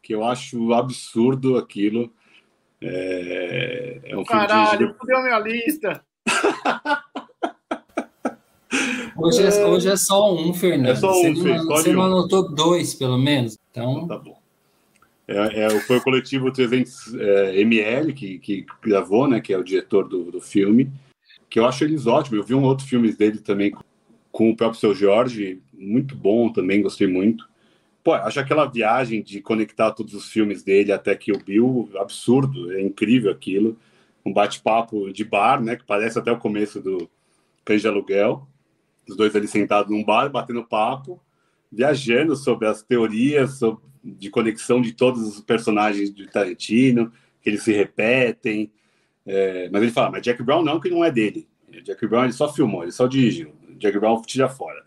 que 0.03 0.13
eu 0.13 0.25
acho 0.25 0.73
absurdo 0.73 1.57
aquilo. 1.57 2.11
É, 2.81 4.01
é 4.03 4.17
um 4.17 4.25
Caralho, 4.25 4.89
de... 4.89 4.99
fudeu 4.99 5.23
minha 5.23 5.39
lista. 5.39 6.03
Hoje 9.21 9.43
é, 9.43 9.65
hoje 9.65 9.89
é 9.89 9.97
só 9.97 10.33
um, 10.33 10.53
Fernando. 10.53 10.91
É 10.91 10.95
só 10.95 11.11
um, 11.11 11.35
você, 11.35 11.53
não, 11.57 11.65
você 11.65 11.91
não 11.91 12.03
anotou 12.03 12.55
dois, 12.55 12.93
pelo 12.93 13.17
menos. 13.17 13.57
Então, 13.69 14.03
então 14.03 14.07
tá 14.07 14.17
bom. 14.17 14.38
É, 15.29 15.65
é, 15.65 15.69
foi 15.81 15.97
o 15.97 16.01
coletivo 16.01 16.51
300 16.51 17.13
é, 17.13 17.61
ML 17.61 18.11
que, 18.13 18.39
que 18.39 18.65
gravou, 18.81 19.27
né? 19.27 19.39
Que 19.39 19.53
é 19.53 19.57
o 19.59 19.63
diretor 19.63 20.07
do, 20.07 20.31
do 20.31 20.41
filme. 20.41 20.91
Que 21.47 21.59
eu 21.59 21.67
acho 21.67 21.83
eles 21.83 22.07
ótimos. 22.07 22.39
Eu 22.39 22.43
vi 22.43 22.55
um 22.55 22.63
outro 22.63 22.87
filme 22.87 23.11
dele 23.13 23.37
também 23.37 23.71
com 24.31 24.49
o 24.49 24.55
próprio 24.55 24.79
seu 24.79 24.95
Jorge, 24.95 25.61
muito 25.71 26.15
bom 26.15 26.51
também, 26.51 26.81
gostei 26.81 27.07
muito. 27.07 27.47
Pô, 28.03 28.13
acho 28.13 28.39
aquela 28.39 28.65
viagem 28.65 29.21
de 29.21 29.39
conectar 29.41 29.91
todos 29.91 30.13
os 30.15 30.31
filmes 30.31 30.63
dele 30.63 30.91
até 30.91 31.15
que 31.15 31.31
o 31.31 31.37
Bill, 31.37 31.89
absurdo, 31.97 32.71
é 32.71 32.81
incrível 32.81 33.31
aquilo. 33.31 33.77
Um 34.25 34.33
bate-papo 34.33 35.11
de 35.11 35.23
bar, 35.23 35.61
né? 35.61 35.75
Que 35.75 35.83
parece 35.83 36.17
até 36.17 36.31
o 36.31 36.39
começo 36.39 36.81
do 36.81 37.07
Cães 37.63 37.81
de 37.81 37.87
Aluguel. 37.87 38.47
Os 39.07 39.15
dois 39.15 39.35
ali 39.35 39.47
sentados 39.47 39.91
num 39.91 40.03
bar, 40.03 40.29
batendo 40.29 40.63
papo, 40.63 41.21
viajando 41.71 42.35
sobre 42.35 42.67
as 42.67 42.81
teorias, 42.81 43.59
sobre 43.59 43.88
de 44.03 44.29
conexão 44.29 44.81
de 44.81 44.93
todos 44.93 45.21
os 45.21 45.41
personagens 45.41 46.13
de 46.13 46.27
Tarantino, 46.27 47.11
que 47.41 47.49
eles 47.49 47.63
se 47.63 47.73
repetem. 47.73 48.71
É, 49.25 49.69
mas 49.71 49.81
ele 49.81 49.91
fala, 49.91 50.11
mas 50.11 50.21
Jack 50.21 50.41
Brown 50.43 50.63
não, 50.63 50.79
que 50.79 50.89
não 50.89 51.03
é 51.03 51.11
dele. 51.11 51.47
Jack 51.83 52.05
Brown 52.07 52.23
ele 52.23 52.33
só 52.33 52.51
filmou, 52.51 52.83
ele 52.83 52.91
só 52.91 53.07
dirigiu. 53.07 53.53
Jack 53.77 53.97
Brown 53.99 54.21
tira 54.23 54.49
fora. 54.49 54.83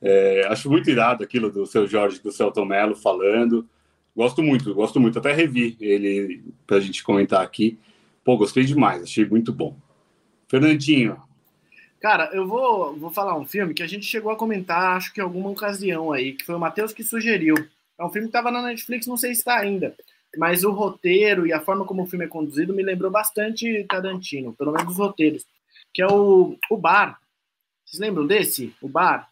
É, 0.00 0.46
acho 0.48 0.70
muito 0.70 0.90
irado 0.90 1.24
aquilo 1.24 1.50
do 1.50 1.64
seu 1.66 1.86
Jorge, 1.86 2.20
do 2.20 2.30
Celton 2.30 2.64
Mello 2.64 2.94
falando. 2.94 3.66
Gosto 4.14 4.42
muito, 4.42 4.74
gosto 4.74 5.00
muito. 5.00 5.18
Até 5.18 5.32
revi 5.32 5.76
ele 5.80 6.44
para 6.66 6.76
a 6.76 6.80
gente 6.80 7.02
comentar 7.02 7.42
aqui. 7.42 7.78
Pô, 8.22 8.36
gostei 8.36 8.64
demais, 8.64 9.02
achei 9.02 9.24
muito 9.24 9.52
bom. 9.52 9.76
Fernandinho. 10.48 11.20
Cara, 12.00 12.30
eu 12.34 12.46
vou, 12.46 12.94
vou 12.96 13.10
falar 13.10 13.36
um 13.38 13.46
filme 13.46 13.72
que 13.72 13.82
a 13.82 13.86
gente 13.86 14.04
chegou 14.04 14.30
a 14.30 14.36
comentar, 14.36 14.96
acho 14.96 15.12
que 15.12 15.20
em 15.20 15.24
alguma 15.24 15.48
ocasião 15.48 16.12
aí, 16.12 16.34
que 16.34 16.44
foi 16.44 16.54
o 16.54 16.60
Matheus 16.60 16.92
que 16.92 17.02
sugeriu. 17.02 17.54
É 17.98 18.04
um 18.04 18.10
filme 18.10 18.26
que 18.28 18.36
estava 18.36 18.50
na 18.50 18.62
Netflix, 18.62 19.06
não 19.06 19.16
sei 19.16 19.34
se 19.34 19.40
está 19.40 19.58
ainda. 19.58 19.94
Mas 20.36 20.64
o 20.64 20.72
roteiro 20.72 21.46
e 21.46 21.52
a 21.52 21.60
forma 21.60 21.84
como 21.84 22.02
o 22.02 22.06
filme 22.06 22.24
é 22.24 22.28
conduzido 22.28 22.74
me 22.74 22.82
lembrou 22.82 23.10
bastante 23.10 23.84
Tarantino, 23.84 24.52
pelo 24.52 24.72
menos 24.72 24.92
os 24.92 24.98
roteiros. 24.98 25.44
Que 25.92 26.02
é 26.02 26.06
o, 26.06 26.58
o 26.70 26.76
bar. 26.76 27.20
Vocês 27.84 28.00
lembram 28.00 28.26
desse? 28.26 28.74
O 28.80 28.88
bar. 28.88 29.28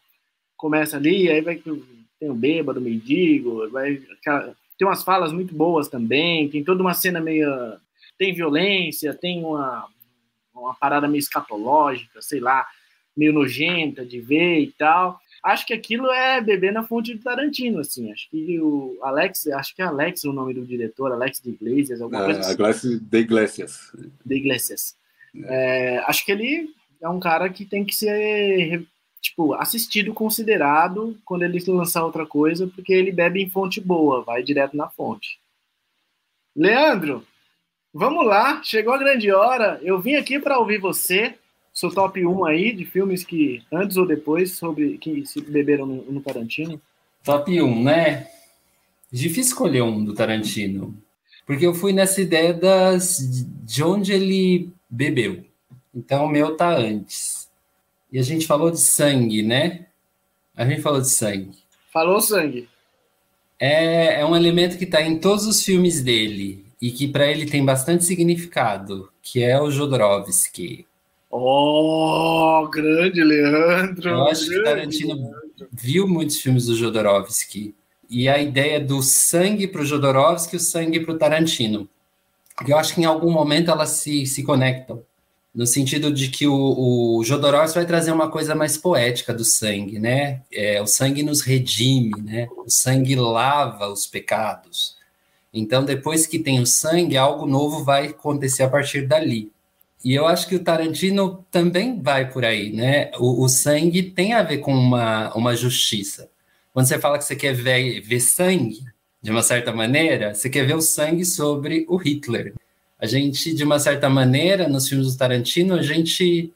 Começa 0.55 0.95
ali, 0.95 1.29
aí 1.29 1.41
vai 1.41 1.57
tem 1.57 2.29
o 2.29 2.33
bêbado, 2.33 2.79
o 2.79 2.83
mendigo, 2.83 3.69
vai, 3.69 4.01
tem 4.77 4.87
umas 4.87 5.03
falas 5.03 5.33
muito 5.33 5.53
boas 5.53 5.89
também, 5.89 6.49
tem 6.49 6.63
toda 6.63 6.81
uma 6.81 6.93
cena 6.93 7.19
meio. 7.19 7.49
Tem 8.17 8.33
violência, 8.33 9.13
tem 9.13 9.43
uma, 9.43 9.89
uma 10.53 10.73
parada 10.73 11.07
meio 11.07 11.19
escatológica, 11.19 12.21
sei 12.21 12.39
lá, 12.39 12.65
meio 13.17 13.33
nojenta 13.33 14.05
de 14.05 14.21
ver 14.21 14.59
e 14.59 14.71
tal 14.71 15.19
acho 15.43 15.65
que 15.67 15.73
aquilo 15.73 16.09
é 16.09 16.39
beber 16.39 16.71
na 16.71 16.83
fonte 16.83 17.13
de 17.13 17.19
Tarantino, 17.19 17.79
assim. 17.79 18.11
Acho 18.11 18.29
que 18.29 18.59
o 18.59 18.97
Alex, 19.03 19.47
acho 19.47 19.75
que 19.75 19.81
é 19.81 19.85
Alex 19.85 20.23
o 20.23 20.31
nome 20.31 20.53
do 20.53 20.65
diretor, 20.65 21.11
Alex 21.11 21.41
de 21.41 21.51
Iglesias, 21.51 22.01
alguma 22.01 22.23
coisa 22.23 22.39
assim. 22.39 22.99
De 22.99 23.19
Iglesias. 23.19 23.91
De 24.25 24.35
Iglesias. 24.35 24.95
É. 25.35 25.95
É, 25.95 25.97
acho 26.07 26.25
que 26.25 26.31
ele 26.31 26.69
é 27.01 27.09
um 27.09 27.19
cara 27.19 27.49
que 27.49 27.65
tem 27.65 27.83
que 27.83 27.93
ser 27.93 28.85
tipo 29.21 29.53
assistido, 29.53 30.13
considerado 30.13 31.17
quando 31.23 31.43
ele 31.43 31.63
lançar 31.67 32.03
outra 32.03 32.25
coisa, 32.25 32.67
porque 32.67 32.93
ele 32.93 33.11
bebe 33.11 33.41
em 33.41 33.49
fonte 33.49 33.79
boa, 33.79 34.21
vai 34.21 34.43
direto 34.43 34.75
na 34.75 34.89
fonte. 34.89 35.39
Leandro, 36.55 37.25
vamos 37.93 38.25
lá, 38.25 38.61
chegou 38.63 38.93
a 38.93 38.97
grande 38.97 39.31
hora. 39.31 39.79
Eu 39.81 39.99
vim 39.99 40.15
aqui 40.15 40.39
para 40.39 40.59
ouvir 40.59 40.77
você 40.77 41.37
seu 41.73 41.89
top 41.89 42.25
1 42.25 42.45
aí 42.45 42.73
de 42.73 42.85
filmes 42.85 43.23
que, 43.23 43.63
antes 43.71 43.97
ou 43.97 44.05
depois, 44.05 44.51
sobre 44.51 44.97
que 44.99 45.25
se 45.25 45.41
beberam 45.41 45.85
no, 45.85 46.11
no 46.11 46.21
Tarantino? 46.21 46.79
Top 47.23 47.49
1, 47.61 47.83
né? 47.83 48.27
Difícil 49.11 49.51
escolher 49.53 49.81
um 49.81 50.03
do 50.03 50.13
Tarantino. 50.13 50.95
Porque 51.45 51.65
eu 51.65 51.73
fui 51.73 51.91
nessa 51.91 52.21
ideia 52.21 52.53
das, 52.53 53.17
de 53.63 53.83
onde 53.83 54.13
ele 54.13 54.69
bebeu. 54.89 55.43
Então 55.93 56.25
o 56.25 56.29
meu 56.29 56.55
tá 56.55 56.75
antes. 56.75 57.49
E 58.11 58.19
a 58.19 58.21
gente 58.21 58.45
falou 58.45 58.69
de 58.71 58.79
sangue, 58.79 59.41
né? 59.41 59.87
A 60.55 60.65
gente 60.65 60.81
falou 60.81 61.01
de 61.01 61.09
sangue. 61.09 61.57
Falou 61.91 62.21
sangue. 62.21 62.69
É, 63.59 64.21
é 64.21 64.25
um 64.25 64.35
elemento 64.35 64.77
que 64.77 64.83
está 64.83 65.01
em 65.01 65.17
todos 65.17 65.45
os 65.45 65.63
filmes 65.63 66.01
dele 66.01 66.65
e 66.81 66.91
que 66.91 67.07
para 67.07 67.27
ele 67.27 67.45
tem 67.45 67.63
bastante 67.63 68.03
significado, 68.03 69.09
que 69.21 69.41
é 69.41 69.59
o 69.59 69.71
Jodorowsky. 69.71 70.85
Oh, 71.35 72.69
grande 72.71 73.23
Leandro! 73.23 74.07
Eu 74.07 74.27
acho 74.27 74.47
que 74.47 74.61
Tarantino 74.61 75.15
Leandro. 75.15 75.67
viu 75.71 76.07
muitos 76.07 76.39
filmes 76.39 76.67
do 76.67 76.75
Jodorowsky. 76.75 77.73
E 78.07 78.29
a 78.29 78.37
ideia 78.37 78.79
do 78.79 79.01
sangue 79.01 79.67
para 79.67 79.81
o 79.81 79.85
Jodorowsky 79.85 80.55
e 80.55 80.57
o 80.57 80.59
sangue 80.59 80.99
para 80.99 81.11
o 81.11 81.17
Tarantino. 81.17 81.89
Eu 82.67 82.77
acho 82.77 82.93
que 82.93 83.01
em 83.01 83.05
algum 83.05 83.31
momento 83.31 83.71
elas 83.71 83.89
se, 83.89 84.27
se 84.27 84.43
conectam. 84.43 85.03
no 85.55 85.65
sentido 85.65 86.13
de 86.13 86.27
que 86.29 86.45
o, 86.47 87.17
o 87.17 87.23
Jodorowsky 87.23 87.79
vai 87.79 87.87
trazer 87.87 88.11
uma 88.11 88.29
coisa 88.29 88.53
mais 88.53 88.77
poética 88.77 89.33
do 89.33 89.43
sangue, 89.43 89.97
né? 89.97 90.41
É, 90.51 90.79
o 90.83 90.85
sangue 90.85 91.23
nos 91.23 91.41
redime, 91.41 92.13
né? 92.21 92.47
O 92.63 92.69
sangue 92.69 93.15
lava 93.15 93.87
os 93.87 94.05
pecados. 94.05 94.97
Então, 95.51 95.83
depois 95.83 96.27
que 96.27 96.37
tem 96.37 96.59
o 96.59 96.65
sangue, 96.67 97.17
algo 97.17 97.47
novo 97.47 97.83
vai 97.83 98.09
acontecer 98.09 98.61
a 98.61 98.69
partir 98.69 99.07
dali. 99.07 99.51
E 100.03 100.13
eu 100.13 100.27
acho 100.27 100.47
que 100.47 100.55
o 100.55 100.63
Tarantino 100.63 101.45
também 101.49 102.01
vai 102.01 102.29
por 102.29 102.43
aí, 102.43 102.73
né? 102.73 103.09
O, 103.17 103.43
o 103.43 103.47
sangue 103.49 104.03
tem 104.03 104.33
a 104.33 104.43
ver 104.43 104.57
com 104.57 104.73
uma, 104.73 105.33
uma 105.33 105.55
justiça. 105.55 106.29
Quando 106.73 106.87
você 106.87 106.99
fala 106.99 107.17
que 107.17 107.23
você 107.23 107.35
quer 107.35 107.53
ver, 107.53 108.01
ver 108.01 108.19
sangue, 108.19 108.83
de 109.21 109.31
uma 109.31 109.41
certa 109.41 109.71
maneira, 109.71 110.33
você 110.33 110.49
quer 110.49 110.67
ver 110.67 110.75
o 110.75 110.81
sangue 110.81 111.23
sobre 111.23 111.85
o 111.87 111.95
Hitler. 111.95 112.53
A 112.99 113.05
gente, 113.05 113.53
de 113.53 113.63
uma 113.63 113.79
certa 113.79 114.09
maneira, 114.09 114.67
nos 114.67 114.89
filmes 114.89 115.13
do 115.13 115.17
Tarantino, 115.17 115.75
a 115.75 115.81
gente 115.81 116.51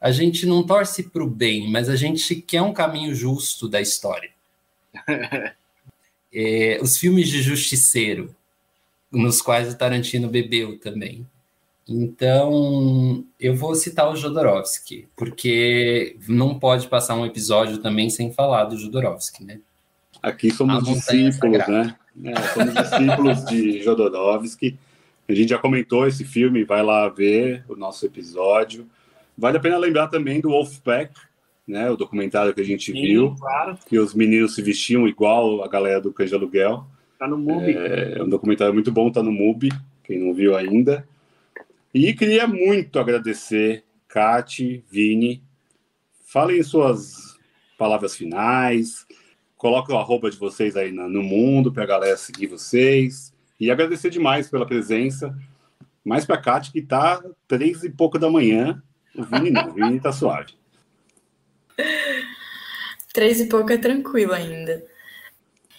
a 0.00 0.10
gente 0.10 0.46
não 0.46 0.62
torce 0.62 1.02
para 1.02 1.22
o 1.22 1.28
bem, 1.28 1.70
mas 1.70 1.88
a 1.90 1.96
gente 1.96 2.34
quer 2.36 2.62
um 2.62 2.72
caminho 2.72 3.14
justo 3.14 3.68
da 3.68 3.82
história. 3.82 4.30
é, 6.32 6.78
os 6.80 6.96
filmes 6.96 7.28
de 7.28 7.42
justiceiro, 7.42 8.34
nos 9.12 9.42
quais 9.42 9.70
o 9.70 9.76
Tarantino 9.76 10.28
bebeu 10.28 10.78
também. 10.78 11.26
Então, 11.92 13.24
eu 13.40 13.52
vou 13.56 13.74
citar 13.74 14.08
o 14.08 14.14
Jodorowsky, 14.14 15.08
porque 15.16 16.16
não 16.28 16.56
pode 16.56 16.86
passar 16.86 17.16
um 17.16 17.26
episódio 17.26 17.78
também 17.78 18.08
sem 18.08 18.32
falar 18.32 18.66
do 18.66 18.78
Jodorowsky, 18.78 19.42
né? 19.42 19.58
Aqui 20.22 20.52
somos 20.52 20.84
discípulos, 20.84 21.66
né? 21.66 21.96
É, 22.24 22.40
somos 22.42 22.74
discípulos 22.74 23.44
de 23.46 23.82
Jodorowsky. 23.82 24.78
A 25.28 25.34
gente 25.34 25.48
já 25.48 25.58
comentou 25.58 26.06
esse 26.06 26.24
filme, 26.24 26.62
vai 26.62 26.80
lá 26.80 27.08
ver 27.08 27.64
o 27.68 27.74
nosso 27.74 28.06
episódio. 28.06 28.86
Vale 29.36 29.56
a 29.56 29.60
pena 29.60 29.76
lembrar 29.76 30.06
também 30.06 30.40
do 30.40 30.50
Wolfpack, 30.50 31.12
né? 31.66 31.90
O 31.90 31.96
documentário 31.96 32.54
que 32.54 32.60
a 32.60 32.64
gente 32.64 32.92
Sim, 32.92 33.02
viu, 33.02 33.34
claro. 33.36 33.76
que 33.88 33.98
os 33.98 34.14
meninos 34.14 34.54
se 34.54 34.62
vestiam 34.62 35.08
igual 35.08 35.64
a 35.64 35.66
galera 35.66 36.00
do 36.00 36.12
Cães 36.12 36.30
de 36.30 36.36
Aluguel. 36.36 36.86
Tá 37.18 37.26
no 37.26 37.36
MUBI. 37.36 37.74
É 37.76 38.22
um 38.22 38.28
documentário 38.28 38.72
muito 38.72 38.92
bom, 38.92 39.10
tá 39.10 39.24
no 39.24 39.32
MUBI, 39.32 39.70
quem 40.04 40.20
não 40.20 40.32
viu 40.32 40.56
ainda. 40.56 41.04
E 41.92 42.14
queria 42.14 42.46
muito 42.46 43.00
agradecer, 43.00 43.84
Kati, 44.06 44.84
Vini. 44.88 45.42
Falem 46.24 46.62
suas 46.62 47.36
palavras 47.76 48.14
finais, 48.14 49.06
coloquem 49.56 49.94
o 49.94 49.98
arroba 49.98 50.30
de 50.30 50.36
vocês 50.36 50.76
aí 50.76 50.92
no 50.92 51.22
mundo 51.22 51.72
para 51.72 51.82
a 51.82 51.86
galera 51.86 52.16
seguir 52.16 52.46
vocês. 52.46 53.34
E 53.58 53.70
agradecer 53.70 54.08
demais 54.08 54.48
pela 54.48 54.66
presença. 54.66 55.36
Mais 56.04 56.24
para 56.24 56.36
a 56.36 56.40
Kati, 56.40 56.70
que 56.70 56.80
tá 56.80 57.22
três 57.48 57.82
e 57.82 57.90
pouco 57.90 58.18
da 58.18 58.30
manhã. 58.30 58.80
O 59.14 59.24
Vini 59.24 59.50
não, 59.50 59.68
o 59.68 59.74
Vini 59.74 60.00
tá 60.00 60.12
suave. 60.12 60.54
Três 63.12 63.40
e 63.40 63.46
pouco 63.46 63.72
é 63.72 63.76
tranquilo 63.76 64.32
ainda. 64.32 64.84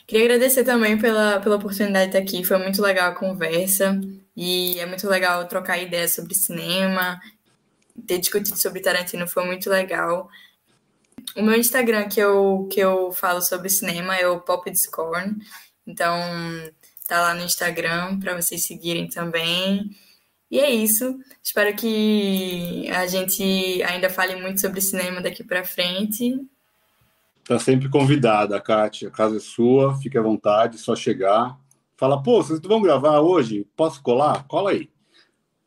Queria 0.06 0.26
agradecer 0.26 0.66
também 0.66 0.98
pela, 0.98 1.40
pela 1.40 1.56
oportunidade 1.56 2.12
de 2.12 2.18
estar 2.18 2.20
aqui. 2.20 2.44
Foi 2.44 2.58
muito 2.58 2.82
legal 2.82 3.12
a 3.12 3.16
conversa. 3.16 3.98
E 4.36 4.80
é 4.80 4.86
muito 4.86 5.08
legal 5.08 5.48
trocar 5.48 5.78
ideias 5.78 6.14
sobre 6.14 6.34
cinema. 6.36 7.20
Ter 8.08 8.18
discutido 8.20 8.58
sobre 8.58 8.82
Tarantino 8.82 9.28
foi 9.28 9.46
muito 9.46 9.70
legal. 9.70 10.30
O 11.36 11.42
meu 11.42 11.56
Instagram 11.56 12.08
que 12.08 12.20
eu, 12.20 12.68
que 12.72 12.80
eu 12.80 13.12
falo 13.12 13.42
sobre 13.42 13.70
cinema 13.70 14.16
é 14.16 14.28
o 14.28 14.40
Pop 14.40 14.70
Discord. 14.70 15.36
Então, 15.86 16.20
tá 17.08 17.22
lá 17.22 17.34
no 17.34 17.44
Instagram 17.44 18.20
para 18.20 18.36
vocês 18.36 18.66
seguirem 18.66 19.08
também. 19.08 19.92
E 20.50 20.60
é 20.60 20.70
isso. 20.70 21.18
Espero 21.42 21.74
que 21.76 22.90
a 22.90 23.08
gente 23.08 23.82
ainda 23.84 24.10
fale 24.10 24.36
muito 24.36 24.60
sobre 24.60 24.82
cinema 24.82 25.22
daqui 25.22 25.44
para 25.44 25.64
frente. 25.64 26.40
Tá 27.46 27.58
sempre 27.58 27.90
convidada, 27.90 28.60
Kati. 28.60 29.08
A 29.08 29.12
casa 29.12 29.38
é 29.38 29.40
sua, 29.40 29.98
fique 30.00 30.18
à 30.18 30.22
vontade, 30.22 30.78
só 30.78 30.96
chegar. 30.96 31.58
Fala, 32.02 32.20
pô, 32.20 32.42
vocês 32.42 32.60
vão 32.60 32.82
gravar 32.82 33.20
hoje? 33.20 33.68
Posso 33.78 34.02
colar? 34.02 34.44
Cola 34.48 34.72
aí. 34.72 34.90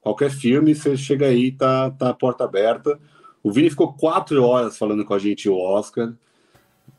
Qualquer 0.01 0.33
filme, 0.33 0.75
você 0.75 0.97
chega 0.97 1.27
aí, 1.27 1.53
tá, 1.53 1.93
tá 1.93 2.09
a 2.09 2.13
porta 2.13 2.43
aberta. 2.43 2.99
O 3.41 3.53
Vini 3.53 3.71
ficou 3.71 3.93
quatro 3.93 4.43
horas 4.43 4.77
falando 4.77 5.05
com 5.05 5.15
a 5.15 5.19
gente 5.21 5.49
o 5.49 5.57
Oscar. 5.57 6.13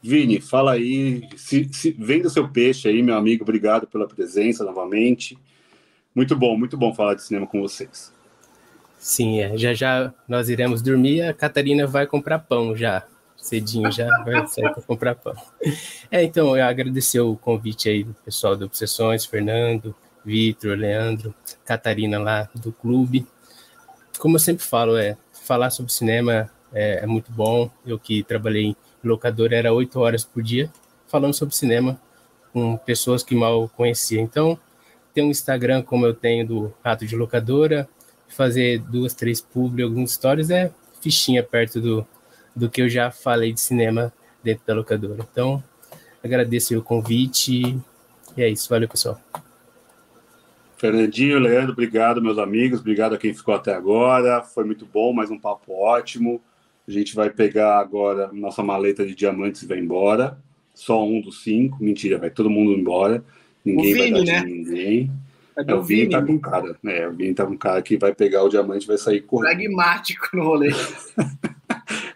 Vini, 0.01 0.39
fala 0.39 0.71
aí, 0.71 1.27
se, 1.35 1.67
se, 1.73 1.91
venda 1.91 2.29
seu 2.29 2.47
peixe 2.47 2.87
aí, 2.87 3.03
meu 3.03 3.17
amigo. 3.17 3.43
Obrigado 3.43 3.85
pela 3.87 4.07
presença 4.07 4.63
novamente. 4.63 5.37
Muito 6.15 6.33
bom, 6.33 6.57
muito 6.57 6.77
bom 6.77 6.95
falar 6.95 7.15
de 7.15 7.23
cinema 7.23 7.45
com 7.45 7.59
vocês. 7.59 8.13
Sim, 8.97 9.41
é. 9.41 9.57
já 9.57 9.73
já 9.73 10.13
nós 10.29 10.47
iremos 10.47 10.81
dormir. 10.81 11.23
A 11.23 11.33
Catarina 11.33 11.85
vai 11.85 12.07
comprar 12.07 12.39
pão 12.39 12.73
já. 12.73 13.05
Cedinho 13.45 13.91
já 13.91 14.07
vai 14.23 14.47
sair 14.47 14.73
para 14.73 14.81
comprar 14.81 15.15
pão. 15.15 15.35
É, 16.11 16.23
então, 16.23 16.57
eu 16.57 16.65
agradecer 16.65 17.19
o 17.19 17.35
convite 17.35 17.89
aí 17.89 18.03
do 18.03 18.13
pessoal 18.25 18.55
do 18.55 18.65
Obsessões, 18.65 19.25
Fernando, 19.25 19.95
Vitor, 20.23 20.77
Leandro, 20.77 21.33
Catarina 21.63 22.19
lá 22.19 22.49
do 22.55 22.71
clube. 22.71 23.25
Como 24.17 24.35
eu 24.35 24.39
sempre 24.39 24.63
falo, 24.63 24.97
é 24.97 25.17
falar 25.31 25.69
sobre 25.69 25.91
cinema 25.91 26.49
é, 26.73 27.03
é 27.03 27.05
muito 27.05 27.31
bom. 27.31 27.69
Eu 27.85 27.99
que 27.99 28.23
trabalhei 28.23 28.65
em 28.65 28.75
locadora 29.03 29.55
era 29.55 29.73
oito 29.73 29.99
horas 29.99 30.23
por 30.23 30.41
dia 30.41 30.71
falando 31.07 31.33
sobre 31.33 31.55
cinema 31.55 31.99
com 32.51 32.77
pessoas 32.77 33.23
que 33.23 33.35
mal 33.35 33.69
conhecia. 33.69 34.19
Então, 34.19 34.59
ter 35.13 35.21
um 35.21 35.29
Instagram 35.29 35.81
como 35.81 36.05
eu 36.05 36.13
tenho 36.13 36.45
do 36.45 36.73
Rato 36.83 37.05
de 37.05 37.15
Locadora, 37.15 37.87
fazer 38.27 38.79
duas, 38.79 39.13
três 39.13 39.39
publi, 39.39 39.83
algumas 39.83 40.11
histórias 40.11 40.49
é 40.49 40.71
fichinha 40.99 41.43
perto 41.43 41.79
do, 41.79 42.07
do 42.55 42.69
que 42.69 42.81
eu 42.81 42.89
já 42.89 43.11
falei 43.11 43.51
de 43.53 43.59
cinema 43.59 44.13
dentro 44.43 44.63
da 44.65 44.73
locadora. 44.73 45.25
Então, 45.31 45.63
agradeço 46.23 46.77
o 46.77 46.81
convite 46.81 47.77
e 48.37 48.41
é 48.43 48.49
isso. 48.49 48.69
Valeu, 48.69 48.87
pessoal. 48.87 49.19
Fernandinho, 50.77 51.39
Leandro, 51.39 51.71
obrigado, 51.71 52.21
meus 52.21 52.37
amigos. 52.37 52.79
Obrigado 52.79 53.15
a 53.15 53.17
quem 53.17 53.33
ficou 53.33 53.53
até 53.55 53.73
agora. 53.73 54.43
Foi 54.43 54.63
muito 54.63 54.85
bom, 54.85 55.13
mais 55.13 55.31
um 55.31 55.39
papo 55.39 55.73
ótimo. 55.73 56.41
A 56.87 56.91
gente 56.91 57.15
vai 57.15 57.29
pegar 57.29 57.79
agora 57.79 58.29
nossa 58.31 58.61
maleta 58.61 59.05
de 59.05 59.15
diamantes 59.15 59.63
e 59.63 59.67
vai 59.67 59.79
embora. 59.79 60.37
Só 60.73 61.03
um 61.05 61.21
dos 61.21 61.41
cinco. 61.43 61.81
Mentira, 61.81 62.17
vai 62.17 62.29
todo 62.29 62.49
mundo 62.49 62.73
embora. 62.73 63.23
Ninguém 63.63 63.93
O 63.93 63.97
vai 63.97 64.07
Vini, 64.07 64.25
dar 64.25 64.31
né? 64.33 64.39
de 64.41 64.45
ninguém. 64.51 65.11
É 65.57 65.71
É, 65.71 65.73
o 65.73 65.81
Vini 65.81 66.01
Vini, 66.01 66.11
tá 66.11 66.21
com 66.21 66.37
cara, 66.39 66.77
né? 66.83 67.07
O 67.07 67.13
Vini 67.13 67.33
tá 67.33 67.45
com 67.45 67.57
cara 67.57 67.81
que 67.81 67.97
vai 67.97 68.13
pegar 68.13 68.43
o 68.43 68.49
diamante 68.49 68.83
e 68.83 68.87
vai 68.87 68.97
sair 68.97 69.21
correndo. 69.21 69.55
pragmático 69.55 70.27
no 70.35 70.43
rolê. 70.43 70.69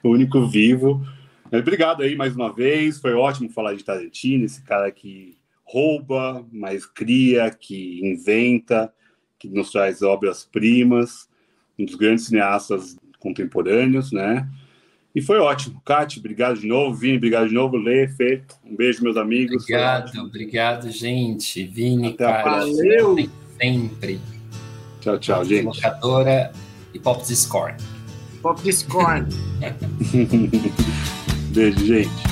o 0.03 0.09
único 0.09 0.47
vivo. 0.47 1.05
Obrigado 1.51 2.03
aí 2.03 2.15
mais 2.15 2.35
uma 2.35 2.53
vez. 2.53 2.99
Foi 2.99 3.13
ótimo 3.13 3.49
falar 3.49 3.73
de 3.73 3.83
Tarantino, 3.83 4.45
esse 4.45 4.61
cara 4.61 4.91
que 4.91 5.37
rouba, 5.63 6.45
mas 6.51 6.85
cria, 6.85 7.49
que 7.49 7.99
inventa, 8.03 8.91
que 9.37 9.47
nos 9.47 9.71
traz 9.71 10.01
obras-primas, 10.01 11.27
um 11.77 11.85
dos 11.85 11.95
grandes 11.95 12.25
cineastas 12.25 12.97
contemporâneos, 13.19 14.11
né? 14.11 14.47
E 15.13 15.21
foi 15.21 15.39
ótimo. 15.39 15.81
Kate, 15.83 16.19
obrigado 16.19 16.59
de 16.59 16.67
novo. 16.67 16.95
Vini, 16.95 17.17
obrigado 17.17 17.47
de 17.47 17.53
novo. 17.53 17.77
Lê, 17.77 18.07
Fê, 18.07 18.43
um 18.63 18.75
beijo, 18.75 19.03
meus 19.03 19.17
amigos. 19.17 19.63
Obrigado, 19.63 20.19
obrigado, 20.19 20.91
gente. 20.91 21.63
Vini, 21.63 22.09
Até 22.09 22.25
a 22.25 22.31
cara, 22.31 22.43
próxima. 22.43 22.77
Valeu. 22.77 23.29
sempre. 23.59 24.19
Tchau, 25.01 25.17
tchau, 25.17 25.45
gente. 25.45 25.65
Locadora 25.65 26.51
e 26.93 26.99
Pop 26.99 27.25
Discord. 27.25 27.98
Pop 28.41 28.61
Discord. 28.61 29.27
Beijo, 31.53 31.85
gente. 31.85 32.28